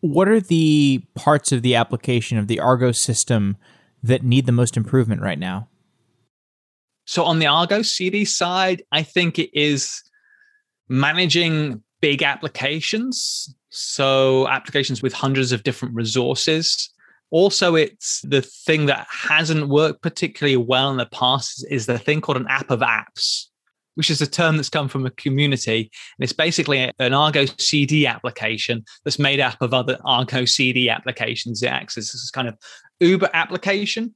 What 0.00 0.28
are 0.28 0.40
the 0.40 1.02
parts 1.14 1.50
of 1.50 1.62
the 1.62 1.76
application 1.76 2.36
of 2.36 2.46
the 2.46 2.60
Argo 2.60 2.92
system 2.92 3.56
that 4.02 4.22
need 4.22 4.44
the 4.44 4.52
most 4.52 4.76
improvement 4.76 5.22
right 5.22 5.38
now? 5.38 5.68
So 7.06 7.24
on 7.24 7.38
the 7.38 7.46
Argo 7.46 7.82
CD 7.82 8.24
side, 8.24 8.82
I 8.92 9.02
think 9.02 9.38
it 9.38 9.50
is 9.58 10.02
managing 10.88 11.82
big 12.00 12.22
applications. 12.22 13.54
So 13.76 14.46
applications 14.46 15.02
with 15.02 15.12
hundreds 15.12 15.50
of 15.50 15.64
different 15.64 15.96
resources. 15.96 16.90
Also, 17.30 17.74
it's 17.74 18.20
the 18.20 18.40
thing 18.40 18.86
that 18.86 19.04
hasn't 19.10 19.68
worked 19.68 20.00
particularly 20.00 20.56
well 20.56 20.92
in 20.92 20.96
the 20.96 21.06
past 21.06 21.66
is 21.68 21.86
the 21.86 21.98
thing 21.98 22.20
called 22.20 22.36
an 22.36 22.46
app 22.48 22.70
of 22.70 22.80
apps, 22.80 23.46
which 23.96 24.10
is 24.10 24.22
a 24.22 24.28
term 24.28 24.56
that's 24.56 24.68
come 24.68 24.86
from 24.86 25.04
a 25.06 25.10
community. 25.10 25.90
And 26.18 26.22
it's 26.22 26.32
basically 26.32 26.92
an 27.00 27.14
Argo 27.14 27.46
CD 27.58 28.06
application 28.06 28.84
that's 29.04 29.18
made 29.18 29.40
up 29.40 29.60
of 29.60 29.74
other 29.74 29.98
Argo 30.04 30.44
CD 30.44 30.88
applications. 30.88 31.60
It 31.60 31.66
acts 31.66 31.98
as 31.98 32.12
this 32.12 32.30
kind 32.30 32.46
of 32.46 32.56
Uber 33.00 33.30
application 33.34 34.14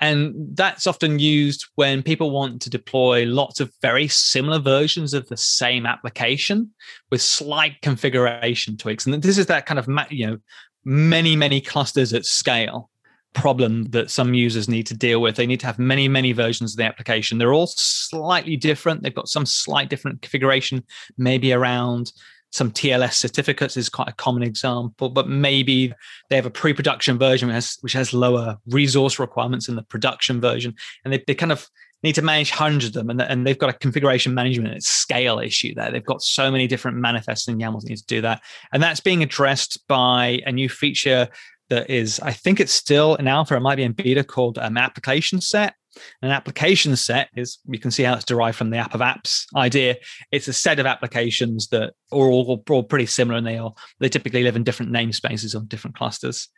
and 0.00 0.34
that's 0.54 0.86
often 0.86 1.18
used 1.18 1.66
when 1.76 2.02
people 2.02 2.30
want 2.30 2.60
to 2.62 2.70
deploy 2.70 3.24
lots 3.24 3.60
of 3.60 3.72
very 3.82 4.08
similar 4.08 4.58
versions 4.58 5.14
of 5.14 5.28
the 5.28 5.36
same 5.36 5.86
application 5.86 6.70
with 7.10 7.22
slight 7.22 7.80
configuration 7.82 8.76
tweaks. 8.76 9.06
And 9.06 9.22
this 9.22 9.38
is 9.38 9.46
that 9.46 9.66
kind 9.66 9.78
of, 9.78 9.88
you 10.10 10.26
know, 10.26 10.38
many, 10.84 11.36
many 11.36 11.60
clusters 11.60 12.12
at 12.12 12.24
scale 12.24 12.90
problem 13.36 13.84
that 13.90 14.10
some 14.10 14.32
users 14.34 14.68
need 14.68 14.86
to 14.86 14.96
deal 14.96 15.20
with. 15.20 15.36
They 15.36 15.46
need 15.46 15.60
to 15.60 15.66
have 15.66 15.78
many, 15.78 16.08
many 16.08 16.32
versions 16.32 16.72
of 16.72 16.78
the 16.78 16.84
application. 16.84 17.38
They're 17.38 17.52
all 17.52 17.66
slightly 17.66 18.56
different. 18.56 19.02
They've 19.02 19.14
got 19.14 19.28
some 19.28 19.44
slight 19.44 19.90
different 19.90 20.22
configuration, 20.22 20.82
maybe 21.18 21.52
around 21.52 22.12
some 22.56 22.70
TLS 22.70 23.12
certificates 23.12 23.76
is 23.76 23.90
quite 23.90 24.08
a 24.08 24.14
common 24.14 24.42
example, 24.42 25.10
but 25.10 25.28
maybe 25.28 25.92
they 26.30 26.36
have 26.36 26.46
a 26.46 26.50
pre-production 26.50 27.18
version 27.18 27.48
which 27.48 27.54
has, 27.54 27.76
which 27.82 27.92
has 27.92 28.14
lower 28.14 28.56
resource 28.68 29.18
requirements 29.18 29.66
than 29.66 29.76
the 29.76 29.82
production 29.82 30.40
version, 30.40 30.74
and 31.04 31.12
they, 31.12 31.22
they 31.26 31.34
kind 31.34 31.52
of 31.52 31.68
need 32.02 32.14
to 32.14 32.22
manage 32.22 32.50
hundreds 32.50 32.96
of 32.96 33.06
them, 33.06 33.10
and, 33.10 33.20
and 33.20 33.46
they've 33.46 33.58
got 33.58 33.68
a 33.68 33.74
configuration 33.74 34.32
management 34.32 34.72
and 34.72 34.82
scale 34.82 35.38
issue 35.38 35.74
there. 35.74 35.90
They've 35.90 36.04
got 36.04 36.22
so 36.22 36.50
many 36.50 36.66
different 36.66 36.96
manifests 36.96 37.46
and 37.46 37.60
YAMLs 37.60 37.84
need 37.84 37.98
to 37.98 38.06
do 38.06 38.22
that, 38.22 38.42
and 38.72 38.82
that's 38.82 39.00
being 39.00 39.22
addressed 39.22 39.86
by 39.86 40.40
a 40.46 40.52
new 40.52 40.70
feature 40.70 41.28
that 41.68 41.90
is, 41.90 42.20
I 42.20 42.32
think 42.32 42.58
it's 42.58 42.72
still 42.72 43.16
in 43.16 43.28
alpha, 43.28 43.56
it 43.56 43.60
might 43.60 43.76
be 43.76 43.82
in 43.82 43.92
beta, 43.92 44.24
called 44.24 44.56
um, 44.58 44.78
application 44.78 45.42
set. 45.42 45.74
An 46.22 46.30
application 46.30 46.96
set 46.96 47.28
is, 47.36 47.58
you 47.66 47.78
can 47.78 47.90
see 47.90 48.02
how 48.02 48.14
it's 48.14 48.24
derived 48.24 48.56
from 48.56 48.70
the 48.70 48.78
app 48.78 48.94
of 48.94 49.00
apps 49.00 49.44
idea. 49.56 49.96
It's 50.32 50.48
a 50.48 50.52
set 50.52 50.78
of 50.78 50.86
applications 50.86 51.68
that 51.68 51.94
are 52.12 52.28
all, 52.28 52.62
all 52.68 52.82
pretty 52.82 53.06
similar 53.06 53.38
and 53.38 53.46
they 53.46 53.58
are, 53.58 53.72
they 54.00 54.08
typically 54.08 54.42
live 54.42 54.56
in 54.56 54.64
different 54.64 54.92
namespaces 54.92 55.56
on 55.56 55.66
different 55.66 55.96
clusters. 55.96 56.48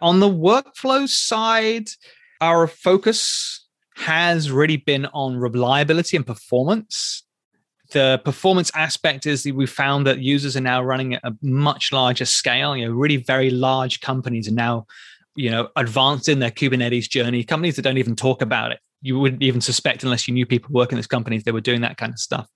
On 0.00 0.20
the 0.20 0.28
workflow 0.28 1.08
side, 1.08 1.88
our 2.40 2.66
focus 2.66 3.66
has 3.96 4.50
really 4.50 4.76
been 4.76 5.06
on 5.06 5.36
reliability 5.36 6.16
and 6.16 6.26
performance 6.26 7.26
the 7.90 8.20
performance 8.24 8.70
aspect 8.74 9.26
is 9.26 9.42
that 9.44 9.54
we 9.54 9.66
found 9.66 10.06
that 10.06 10.18
users 10.18 10.56
are 10.56 10.60
now 10.60 10.82
running 10.82 11.14
at 11.14 11.24
a 11.24 11.32
much 11.42 11.92
larger 11.92 12.24
scale. 12.24 12.76
You 12.76 12.86
know, 12.86 12.92
really 12.92 13.16
very 13.16 13.50
large 13.50 14.00
companies 14.00 14.48
are 14.48 14.54
now, 14.54 14.86
you 15.36 15.50
know, 15.50 15.68
advanced 15.76 16.28
in 16.28 16.38
their 16.38 16.50
Kubernetes 16.50 17.08
journey. 17.08 17.44
Companies 17.44 17.76
that 17.76 17.82
don't 17.82 17.98
even 17.98 18.16
talk 18.16 18.42
about 18.42 18.72
it. 18.72 18.80
You 19.02 19.18
wouldn't 19.18 19.42
even 19.42 19.60
suspect 19.60 20.02
unless 20.02 20.26
you 20.26 20.34
knew 20.34 20.46
people 20.46 20.70
working 20.72 20.96
in 20.96 20.98
these 20.98 21.06
companies 21.06 21.44
they 21.44 21.52
were 21.52 21.60
doing 21.60 21.82
that 21.82 21.98
kind 21.98 22.12
of 22.12 22.18
stuff. 22.18 22.48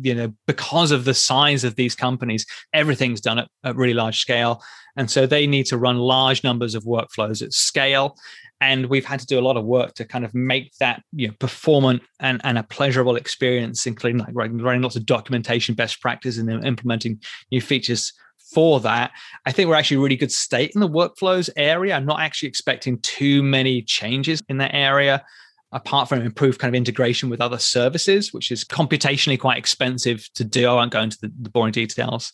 You 0.00 0.14
know, 0.14 0.34
because 0.46 0.90
of 0.90 1.04
the 1.04 1.14
size 1.14 1.64
of 1.64 1.76
these 1.76 1.94
companies, 1.94 2.46
everything's 2.72 3.20
done 3.20 3.38
at, 3.38 3.48
at 3.62 3.76
really 3.76 3.94
large 3.94 4.18
scale. 4.18 4.62
And 4.96 5.10
so 5.10 5.26
they 5.26 5.46
need 5.46 5.66
to 5.66 5.76
run 5.76 5.98
large 5.98 6.42
numbers 6.42 6.74
of 6.74 6.84
workflows 6.84 7.42
at 7.42 7.52
scale 7.52 8.16
and 8.62 8.86
we've 8.86 9.04
had 9.04 9.18
to 9.18 9.26
do 9.26 9.40
a 9.40 9.42
lot 9.42 9.56
of 9.56 9.64
work 9.64 9.92
to 9.94 10.04
kind 10.04 10.24
of 10.24 10.32
make 10.34 10.72
that 10.78 11.02
you 11.12 11.26
know 11.26 11.34
performant 11.40 12.00
and, 12.20 12.40
and 12.44 12.56
a 12.56 12.62
pleasurable 12.62 13.16
experience 13.16 13.86
including 13.86 14.20
like 14.20 14.28
writing 14.32 14.82
lots 14.82 14.94
of 14.94 15.04
documentation 15.04 15.74
best 15.74 16.00
practice 16.00 16.38
and 16.38 16.48
then 16.48 16.64
implementing 16.64 17.20
new 17.50 17.60
features 17.60 18.12
for 18.52 18.80
that 18.80 19.10
i 19.46 19.52
think 19.52 19.68
we're 19.68 19.74
actually 19.74 19.96
really 19.96 20.16
good 20.16 20.32
state 20.32 20.70
in 20.74 20.80
the 20.80 20.88
workflows 20.88 21.48
area 21.56 21.94
i'm 21.94 22.06
not 22.06 22.20
actually 22.20 22.48
expecting 22.48 22.98
too 23.00 23.42
many 23.42 23.82
changes 23.82 24.42
in 24.48 24.58
that 24.58 24.74
area 24.74 25.24
apart 25.72 26.08
from 26.08 26.20
improved 26.20 26.58
kind 26.58 26.74
of 26.74 26.76
integration 26.76 27.30
with 27.30 27.40
other 27.40 27.58
services, 27.58 28.32
which 28.32 28.52
is 28.52 28.62
computationally 28.64 29.40
quite 29.40 29.56
expensive 29.56 30.28
to 30.34 30.44
do. 30.44 30.68
I 30.68 30.74
won't 30.74 30.92
go 30.92 31.00
into 31.00 31.18
the, 31.20 31.32
the 31.40 31.48
boring 31.48 31.72
details. 31.72 32.32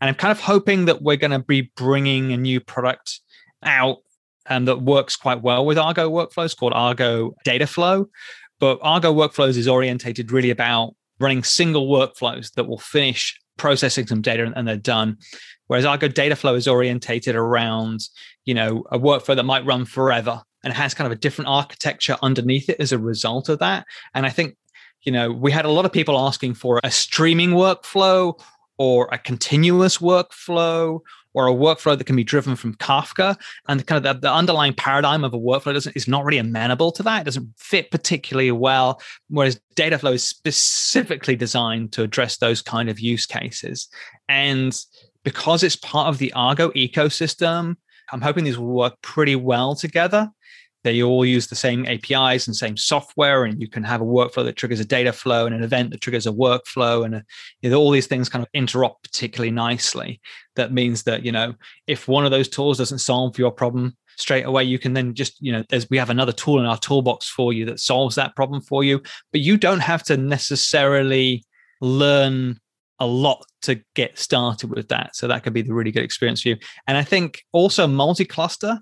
And 0.00 0.08
I'm 0.08 0.16
kind 0.16 0.32
of 0.32 0.40
hoping 0.40 0.86
that 0.86 1.00
we're 1.00 1.16
going 1.16 1.30
to 1.30 1.38
be 1.38 1.70
bringing 1.76 2.32
a 2.32 2.36
new 2.36 2.60
product 2.60 3.20
out 3.62 3.98
um, 4.48 4.64
that 4.64 4.82
works 4.82 5.16
quite 5.16 5.42
well 5.42 5.64
with 5.64 5.78
Argo 5.78 6.10
workflows 6.10 6.56
called 6.56 6.72
Argo 6.72 7.34
Data 7.44 7.66
Flow. 7.66 8.08
But 8.58 8.78
Argo 8.82 9.14
workflows 9.14 9.56
is 9.56 9.68
orientated 9.68 10.32
really 10.32 10.50
about 10.50 10.94
running 11.20 11.44
single 11.44 11.88
workflows 11.88 12.52
that 12.54 12.64
will 12.64 12.78
finish 12.78 13.38
processing 13.60 14.06
some 14.06 14.22
data 14.22 14.50
and 14.56 14.66
they're 14.66 14.76
done. 14.78 15.18
Whereas 15.66 15.84
Argo 15.84 16.08
Data 16.08 16.34
Flow 16.34 16.54
is 16.54 16.66
orientated 16.66 17.36
around, 17.36 18.08
you 18.46 18.54
know, 18.54 18.84
a 18.90 18.98
workflow 18.98 19.36
that 19.36 19.42
might 19.42 19.66
run 19.66 19.84
forever 19.84 20.40
and 20.64 20.72
has 20.72 20.94
kind 20.94 21.06
of 21.06 21.12
a 21.12 21.20
different 21.20 21.50
architecture 21.50 22.16
underneath 22.22 22.70
it 22.70 22.80
as 22.80 22.90
a 22.90 22.98
result 22.98 23.50
of 23.50 23.58
that. 23.58 23.86
And 24.14 24.24
I 24.24 24.30
think, 24.30 24.56
you 25.02 25.12
know, 25.12 25.30
we 25.30 25.52
had 25.52 25.66
a 25.66 25.70
lot 25.70 25.84
of 25.84 25.92
people 25.92 26.18
asking 26.18 26.54
for 26.54 26.80
a 26.82 26.90
streaming 26.90 27.50
workflow 27.50 28.40
or 28.78 29.10
a 29.12 29.18
continuous 29.18 29.98
workflow 29.98 31.00
or 31.34 31.46
a 31.46 31.52
workflow 31.52 31.96
that 31.96 32.04
can 32.04 32.16
be 32.16 32.24
driven 32.24 32.56
from 32.56 32.74
Kafka. 32.74 33.36
And 33.68 33.86
kind 33.86 34.04
of 34.04 34.20
the, 34.20 34.20
the, 34.28 34.32
underlying 34.32 34.74
paradigm 34.74 35.24
of 35.24 35.34
a 35.34 35.38
workflow 35.38 35.72
doesn't 35.72 35.96
is 35.96 36.08
not 36.08 36.24
really 36.24 36.38
amenable 36.38 36.92
to 36.92 37.02
that. 37.04 37.22
It 37.22 37.24
doesn't 37.24 37.48
fit 37.56 37.90
particularly 37.90 38.50
well. 38.50 39.00
Whereas 39.28 39.60
Dataflow 39.76 40.14
is 40.14 40.26
specifically 40.26 41.36
designed 41.36 41.92
to 41.92 42.02
address 42.02 42.38
those 42.38 42.62
kind 42.62 42.88
of 42.88 42.98
use 42.98 43.26
cases. 43.26 43.88
And 44.28 44.78
because 45.24 45.62
it's 45.62 45.76
part 45.76 46.08
of 46.08 46.18
the 46.18 46.32
Argo 46.32 46.70
ecosystem, 46.70 47.76
I'm 48.12 48.20
hoping 48.20 48.44
these 48.44 48.58
will 48.58 48.66
work 48.66 49.00
pretty 49.02 49.36
well 49.36 49.74
together. 49.74 50.30
They 50.82 51.02
all 51.02 51.24
use 51.24 51.46
the 51.46 51.56
same 51.56 51.84
APIs 51.86 52.46
and 52.46 52.56
same 52.56 52.76
software, 52.76 53.44
and 53.44 53.60
you 53.60 53.68
can 53.68 53.82
have 53.84 54.00
a 54.00 54.04
workflow 54.04 54.44
that 54.44 54.56
triggers 54.56 54.80
a 54.80 54.84
data 54.84 55.12
flow 55.12 55.46
and 55.46 55.54
an 55.54 55.62
event 55.62 55.90
that 55.90 56.00
triggers 56.00 56.26
a 56.26 56.32
workflow, 56.32 57.04
and 57.04 57.16
a, 57.16 57.24
you 57.60 57.70
know, 57.70 57.78
all 57.78 57.90
these 57.90 58.06
things 58.06 58.28
kind 58.28 58.44
of 58.44 58.50
interop 58.52 58.94
particularly 59.02 59.50
nicely. 59.50 60.20
That 60.56 60.72
means 60.72 61.02
that 61.04 61.24
you 61.24 61.32
know 61.32 61.54
if 61.86 62.08
one 62.08 62.24
of 62.24 62.30
those 62.30 62.48
tools 62.48 62.78
doesn't 62.78 62.98
solve 62.98 63.38
your 63.38 63.50
problem 63.50 63.96
straight 64.16 64.46
away, 64.46 64.64
you 64.64 64.78
can 64.78 64.94
then 64.94 65.14
just 65.14 65.40
you 65.40 65.52
know 65.52 65.64
there's 65.68 65.88
we 65.90 65.98
have 65.98 66.10
another 66.10 66.32
tool 66.32 66.58
in 66.58 66.66
our 66.66 66.78
toolbox 66.78 67.28
for 67.28 67.52
you 67.52 67.66
that 67.66 67.80
solves 67.80 68.14
that 68.14 68.34
problem 68.34 68.62
for 68.62 68.82
you, 68.82 69.02
but 69.32 69.42
you 69.42 69.56
don't 69.56 69.80
have 69.80 70.02
to 70.04 70.16
necessarily 70.16 71.44
learn 71.80 72.58
a 73.00 73.06
lot 73.06 73.44
to 73.62 73.80
get 73.94 74.18
started 74.18 74.70
with 74.70 74.88
that. 74.88 75.16
So 75.16 75.26
that 75.26 75.42
could 75.42 75.54
be 75.54 75.62
the 75.62 75.72
really 75.72 75.90
good 75.90 76.04
experience 76.04 76.42
for 76.42 76.50
you. 76.50 76.56
And 76.86 76.98
I 76.98 77.02
think 77.02 77.42
also 77.52 77.86
multi-cluster 77.86 78.78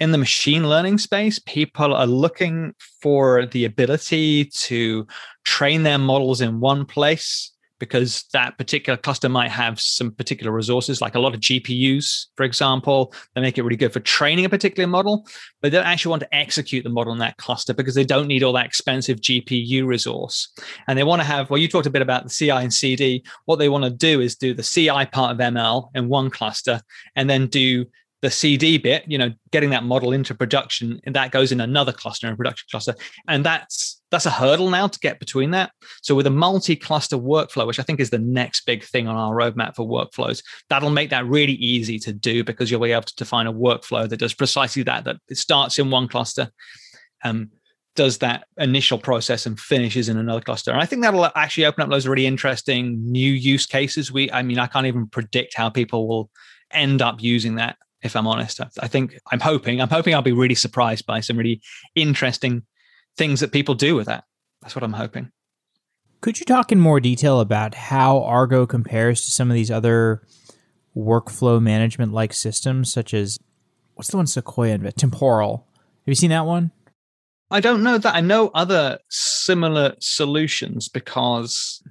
in 0.00 0.12
the 0.12 0.18
machine 0.18 0.68
learning 0.68 0.98
space, 0.98 1.38
people 1.38 1.94
are 1.94 2.06
looking 2.06 2.74
for 3.00 3.46
the 3.46 3.64
ability 3.64 4.46
to 4.46 5.06
train 5.44 5.82
their 5.82 5.98
models 5.98 6.40
in 6.40 6.60
one 6.60 6.84
place 6.84 7.52
because 7.82 8.26
that 8.32 8.56
particular 8.58 8.96
cluster 8.96 9.28
might 9.28 9.50
have 9.50 9.80
some 9.80 10.12
particular 10.12 10.52
resources, 10.52 11.00
like 11.00 11.16
a 11.16 11.18
lot 11.18 11.34
of 11.34 11.40
GPUs, 11.40 12.26
for 12.36 12.44
example. 12.44 13.12
They 13.34 13.40
make 13.40 13.58
it 13.58 13.64
really 13.64 13.74
good 13.74 13.92
for 13.92 13.98
training 13.98 14.44
a 14.44 14.48
particular 14.48 14.86
model, 14.86 15.26
but 15.60 15.72
they 15.72 15.78
don't 15.78 15.86
actually 15.88 16.10
want 16.10 16.20
to 16.20 16.32
execute 16.32 16.84
the 16.84 16.90
model 16.90 17.12
in 17.12 17.18
that 17.18 17.38
cluster 17.38 17.74
because 17.74 17.96
they 17.96 18.04
don't 18.04 18.28
need 18.28 18.44
all 18.44 18.52
that 18.52 18.66
expensive 18.66 19.20
GPU 19.20 19.84
resource. 19.84 20.52
And 20.86 20.96
they 20.96 21.02
want 21.02 21.22
to 21.22 21.26
have, 21.26 21.50
well, 21.50 21.58
you 21.58 21.66
talked 21.66 21.88
a 21.88 21.90
bit 21.90 22.02
about 22.02 22.22
the 22.22 22.30
CI 22.30 22.50
and 22.52 22.72
CD. 22.72 23.24
What 23.46 23.56
they 23.56 23.68
want 23.68 23.82
to 23.82 23.90
do 23.90 24.20
is 24.20 24.36
do 24.36 24.54
the 24.54 24.62
CI 24.62 25.06
part 25.06 25.32
of 25.32 25.38
ML 25.38 25.90
in 25.96 26.08
one 26.08 26.30
cluster 26.30 26.82
and 27.16 27.28
then 27.28 27.48
do 27.48 27.86
the 28.22 28.30
CD 28.30 28.78
bit, 28.78 29.04
you 29.08 29.18
know, 29.18 29.32
getting 29.50 29.70
that 29.70 29.82
model 29.82 30.12
into 30.12 30.32
production, 30.34 31.00
and 31.04 31.14
that 31.16 31.32
goes 31.32 31.50
in 31.50 31.60
another 31.60 31.92
cluster, 31.92 32.30
a 32.30 32.36
production 32.36 32.66
cluster, 32.70 32.94
and 33.28 33.44
that's 33.44 34.00
that's 34.12 34.26
a 34.26 34.30
hurdle 34.30 34.70
now 34.70 34.86
to 34.86 34.98
get 35.00 35.18
between 35.18 35.50
that. 35.50 35.72
So 36.02 36.14
with 36.14 36.26
a 36.26 36.30
multi-cluster 36.30 37.16
workflow, 37.16 37.66
which 37.66 37.80
I 37.80 37.82
think 37.82 37.98
is 37.98 38.10
the 38.10 38.18
next 38.18 38.64
big 38.64 38.84
thing 38.84 39.08
on 39.08 39.16
our 39.16 39.34
roadmap 39.34 39.74
for 39.74 39.86
workflows, 39.86 40.42
that'll 40.68 40.90
make 40.90 41.10
that 41.10 41.26
really 41.26 41.54
easy 41.54 41.98
to 42.00 42.12
do 42.12 42.44
because 42.44 42.70
you'll 42.70 42.80
be 42.80 42.92
able 42.92 43.02
to 43.02 43.16
define 43.16 43.46
a 43.46 43.52
workflow 43.52 44.08
that 44.08 44.18
does 44.18 44.34
precisely 44.34 44.82
that. 44.84 45.04
That 45.04 45.16
it 45.28 45.38
starts 45.38 45.78
in 45.78 45.90
one 45.90 46.06
cluster, 46.06 46.50
um, 47.24 47.50
does 47.96 48.18
that 48.18 48.46
initial 48.56 48.98
process 48.98 49.46
and 49.46 49.58
finishes 49.58 50.08
in 50.08 50.16
another 50.16 50.42
cluster. 50.42 50.70
And 50.70 50.80
I 50.80 50.86
think 50.86 51.02
that'll 51.02 51.24
actually 51.34 51.66
open 51.66 51.82
up 51.82 51.90
those 51.90 52.06
really 52.06 52.26
interesting 52.26 53.02
new 53.10 53.32
use 53.32 53.66
cases. 53.66 54.12
We, 54.12 54.30
I 54.30 54.42
mean, 54.42 54.58
I 54.58 54.66
can't 54.68 54.86
even 54.86 55.08
predict 55.08 55.56
how 55.56 55.70
people 55.70 56.06
will 56.06 56.30
end 56.70 57.02
up 57.02 57.22
using 57.22 57.56
that 57.56 57.76
if 58.02 58.16
I'm 58.16 58.26
honest. 58.26 58.60
I 58.80 58.88
think 58.88 59.18
I'm 59.30 59.40
hoping, 59.40 59.80
I'm 59.80 59.88
hoping 59.88 60.14
I'll 60.14 60.22
be 60.22 60.32
really 60.32 60.54
surprised 60.54 61.06
by 61.06 61.20
some 61.20 61.36
really 61.36 61.60
interesting 61.94 62.62
things 63.16 63.40
that 63.40 63.52
people 63.52 63.74
do 63.74 63.94
with 63.94 64.06
that. 64.06 64.24
That's 64.60 64.74
what 64.74 64.82
I'm 64.82 64.92
hoping. 64.92 65.30
Could 66.20 66.38
you 66.38 66.46
talk 66.46 66.70
in 66.70 66.78
more 66.78 67.00
detail 67.00 67.40
about 67.40 67.74
how 67.74 68.22
Argo 68.22 68.66
compares 68.66 69.22
to 69.22 69.30
some 69.30 69.50
of 69.50 69.54
these 69.54 69.70
other 69.70 70.22
workflow 70.96 71.60
management 71.60 72.12
like 72.12 72.32
systems, 72.32 72.92
such 72.92 73.12
as 73.12 73.38
what's 73.94 74.10
the 74.10 74.16
one 74.16 74.26
Sequoia 74.26 74.74
invented? 74.74 74.98
Temporal. 74.98 75.66
Have 75.74 76.06
you 76.06 76.14
seen 76.14 76.30
that 76.30 76.46
one? 76.46 76.70
I 77.50 77.60
don't 77.60 77.82
know 77.82 77.98
that. 77.98 78.14
I 78.14 78.20
know 78.20 78.50
other 78.54 78.98
similar 79.10 79.94
solutions 79.98 80.88
because 80.88 81.82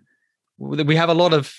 we 0.58 0.96
have 0.96 1.10
a 1.10 1.14
lot 1.14 1.34
of 1.34 1.54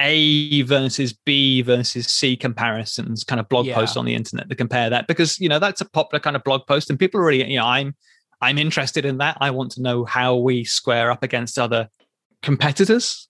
a 0.00 0.62
versus 0.62 1.12
B 1.12 1.62
versus 1.62 2.06
C 2.06 2.36
comparisons, 2.36 3.24
kind 3.24 3.40
of 3.40 3.48
blog 3.48 3.66
yeah. 3.66 3.74
posts 3.74 3.96
on 3.96 4.04
the 4.04 4.14
internet 4.14 4.48
to 4.48 4.54
compare 4.54 4.90
that 4.90 5.06
because 5.06 5.38
you 5.40 5.48
know 5.48 5.58
that's 5.58 5.80
a 5.80 5.88
popular 5.90 6.20
kind 6.20 6.36
of 6.36 6.44
blog 6.44 6.66
post, 6.66 6.90
and 6.90 6.98
people 6.98 7.20
are 7.20 7.24
really 7.24 7.50
you 7.50 7.58
know 7.58 7.66
I'm 7.66 7.94
I'm 8.40 8.58
interested 8.58 9.04
in 9.04 9.18
that. 9.18 9.38
I 9.40 9.50
want 9.50 9.72
to 9.72 9.82
know 9.82 10.04
how 10.04 10.36
we 10.36 10.64
square 10.64 11.10
up 11.10 11.22
against 11.22 11.58
other 11.58 11.88
competitors. 12.42 13.28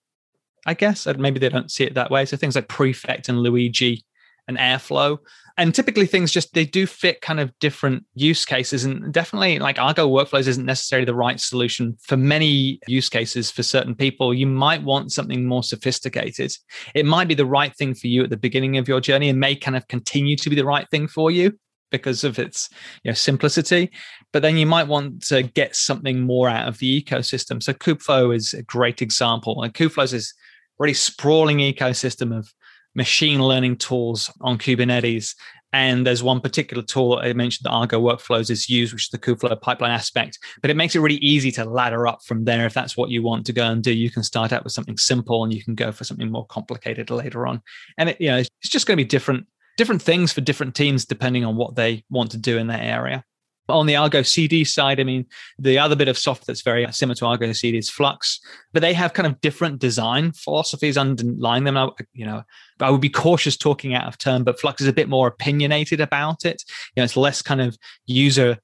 I 0.65 0.73
guess 0.73 1.07
and 1.07 1.19
maybe 1.19 1.39
they 1.39 1.49
don't 1.49 1.71
see 1.71 1.85
it 1.85 1.95
that 1.95 2.11
way. 2.11 2.25
So 2.25 2.37
things 2.37 2.55
like 2.55 2.67
Prefect 2.67 3.29
and 3.29 3.39
Luigi 3.39 4.03
and 4.49 4.57
Airflow. 4.57 5.19
And 5.57 5.75
typically 5.75 6.05
things 6.05 6.31
just 6.31 6.53
they 6.53 6.65
do 6.65 6.87
fit 6.87 7.21
kind 7.21 7.39
of 7.39 7.57
different 7.59 8.03
use 8.15 8.45
cases. 8.45 8.83
And 8.83 9.13
definitely 9.13 9.59
like 9.59 9.77
argo 9.77 10.07
workflows 10.07 10.47
isn't 10.47 10.65
necessarily 10.65 11.05
the 11.05 11.15
right 11.15 11.39
solution 11.39 11.97
for 12.01 12.17
many 12.17 12.79
use 12.87 13.09
cases 13.09 13.51
for 13.51 13.61
certain 13.61 13.93
people. 13.93 14.33
You 14.33 14.47
might 14.47 14.83
want 14.83 15.11
something 15.11 15.45
more 15.45 15.63
sophisticated. 15.63 16.51
It 16.95 17.05
might 17.05 17.27
be 17.27 17.35
the 17.35 17.45
right 17.45 17.75
thing 17.75 17.93
for 17.93 18.07
you 18.07 18.23
at 18.23 18.29
the 18.29 18.37
beginning 18.37 18.77
of 18.77 18.87
your 18.87 18.99
journey 18.99 19.29
and 19.29 19.39
may 19.39 19.55
kind 19.55 19.77
of 19.77 19.87
continue 19.87 20.35
to 20.37 20.49
be 20.49 20.55
the 20.55 20.65
right 20.65 20.89
thing 20.89 21.07
for 21.07 21.29
you 21.29 21.57
because 21.91 22.23
of 22.23 22.39
its 22.39 22.69
you 23.03 23.11
know 23.11 23.15
simplicity. 23.15 23.91
But 24.31 24.41
then 24.41 24.57
you 24.57 24.65
might 24.65 24.87
want 24.87 25.23
to 25.27 25.43
get 25.43 25.75
something 25.75 26.21
more 26.21 26.49
out 26.49 26.67
of 26.67 26.79
the 26.79 27.01
ecosystem. 27.01 27.61
So 27.61 27.73
kubeflow 27.73 28.35
is 28.35 28.53
a 28.53 28.63
great 28.63 29.01
example. 29.01 29.61
And 29.61 29.73
kubeflow 29.73 30.11
is 30.13 30.33
really 30.79 30.93
sprawling 30.93 31.57
ecosystem 31.57 32.35
of 32.35 32.53
machine 32.95 33.41
learning 33.41 33.77
tools 33.77 34.31
on 34.41 34.57
Kubernetes. 34.57 35.35
And 35.71 36.05
there's 36.05 36.23
one 36.23 36.41
particular 36.41 36.81
tool 36.81 37.19
I 37.21 37.31
mentioned 37.33 37.65
that 37.65 37.71
Argo 37.71 38.01
Workflows 38.01 38.49
is 38.49 38.69
used, 38.69 38.91
which 38.91 39.03
is 39.03 39.09
the 39.09 39.19
Kubeflow 39.19 39.61
pipeline 39.61 39.91
aspect. 39.91 40.39
But 40.61 40.71
it 40.71 40.75
makes 40.75 40.95
it 40.95 40.99
really 40.99 41.17
easy 41.17 41.51
to 41.51 41.65
ladder 41.65 42.07
up 42.07 42.23
from 42.25 42.45
there. 42.45 42.65
If 42.65 42.73
that's 42.73 42.97
what 42.97 43.11
you 43.11 43.21
want 43.21 43.45
to 43.45 43.53
go 43.53 43.67
and 43.67 43.83
do, 43.83 43.93
you 43.93 44.09
can 44.09 44.23
start 44.23 44.51
out 44.51 44.63
with 44.63 44.73
something 44.73 44.97
simple 44.97 45.43
and 45.43 45.53
you 45.53 45.63
can 45.63 45.75
go 45.75 45.91
for 45.91 46.03
something 46.03 46.31
more 46.31 46.47
complicated 46.47 47.11
later 47.11 47.45
on. 47.45 47.61
And 47.99 48.09
it, 48.09 48.19
you 48.19 48.29
know, 48.29 48.37
it's 48.37 48.49
just 48.63 48.87
going 48.87 48.97
to 48.97 49.03
be 49.03 49.07
different 49.07 49.45
different 49.77 50.01
things 50.01 50.33
for 50.33 50.41
different 50.41 50.75
teams 50.75 51.05
depending 51.05 51.45
on 51.45 51.55
what 51.55 51.73
they 51.75 52.03
want 52.09 52.31
to 52.31 52.37
do 52.37 52.57
in 52.57 52.67
that 52.67 52.83
area. 52.83 53.23
On 53.69 53.85
the 53.85 53.95
Argo 53.95 54.21
CD 54.21 54.63
side, 54.63 54.99
I 54.99 55.03
mean, 55.03 55.25
the 55.57 55.77
other 55.77 55.95
bit 55.95 56.07
of 56.07 56.17
software 56.17 56.45
that's 56.47 56.61
very 56.61 56.85
similar 56.91 57.15
to 57.15 57.25
Argo 57.25 57.51
CD 57.53 57.77
is 57.77 57.89
Flux, 57.89 58.39
but 58.73 58.81
they 58.81 58.93
have 58.93 59.13
kind 59.13 59.27
of 59.27 59.39
different 59.41 59.79
design 59.79 60.31
philosophies 60.31 60.97
underlying 60.97 61.63
them. 61.63 61.77
I, 61.77 61.89
you 62.13 62.25
know, 62.25 62.43
I 62.79 62.89
would 62.89 63.01
be 63.01 63.09
cautious 63.09 63.57
talking 63.57 63.93
out 63.93 64.07
of 64.07 64.17
turn, 64.17 64.43
but 64.43 64.59
Flux 64.59 64.81
is 64.81 64.87
a 64.87 64.93
bit 64.93 65.09
more 65.09 65.27
opinionated 65.27 66.01
about 66.01 66.45
it. 66.45 66.63
You 66.95 67.01
know, 67.01 67.03
it's 67.05 67.17
less 67.17 67.41
kind 67.41 67.61
of 67.61 67.77
user 68.05 68.57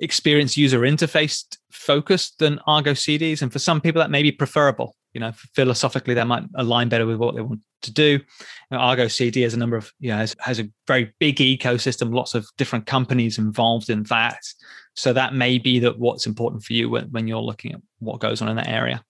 experience, 0.00 0.56
user 0.56 0.80
interface 0.80 1.44
focused 1.70 2.38
than 2.38 2.60
Argo 2.66 2.92
CDs, 2.92 3.42
and 3.42 3.52
for 3.52 3.58
some 3.58 3.80
people 3.80 4.00
that 4.00 4.10
may 4.10 4.22
be 4.22 4.32
preferable 4.32 4.94
you 5.14 5.20
know 5.20 5.32
philosophically 5.54 6.14
that 6.14 6.26
might 6.26 6.42
align 6.56 6.88
better 6.88 7.06
with 7.06 7.16
what 7.16 7.34
they 7.34 7.40
want 7.40 7.60
to 7.84 7.92
do. 7.92 8.20
Know, 8.70 8.78
argo 8.78 9.08
cd 9.08 9.42
has 9.42 9.54
a 9.54 9.58
number 9.58 9.76
of 9.76 9.92
you 10.00 10.10
know 10.10 10.16
has, 10.16 10.34
has 10.40 10.58
a 10.58 10.68
very 10.86 11.12
big 11.18 11.36
ecosystem 11.36 12.14
lots 12.14 12.34
of 12.34 12.46
different 12.58 12.86
companies 12.86 13.38
involved 13.38 13.90
in 13.90 14.02
that. 14.04 14.40
So 14.94 15.12
that 15.12 15.34
may 15.34 15.58
be 15.58 15.78
that 15.80 15.98
what's 15.98 16.26
important 16.26 16.62
for 16.62 16.72
you 16.72 16.88
when, 16.88 17.04
when 17.06 17.26
you're 17.26 17.40
looking 17.40 17.72
at 17.72 17.80
what 17.98 18.20
goes 18.20 18.40
on 18.40 18.48
in 18.48 18.56
that 18.56 18.68
area. 18.68 19.02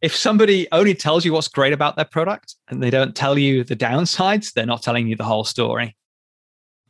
If 0.00 0.14
somebody 0.14 0.68
only 0.70 0.94
tells 0.94 1.24
you 1.24 1.32
what's 1.32 1.48
great 1.48 1.72
about 1.72 1.96
their 1.96 2.04
product 2.04 2.56
and 2.68 2.82
they 2.82 2.90
don't 2.90 3.16
tell 3.16 3.38
you 3.38 3.64
the 3.64 3.76
downsides 3.76 4.52
they're 4.52 4.66
not 4.66 4.82
telling 4.82 5.08
you 5.08 5.16
the 5.16 5.24
whole 5.24 5.44
story. 5.44 5.96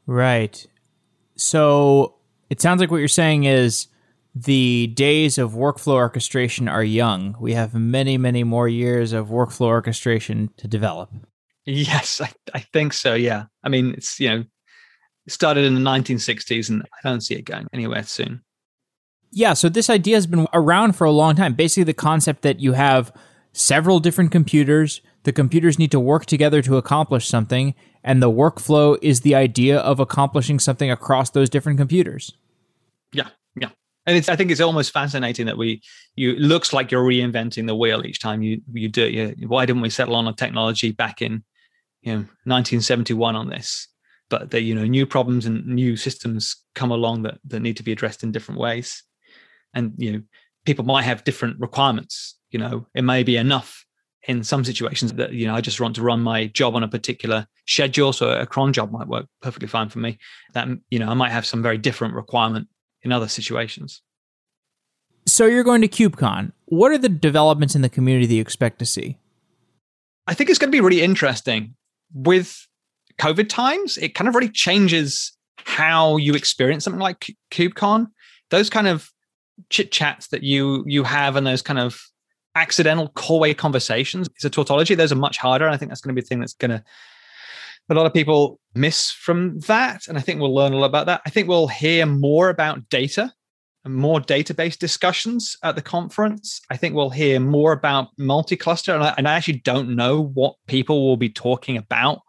Right. 0.07 0.66
So 1.37 2.16
it 2.51 2.61
sounds 2.61 2.80
like 2.80 2.91
what 2.91 2.99
you're 2.99 3.09
saying 3.09 3.45
is 3.45 3.89
the 4.35 4.89
days 4.89 5.39
of 5.39 5.53
workflow 5.53 5.95
orchestration 5.95 6.68
are 6.68 6.82
young. 6.82 7.37
We 7.39 7.55
have 7.55 7.74
many, 7.74 8.18
many 8.18 8.43
more 8.43 8.68
years 8.68 9.12
of 9.12 9.28
workflow 9.28 9.66
orchestration 9.66 10.51
to 10.57 10.66
develop. 10.66 11.11
Yes, 11.66 12.20
I, 12.20 12.30
I 12.53 12.61
think 12.72 12.93
so. 12.93 13.14
Yeah. 13.14 13.45
I 13.62 13.68
mean, 13.68 13.93
it's, 13.93 14.18
you 14.18 14.28
know, 14.28 14.45
it 15.26 15.32
started 15.32 15.64
in 15.64 15.74
the 15.74 15.80
1960s 15.80 16.68
and 16.68 16.82
I 16.82 17.09
don't 17.09 17.20
see 17.20 17.35
it 17.35 17.43
going 17.45 17.66
anywhere 17.72 18.03
soon. 18.03 18.43
Yeah. 19.30 19.55
So 19.55 19.68
this 19.68 19.89
idea 19.89 20.16
has 20.16 20.26
been 20.26 20.47
around 20.53 20.95
for 20.95 21.05
a 21.05 21.11
long 21.11 21.37
time. 21.37 21.55
Basically, 21.55 21.85
the 21.85 21.95
concept 21.95 22.43
that 22.43 22.61
you 22.61 22.72
have 22.72 23.12
several 23.53 24.01
different 24.01 24.32
computers, 24.32 25.01
the 25.22 25.32
computers 25.32 25.78
need 25.78 25.91
to 25.93 26.01
work 26.01 26.26
together 26.26 26.61
to 26.62 26.76
accomplish 26.76 27.28
something, 27.28 27.74
and 28.03 28.22
the 28.22 28.30
workflow 28.30 28.99
is 29.01 29.22
the 29.22 29.35
idea 29.35 29.78
of 29.78 29.99
accomplishing 29.99 30.59
something 30.59 30.91
across 30.91 31.30
those 31.30 31.49
different 31.49 31.78
computers. 31.78 32.37
And 34.07 34.16
it's 34.16 34.28
i 34.28 34.36
think 34.36 34.50
it's 34.50 34.61
almost 34.61 34.92
fascinating 34.92 35.46
that 35.46 35.57
we 35.57 35.82
you 36.14 36.32
it 36.32 36.38
looks 36.38 36.72
like 36.72 36.90
you're 36.90 37.05
reinventing 37.05 37.66
the 37.66 37.74
wheel 37.74 38.05
each 38.05 38.20
time 38.20 38.42
you 38.42 38.61
you 38.72 38.88
do 38.88 39.05
it. 39.05 39.38
You, 39.38 39.48
why 39.48 39.66
didn't 39.66 39.82
we 39.82 39.90
settle 39.90 40.16
on 40.16 40.28
a 40.28 40.32
technology 40.32 40.92
back 40.92 41.22
in 41.22 41.44
you 42.02 42.12
know 42.12 42.18
1971 42.44 43.36
on 43.36 43.48
this? 43.48 43.88
But 44.30 44.50
that 44.50 44.62
you 44.62 44.74
know 44.74 44.84
new 44.84 45.07
problems 45.07 45.46
and 45.46 45.66
new 45.66 45.96
systems 45.96 46.57
come 46.74 46.90
along 46.90 47.22
that 47.22 47.38
that 47.46 47.61
need 47.61 47.76
to 47.78 47.82
be 47.82 47.92
addressed 47.92 48.22
in 48.22 48.32
different 48.32 48.61
ways. 48.61 49.02
And 49.74 49.92
you 49.96 50.12
know 50.12 50.22
people 50.64 50.84
might 50.84 51.02
have 51.02 51.24
different 51.24 51.61
requirements. 51.61 52.38
You 52.50 52.59
know 52.59 52.86
it 52.94 53.02
may 53.02 53.22
be 53.22 53.36
enough 53.36 53.84
in 54.26 54.42
some 54.42 54.64
situations 54.64 55.12
that 55.12 55.34
you 55.34 55.46
know 55.46 55.55
i 55.55 55.61
just 55.61 55.80
want 55.80 55.94
to 55.94 56.02
run 56.02 56.20
my 56.20 56.46
job 56.46 56.74
on 56.74 56.82
a 56.82 56.88
particular 56.88 57.46
schedule 57.66 58.11
so 58.11 58.30
a 58.30 58.46
cron 58.46 58.72
job 58.72 58.90
might 58.90 59.07
work 59.07 59.26
perfectly 59.42 59.68
fine 59.68 59.90
for 59.90 59.98
me. 59.98 60.18
That 60.55 60.68
you 60.90 60.98
know 60.98 61.09
i 61.09 61.14
might 61.14 61.30
have 61.30 61.46
some 61.46 61.62
very 61.62 61.78
different 61.78 62.14
requirement 62.14 62.68
in 63.05 63.12
other 63.12 63.28
situations. 63.28 64.02
So 65.26 65.46
you're 65.46 65.64
going 65.64 65.82
to 65.82 65.88
KubeCon. 65.88 66.52
What 66.66 66.92
are 66.92 66.98
the 66.98 67.09
developments 67.09 67.74
in 67.74 67.82
the 67.82 67.88
community 67.88 68.26
that 68.26 68.34
you 68.34 68.40
expect 68.40 68.78
to 68.80 68.86
see? 68.86 69.18
I 70.26 70.34
think 70.34 70.50
it's 70.50 70.59
going 70.59 70.70
to 70.70 70.76
be 70.76 70.80
really 70.80 71.02
interesting. 71.02 71.74
With 72.12 72.66
COVID 73.18 73.48
times, 73.48 73.96
it 73.98 74.14
kind 74.14 74.28
of 74.28 74.34
really 74.34 74.48
changes 74.48 75.32
how 75.59 76.16
you 76.16 76.34
experience 76.34 76.84
something 76.84 77.00
like 77.00 77.34
KubeCon. 77.50 78.09
Those 78.50 78.68
kind 78.70 78.88
of 78.88 79.11
chit 79.70 79.92
chats 79.92 80.28
that 80.28 80.42
you 80.42 80.84
you 80.86 81.05
have 81.05 81.36
and 81.36 81.46
those 81.46 81.62
kind 81.62 81.78
of 81.78 82.00
accidental 82.55 83.09
callway 83.09 83.55
conversations. 83.55 84.28
It's 84.34 84.44
a 84.44 84.50
tautology. 84.50 84.94
Those 84.94 85.12
are 85.12 85.16
much 85.16 85.38
harder. 85.38 85.68
I 85.68 85.76
think 85.76 85.90
that's 85.90 86.00
going 86.00 86.14
to 86.14 86.20
be 86.20 86.22
the 86.22 86.28
thing 86.28 86.40
that's 86.40 86.55
going 86.55 86.70
to 86.70 86.84
a 87.91 87.95
lot 87.95 88.07
of 88.07 88.14
people 88.14 88.59
miss 88.74 89.11
from 89.11 89.59
that. 89.61 90.09
And 90.09 90.16
I 90.16 90.20
think 90.20 90.41
we'll 90.41 90.55
learn 90.55 90.72
a 90.72 90.76
lot 90.76 90.87
about 90.87 91.07
that. 91.07 91.22
I 91.26 91.30
think 91.30 91.49
we'll 91.49 91.68
hear 91.68 92.07
more 92.07 92.49
about 92.49 92.89
data 92.89 93.32
and 93.85 93.95
more 93.95 94.20
database 94.20 94.78
discussions 94.78 95.57
at 95.62 95.76
the 95.76 95.82
conference. 95.82 96.61
I 96.70 96.76
think 96.76 96.95
we'll 96.95 97.11
hear 97.11 97.39
more 97.39 97.72
about 97.72 98.09
multi-cluster, 98.18 98.95
and 98.95 99.05
I, 99.05 99.14
and 99.18 99.28
I 99.28 99.35
actually 99.35 99.59
don't 99.59 99.95
know 99.95 100.22
what 100.22 100.55
people 100.66 101.07
will 101.07 101.18
be 101.18 101.28
talking 101.28 101.76
about 101.76 102.20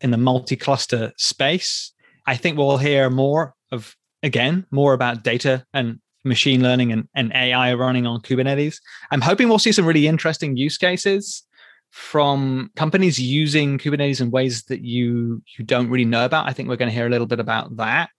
in 0.00 0.12
the 0.12 0.16
multi-cluster 0.16 1.12
space. 1.16 1.92
I 2.26 2.36
think 2.36 2.56
we'll 2.56 2.78
hear 2.78 3.10
more 3.10 3.54
of 3.72 3.96
again 4.22 4.66
more 4.70 4.92
about 4.92 5.24
data 5.24 5.64
and 5.72 5.98
machine 6.24 6.62
learning 6.62 6.92
and, 6.92 7.08
and 7.14 7.32
AI 7.34 7.74
running 7.74 8.06
on 8.06 8.20
Kubernetes. 8.20 8.76
I'm 9.10 9.22
hoping 9.22 9.48
we'll 9.48 9.58
see 9.58 9.72
some 9.72 9.86
really 9.86 10.06
interesting 10.06 10.56
use 10.56 10.76
cases 10.76 11.42
from 11.90 12.70
companies 12.76 13.18
using 13.18 13.78
Kubernetes 13.78 14.20
in 14.20 14.30
ways 14.30 14.62
that 14.64 14.82
you 14.82 15.42
you 15.58 15.64
don't 15.64 15.90
really 15.90 16.04
know 16.04 16.24
about. 16.24 16.48
I 16.48 16.52
think 16.52 16.68
we're 16.68 16.76
going 16.76 16.88
to 16.90 16.94
hear 16.94 17.06
a 17.06 17.10
little 17.10 17.26
bit 17.26 17.40
about 17.40 17.76
that. 17.76 18.10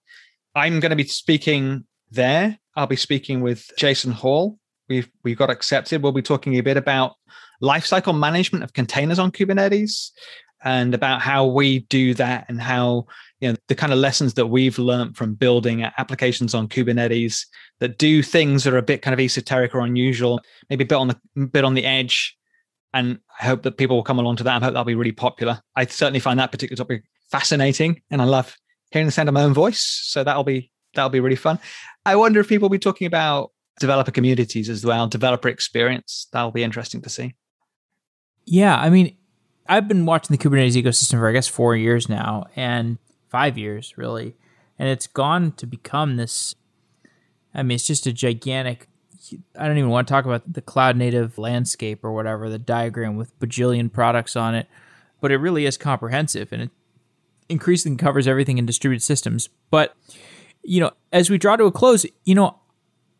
I'm 0.55 0.79
going 0.79 0.89
to 0.89 0.95
be 0.95 1.05
speaking 1.05 1.85
there. 2.11 2.57
I'll 2.75 2.87
be 2.87 2.95
speaking 2.95 3.41
with 3.41 3.69
Jason 3.77 4.11
Hall. 4.11 4.57
We've 4.89 5.09
we 5.23 5.35
got 5.35 5.49
accepted. 5.49 6.03
We'll 6.03 6.11
be 6.11 6.21
talking 6.21 6.55
a 6.55 6.61
bit 6.61 6.77
about 6.77 7.15
lifecycle 7.61 8.17
management 8.17 8.63
of 8.63 8.73
containers 8.73 9.19
on 9.19 9.31
Kubernetes 9.31 10.11
and 10.63 10.93
about 10.93 11.21
how 11.21 11.45
we 11.45 11.79
do 11.79 12.13
that 12.15 12.45
and 12.49 12.61
how 12.61 13.05
you 13.39 13.49
know 13.49 13.55
the 13.67 13.75
kind 13.75 13.93
of 13.93 13.99
lessons 13.99 14.33
that 14.35 14.47
we've 14.47 14.77
learned 14.77 15.15
from 15.15 15.33
building 15.33 15.83
applications 15.97 16.53
on 16.53 16.67
Kubernetes 16.67 17.45
that 17.79 17.97
do 17.97 18.21
things 18.21 18.63
that 18.63 18.73
are 18.73 18.77
a 18.77 18.83
bit 18.83 19.01
kind 19.01 19.13
of 19.13 19.19
esoteric 19.19 19.73
or 19.73 19.79
unusual, 19.79 20.41
maybe 20.69 20.83
a 20.83 20.87
bit 20.87 20.95
on 20.95 21.07
the 21.07 21.47
bit 21.47 21.63
on 21.63 21.73
the 21.73 21.85
edge. 21.85 22.37
And 22.93 23.19
I 23.39 23.45
hope 23.45 23.63
that 23.63 23.77
people 23.77 23.95
will 23.95 24.03
come 24.03 24.19
along 24.19 24.37
to 24.37 24.43
that. 24.43 24.61
I 24.61 24.65
hope 24.65 24.73
that'll 24.73 24.83
be 24.83 24.95
really 24.95 25.11
popular. 25.13 25.61
I 25.75 25.85
certainly 25.85 26.19
find 26.19 26.39
that 26.39 26.51
particular 26.51 26.77
topic 26.77 27.03
fascinating, 27.29 28.01
and 28.11 28.21
I 28.21 28.25
love 28.25 28.57
hearing 28.91 29.05
the 29.05 29.11
sound 29.11 29.29
of 29.29 29.33
my 29.33 29.43
own 29.43 29.53
voice. 29.53 29.79
So 29.79 30.23
that'll 30.23 30.43
be 30.43 30.71
that'll 30.93 31.09
be 31.09 31.19
really 31.19 31.35
fun. 31.35 31.59
I 32.05 32.15
wonder 32.15 32.39
if 32.39 32.49
people 32.49 32.67
will 32.67 32.73
be 32.73 32.79
talking 32.79 33.07
about 33.07 33.51
developer 33.79 34.11
communities 34.11 34.69
as 34.69 34.85
well, 34.85 35.07
developer 35.07 35.47
experience. 35.47 36.27
That'll 36.33 36.51
be 36.51 36.63
interesting 36.63 37.01
to 37.01 37.09
see. 37.09 37.35
Yeah, 38.45 38.77
I 38.77 38.89
mean, 38.89 39.15
I've 39.67 39.87
been 39.87 40.05
watching 40.05 40.35
the 40.35 40.43
Kubernetes 40.43 40.81
ecosystem 40.81 41.19
for 41.19 41.29
I 41.29 41.31
guess 41.31 41.47
four 41.47 41.75
years 41.75 42.09
now, 42.09 42.45
and 42.55 42.97
five 43.29 43.57
years 43.57 43.97
really, 43.97 44.35
and 44.77 44.89
it's 44.89 45.07
gone 45.07 45.53
to 45.53 45.65
become 45.65 46.17
this. 46.17 46.55
I 47.53 47.63
mean, 47.63 47.75
it's 47.75 47.87
just 47.87 48.05
a 48.07 48.13
gigantic. 48.13 48.87
I 49.57 49.67
don't 49.67 49.77
even 49.77 49.89
want 49.89 50.07
to 50.07 50.11
talk 50.11 50.25
about 50.25 50.51
the 50.51 50.61
cloud 50.61 50.97
native 50.97 51.37
landscape 51.37 52.03
or 52.03 52.11
whatever, 52.11 52.49
the 52.49 52.59
diagram 52.59 53.15
with 53.15 53.37
bajillion 53.39 53.91
products 53.91 54.35
on 54.35 54.55
it, 54.55 54.67
but 55.19 55.31
it 55.31 55.37
really 55.37 55.65
is 55.65 55.77
comprehensive 55.77 56.51
and 56.51 56.63
it 56.63 56.69
increasingly 57.49 57.97
covers 57.97 58.27
everything 58.27 58.57
in 58.57 58.65
distributed 58.65 59.03
systems. 59.03 59.49
But 59.69 59.95
you 60.63 60.79
know, 60.79 60.91
as 61.11 61.29
we 61.29 61.37
draw 61.37 61.55
to 61.55 61.65
a 61.65 61.71
close, 61.71 62.05
you 62.23 62.35
know, 62.35 62.59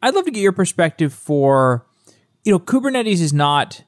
I'd 0.01 0.16
love 0.16 0.26
to 0.26 0.32
get 0.32 0.41
your 0.41 0.51
perspective 0.51 1.14
for, 1.14 1.86
you 2.43 2.51
know, 2.51 2.59
Kubernetes 2.59 3.20
is 3.22 3.34
not. 3.34 3.84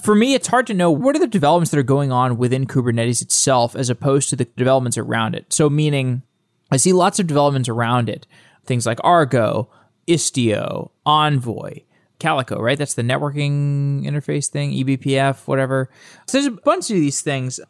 For 0.00 0.14
me, 0.14 0.34
it's 0.34 0.48
hard 0.48 0.66
to 0.68 0.74
know 0.74 0.90
what 0.90 1.14
are 1.16 1.18
the 1.18 1.26
developments 1.26 1.70
that 1.70 1.78
are 1.78 1.84
going 1.84 2.10
on 2.10 2.38
within 2.38 2.66
Kubernetes 2.66 3.20
itself 3.20 3.76
as 3.76 3.90
opposed 3.90 4.30
to 4.30 4.36
the 4.36 4.46
developments 4.46 4.96
around 4.96 5.34
it. 5.34 5.52
So, 5.52 5.68
meaning, 5.68 6.22
I 6.70 6.76
see 6.78 6.92
lots 6.92 7.18
of 7.18 7.26
developments 7.26 7.68
around 7.68 8.08
it, 8.08 8.26
things 8.64 8.86
like 8.86 8.98
Argo, 9.04 9.68
Istio, 10.06 10.90
Envoy, 11.06 11.80
Calico, 12.18 12.60
right? 12.60 12.78
That's 12.78 12.94
the 12.94 13.02
networking 13.02 14.04
interface 14.04 14.48
thing, 14.48 14.72
eBPF, 14.72 15.46
whatever. 15.46 15.90
So 16.26 16.38
there's 16.38 16.46
a 16.46 16.50
bunch 16.50 16.90
of 16.90 16.96
these 16.96 17.20
things. 17.20 17.60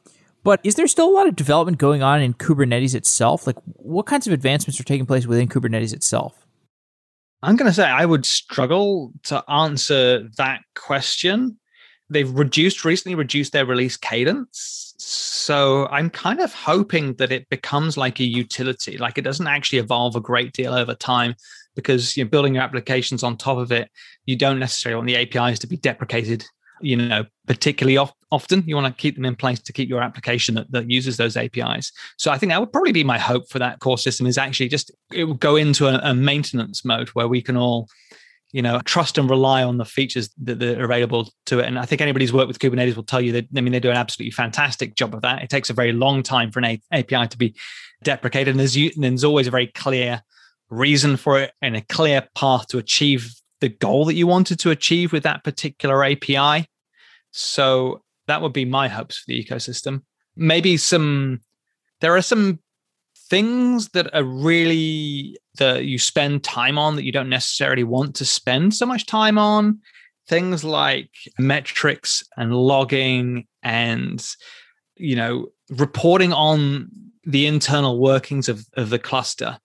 But 0.45 0.61
is 0.65 0.75
there 0.75 0.89
still 0.89 1.09
a 1.09 1.15
lot 1.15 1.29
of 1.29 1.37
development 1.37 1.79
going 1.79 2.03
on 2.03 2.21
in 2.21 2.35
Kubernetes 2.35 2.95
itself? 2.95 3.47
Like, 3.47 3.57
what 3.65 4.07
kinds 4.07 4.27
of 4.27 4.33
advancements 4.33 4.81
are 4.81 4.85
taking 4.85 5.07
place 5.07 5.27
within 5.27 5.49
Kubernetes 5.49 5.93
itself? 5.93 6.47
I'm 7.43 7.57
going 7.57 7.71
to 7.71 7.75
say 7.75 7.85
I 7.85 8.05
would 8.07 8.27
struggle 8.27 9.13
to 9.25 9.43
answer 9.51 10.29
that 10.37 10.63
question. 10.75 11.59
They've 12.11 12.31
reduced 12.31 12.85
recently 12.85 13.15
reduced 13.15 13.53
their 13.53 13.67
release 13.67 13.97
cadence. 13.97 14.95
So 14.99 15.89
I'm 15.91 16.11
kind 16.11 16.41
of 16.41 16.53
hoping 16.53 17.15
that 17.15 17.33
it 17.33 17.49
becomes 17.49 17.97
like 17.97 18.21
a 18.21 18.25
utility, 18.25 18.99
like 18.99 19.19
it 19.19 19.23
doesn't 19.23 19.47
actually 19.47 19.81
evolve 19.81 20.15
a 20.15 20.21
great 20.21 20.53
deal 20.53 20.75
over 20.75 20.95
time 20.95 21.35
because 21.75 22.17
you're 22.17 22.27
building 22.27 22.55
your 22.55 22.63
applications 22.63 23.23
on 23.23 23.37
top 23.37 23.59
of 23.59 23.73
it. 23.73 23.91
You 24.27 24.37
don't 24.37 24.59
necessarily 24.59 24.97
want 24.97 25.09
the 25.09 25.17
APIs 25.17 25.59
to 25.61 25.67
be 25.67 25.77
deprecated 25.77 26.45
you 26.83 26.97
know 26.97 27.25
particularly 27.47 27.97
of, 27.97 28.13
often. 28.31 28.63
You 28.67 28.75
want 28.75 28.95
to 28.95 29.01
keep 29.01 29.15
them 29.15 29.25
in 29.25 29.37
place 29.37 29.61
to 29.61 29.73
keep 29.73 29.89
your 29.89 30.03
application 30.03 30.55
that, 30.57 30.71
that 30.73 30.91
uses 30.91 31.17
those 31.17 31.37
apis 31.37 31.93
so 32.19 32.31
i 32.31 32.39
think 32.39 32.51
that 32.51 32.61
would 32.61 32.73
probably 32.73 32.93
be 32.93 33.05
my 33.05 33.19
hope 33.19 33.49
for 33.49 33.59
that 33.59 33.81
core 33.81 33.99
system 33.99 34.27
is 34.27 34.37
actually 34.37 34.69
just 34.69 34.91
it 35.13 35.25
would 35.25 35.41
go 35.41 35.57
into 35.57 35.87
a, 35.87 35.99
a 36.03 36.15
maintenance 36.15 36.85
mode 36.85 37.09
where 37.11 37.29
we 37.29 37.41
can 37.41 37.57
all 37.57 37.89
you 38.53 38.61
know 38.61 38.81
trust 38.85 39.17
and 39.17 39.31
rely 39.31 39.63
on 39.63 39.79
the 39.79 39.85
features 39.85 40.31
that, 40.43 40.63
are 40.63 40.85
available 40.85 41.31
to 41.47 41.61
it. 41.61 41.67
And 41.67 41.79
i 41.79 41.85
think 41.85 42.01
anybody 42.01 42.25
who's 42.25 42.33
worked 42.33 42.49
with 42.49 42.59
kubernetes 42.59 42.97
will 42.97 43.05
tell 43.05 43.21
you 43.21 43.33
that 43.33 43.47
i 43.57 43.61
mean 43.61 43.73
they 43.73 43.81
do 43.81 43.91
an 43.91 43.97
absolutely 43.97 44.33
fantastic 44.33 44.95
job 44.95 45.15
of 45.15 45.23
that. 45.23 45.43
It 45.43 45.51
takes 45.51 45.71
a 45.71 45.75
very 45.75 45.93
long 45.93 46.23
time 46.23 46.51
for 46.51 46.61
an 46.61 46.81
api 46.93 47.29
to 47.29 47.39
be 47.39 47.55
deprecated. 48.03 48.49
And 48.53 48.61
there's, 48.61 48.77
there's 48.97 49.25
always 49.25 49.47
a 49.47 49.51
very 49.51 49.69
clear 49.69 50.23
reason 50.73 51.17
for 51.17 51.39
it 51.39 51.53
and 51.61 51.77
a 51.77 51.83
clear 51.83 52.27
path 52.35 52.67
to 52.69 52.79
achieve 52.79 53.35
the 53.61 53.69
goal 53.69 54.07
that 54.07 54.15
you 54.15 54.27
wanted 54.27 54.59
to 54.59 54.71
achieve 54.71 55.13
with 55.13 55.23
that 55.23 55.45
particular 55.45 56.03
API. 56.03 56.67
So 57.31 58.03
that 58.27 58.43
would 58.43 58.53
be 58.53 58.65
my 58.65 58.89
hopes 58.89 59.19
for 59.19 59.25
the 59.29 59.45
ecosystem. 59.45 60.03
Maybe 60.35 60.77
some, 60.77 61.41
there 62.01 62.17
are 62.17 62.23
some 62.23 62.59
things 63.29 63.91
that 63.91 64.13
are 64.15 64.25
really 64.25 65.37
that 65.59 65.85
you 65.85 65.99
spend 65.99 66.43
time 66.43 66.79
on 66.79 66.97
that 66.97 67.05
you 67.05 67.13
don't 67.13 67.29
necessarily 67.29 67.85
want 67.85 68.17
to 68.17 68.25
spend 68.25 68.75
so 68.75 68.87
much 68.87 69.07
time 69.07 69.39
on. 69.39 69.79
Things 70.27 70.65
like 70.65 71.11
metrics 71.39 72.25
and 72.37 72.55
logging 72.55 73.47
and, 73.63 74.27
you 74.97 75.17
know, 75.17 75.49
reporting 75.69 76.33
on 76.33 76.91
the 77.25 77.47
internal 77.47 78.01
workings 78.01 78.49
of, 78.49 78.65
of 78.77 78.91
the 78.91 78.99
cluster 78.99 79.59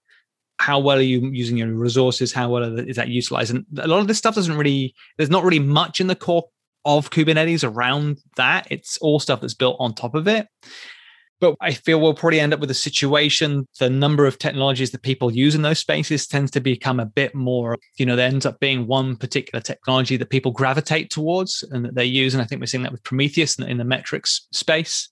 how 0.59 0.79
well 0.79 0.97
are 0.97 1.01
you 1.01 1.29
using 1.31 1.57
your 1.57 1.73
resources? 1.73 2.33
How 2.33 2.49
well 2.49 2.79
is 2.79 2.95
that 2.95 3.09
utilized? 3.09 3.53
And 3.53 3.65
a 3.77 3.87
lot 3.87 3.99
of 3.99 4.07
this 4.07 4.17
stuff 4.17 4.35
doesn't 4.35 4.57
really, 4.57 4.93
there's 5.17 5.29
not 5.29 5.43
really 5.43 5.59
much 5.59 6.01
in 6.01 6.07
the 6.07 6.15
core 6.15 6.45
of 6.85 7.09
Kubernetes 7.09 7.67
around 7.67 8.19
that. 8.37 8.67
It's 8.71 8.97
all 8.99 9.19
stuff 9.19 9.41
that's 9.41 9.53
built 9.53 9.77
on 9.79 9.93
top 9.93 10.15
of 10.15 10.27
it. 10.27 10.47
But 11.39 11.55
I 11.61 11.73
feel 11.73 12.01
we'll 12.01 12.15
probably 12.15 12.39
end 12.39 12.53
up 12.53 12.59
with 12.59 12.71
a 12.71 12.75
situation. 12.75 13.67
The 13.79 13.91
number 13.91 14.25
of 14.25 14.39
technologies 14.39 14.89
that 14.89 15.03
people 15.03 15.31
use 15.31 15.53
in 15.53 15.61
those 15.61 15.77
spaces 15.77 16.25
tends 16.25 16.49
to 16.51 16.59
become 16.59 16.99
a 16.99 17.05
bit 17.05 17.35
more, 17.35 17.77
you 17.97 18.07
know, 18.07 18.15
there 18.15 18.27
ends 18.27 18.45
up 18.47 18.59
being 18.59 18.87
one 18.87 19.15
particular 19.15 19.61
technology 19.61 20.17
that 20.17 20.31
people 20.31 20.51
gravitate 20.51 21.11
towards 21.11 21.63
and 21.69 21.85
that 21.85 21.93
they 21.93 22.05
use. 22.05 22.33
And 22.33 22.41
I 22.41 22.45
think 22.45 22.59
we're 22.59 22.65
seeing 22.65 22.81
that 22.83 22.91
with 22.91 23.03
Prometheus 23.03 23.59
in 23.59 23.77
the 23.77 23.83
metrics 23.83 24.47
space 24.51 25.09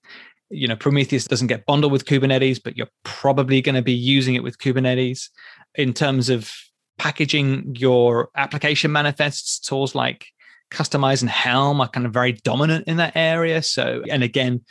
you 0.50 0.68
know 0.68 0.76
prometheus 0.76 1.26
doesn't 1.26 1.48
get 1.48 1.66
bundled 1.66 1.92
with 1.92 2.04
kubernetes 2.04 2.60
but 2.62 2.76
you're 2.76 2.88
probably 3.04 3.60
going 3.60 3.74
to 3.74 3.82
be 3.82 3.92
using 3.92 4.34
it 4.34 4.42
with 4.42 4.58
kubernetes. 4.58 5.28
In 5.74 5.92
terms 5.92 6.28
of 6.28 6.52
packaging 6.98 7.74
your 7.76 8.30
application 8.36 8.90
manifests 8.92 9.58
tools 9.58 9.94
like 9.94 10.26
kustomize 10.70 11.20
and 11.20 11.30
helm 11.30 11.80
are 11.80 11.88
kind 11.88 12.06
of 12.06 12.12
very 12.12 12.32
dominant 12.32 12.86
in 12.88 12.96
that 12.96 13.16
area. 13.16 13.62
So 13.62 14.02
and 14.10 14.22
again 14.22 14.64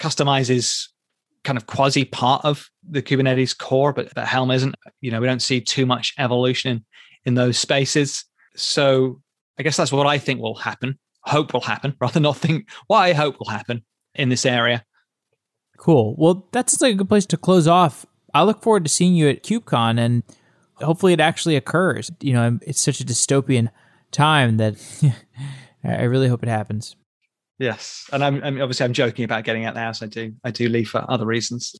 kustomize 0.00 0.50
is 0.50 0.88
kind 1.44 1.56
of 1.56 1.66
quasi 1.66 2.04
part 2.04 2.44
of 2.44 2.68
the 2.88 3.02
kubernetes 3.02 3.56
core 3.56 3.92
but 3.92 4.14
the 4.14 4.26
helm 4.26 4.50
isn't. 4.50 4.74
You 5.00 5.10
know 5.10 5.20
we 5.20 5.26
don't 5.26 5.42
see 5.42 5.60
too 5.60 5.86
much 5.86 6.14
evolution 6.18 6.84
in, 7.24 7.34
those 7.34 7.58
spaces. 7.58 8.24
So 8.56 9.20
i 9.58 9.62
guess 9.62 9.76
that's 9.76 9.92
what 9.92 10.06
i 10.06 10.18
think 10.18 10.40
will 10.40 10.54
happen 10.54 10.98
hope 11.24 11.52
will 11.52 11.60
happen 11.60 11.94
rather 12.00 12.20
not 12.20 12.36
think 12.36 12.68
what 12.86 12.98
i 12.98 13.12
hope 13.12 13.38
will 13.38 13.48
happen 13.48 13.84
in 14.14 14.28
this 14.28 14.46
area 14.46 14.84
Cool. 15.82 16.14
Well, 16.16 16.46
that's 16.52 16.80
like 16.80 16.94
a 16.94 16.96
good 16.98 17.08
place 17.08 17.26
to 17.26 17.36
close 17.36 17.66
off. 17.66 18.06
I 18.32 18.44
look 18.44 18.62
forward 18.62 18.84
to 18.84 18.88
seeing 18.88 19.16
you 19.16 19.28
at 19.28 19.42
KubeCon 19.42 19.98
and 19.98 20.22
hopefully 20.76 21.12
it 21.12 21.18
actually 21.18 21.56
occurs. 21.56 22.08
You 22.20 22.34
know, 22.34 22.60
it's 22.62 22.80
such 22.80 23.00
a 23.00 23.04
dystopian 23.04 23.68
time 24.12 24.58
that 24.58 24.76
I 25.84 26.04
really 26.04 26.28
hope 26.28 26.44
it 26.44 26.48
happens. 26.48 26.94
Yes, 27.58 28.08
and 28.12 28.22
I'm, 28.22 28.36
I'm, 28.44 28.62
obviously 28.62 28.84
I'm 28.84 28.92
joking 28.92 29.24
about 29.24 29.42
getting 29.42 29.64
out 29.64 29.74
the 29.74 29.80
house. 29.80 30.04
I 30.04 30.06
do 30.06 30.32
I 30.44 30.52
do 30.52 30.68
leave 30.68 30.88
for 30.88 31.04
other 31.10 31.26
reasons. 31.26 31.74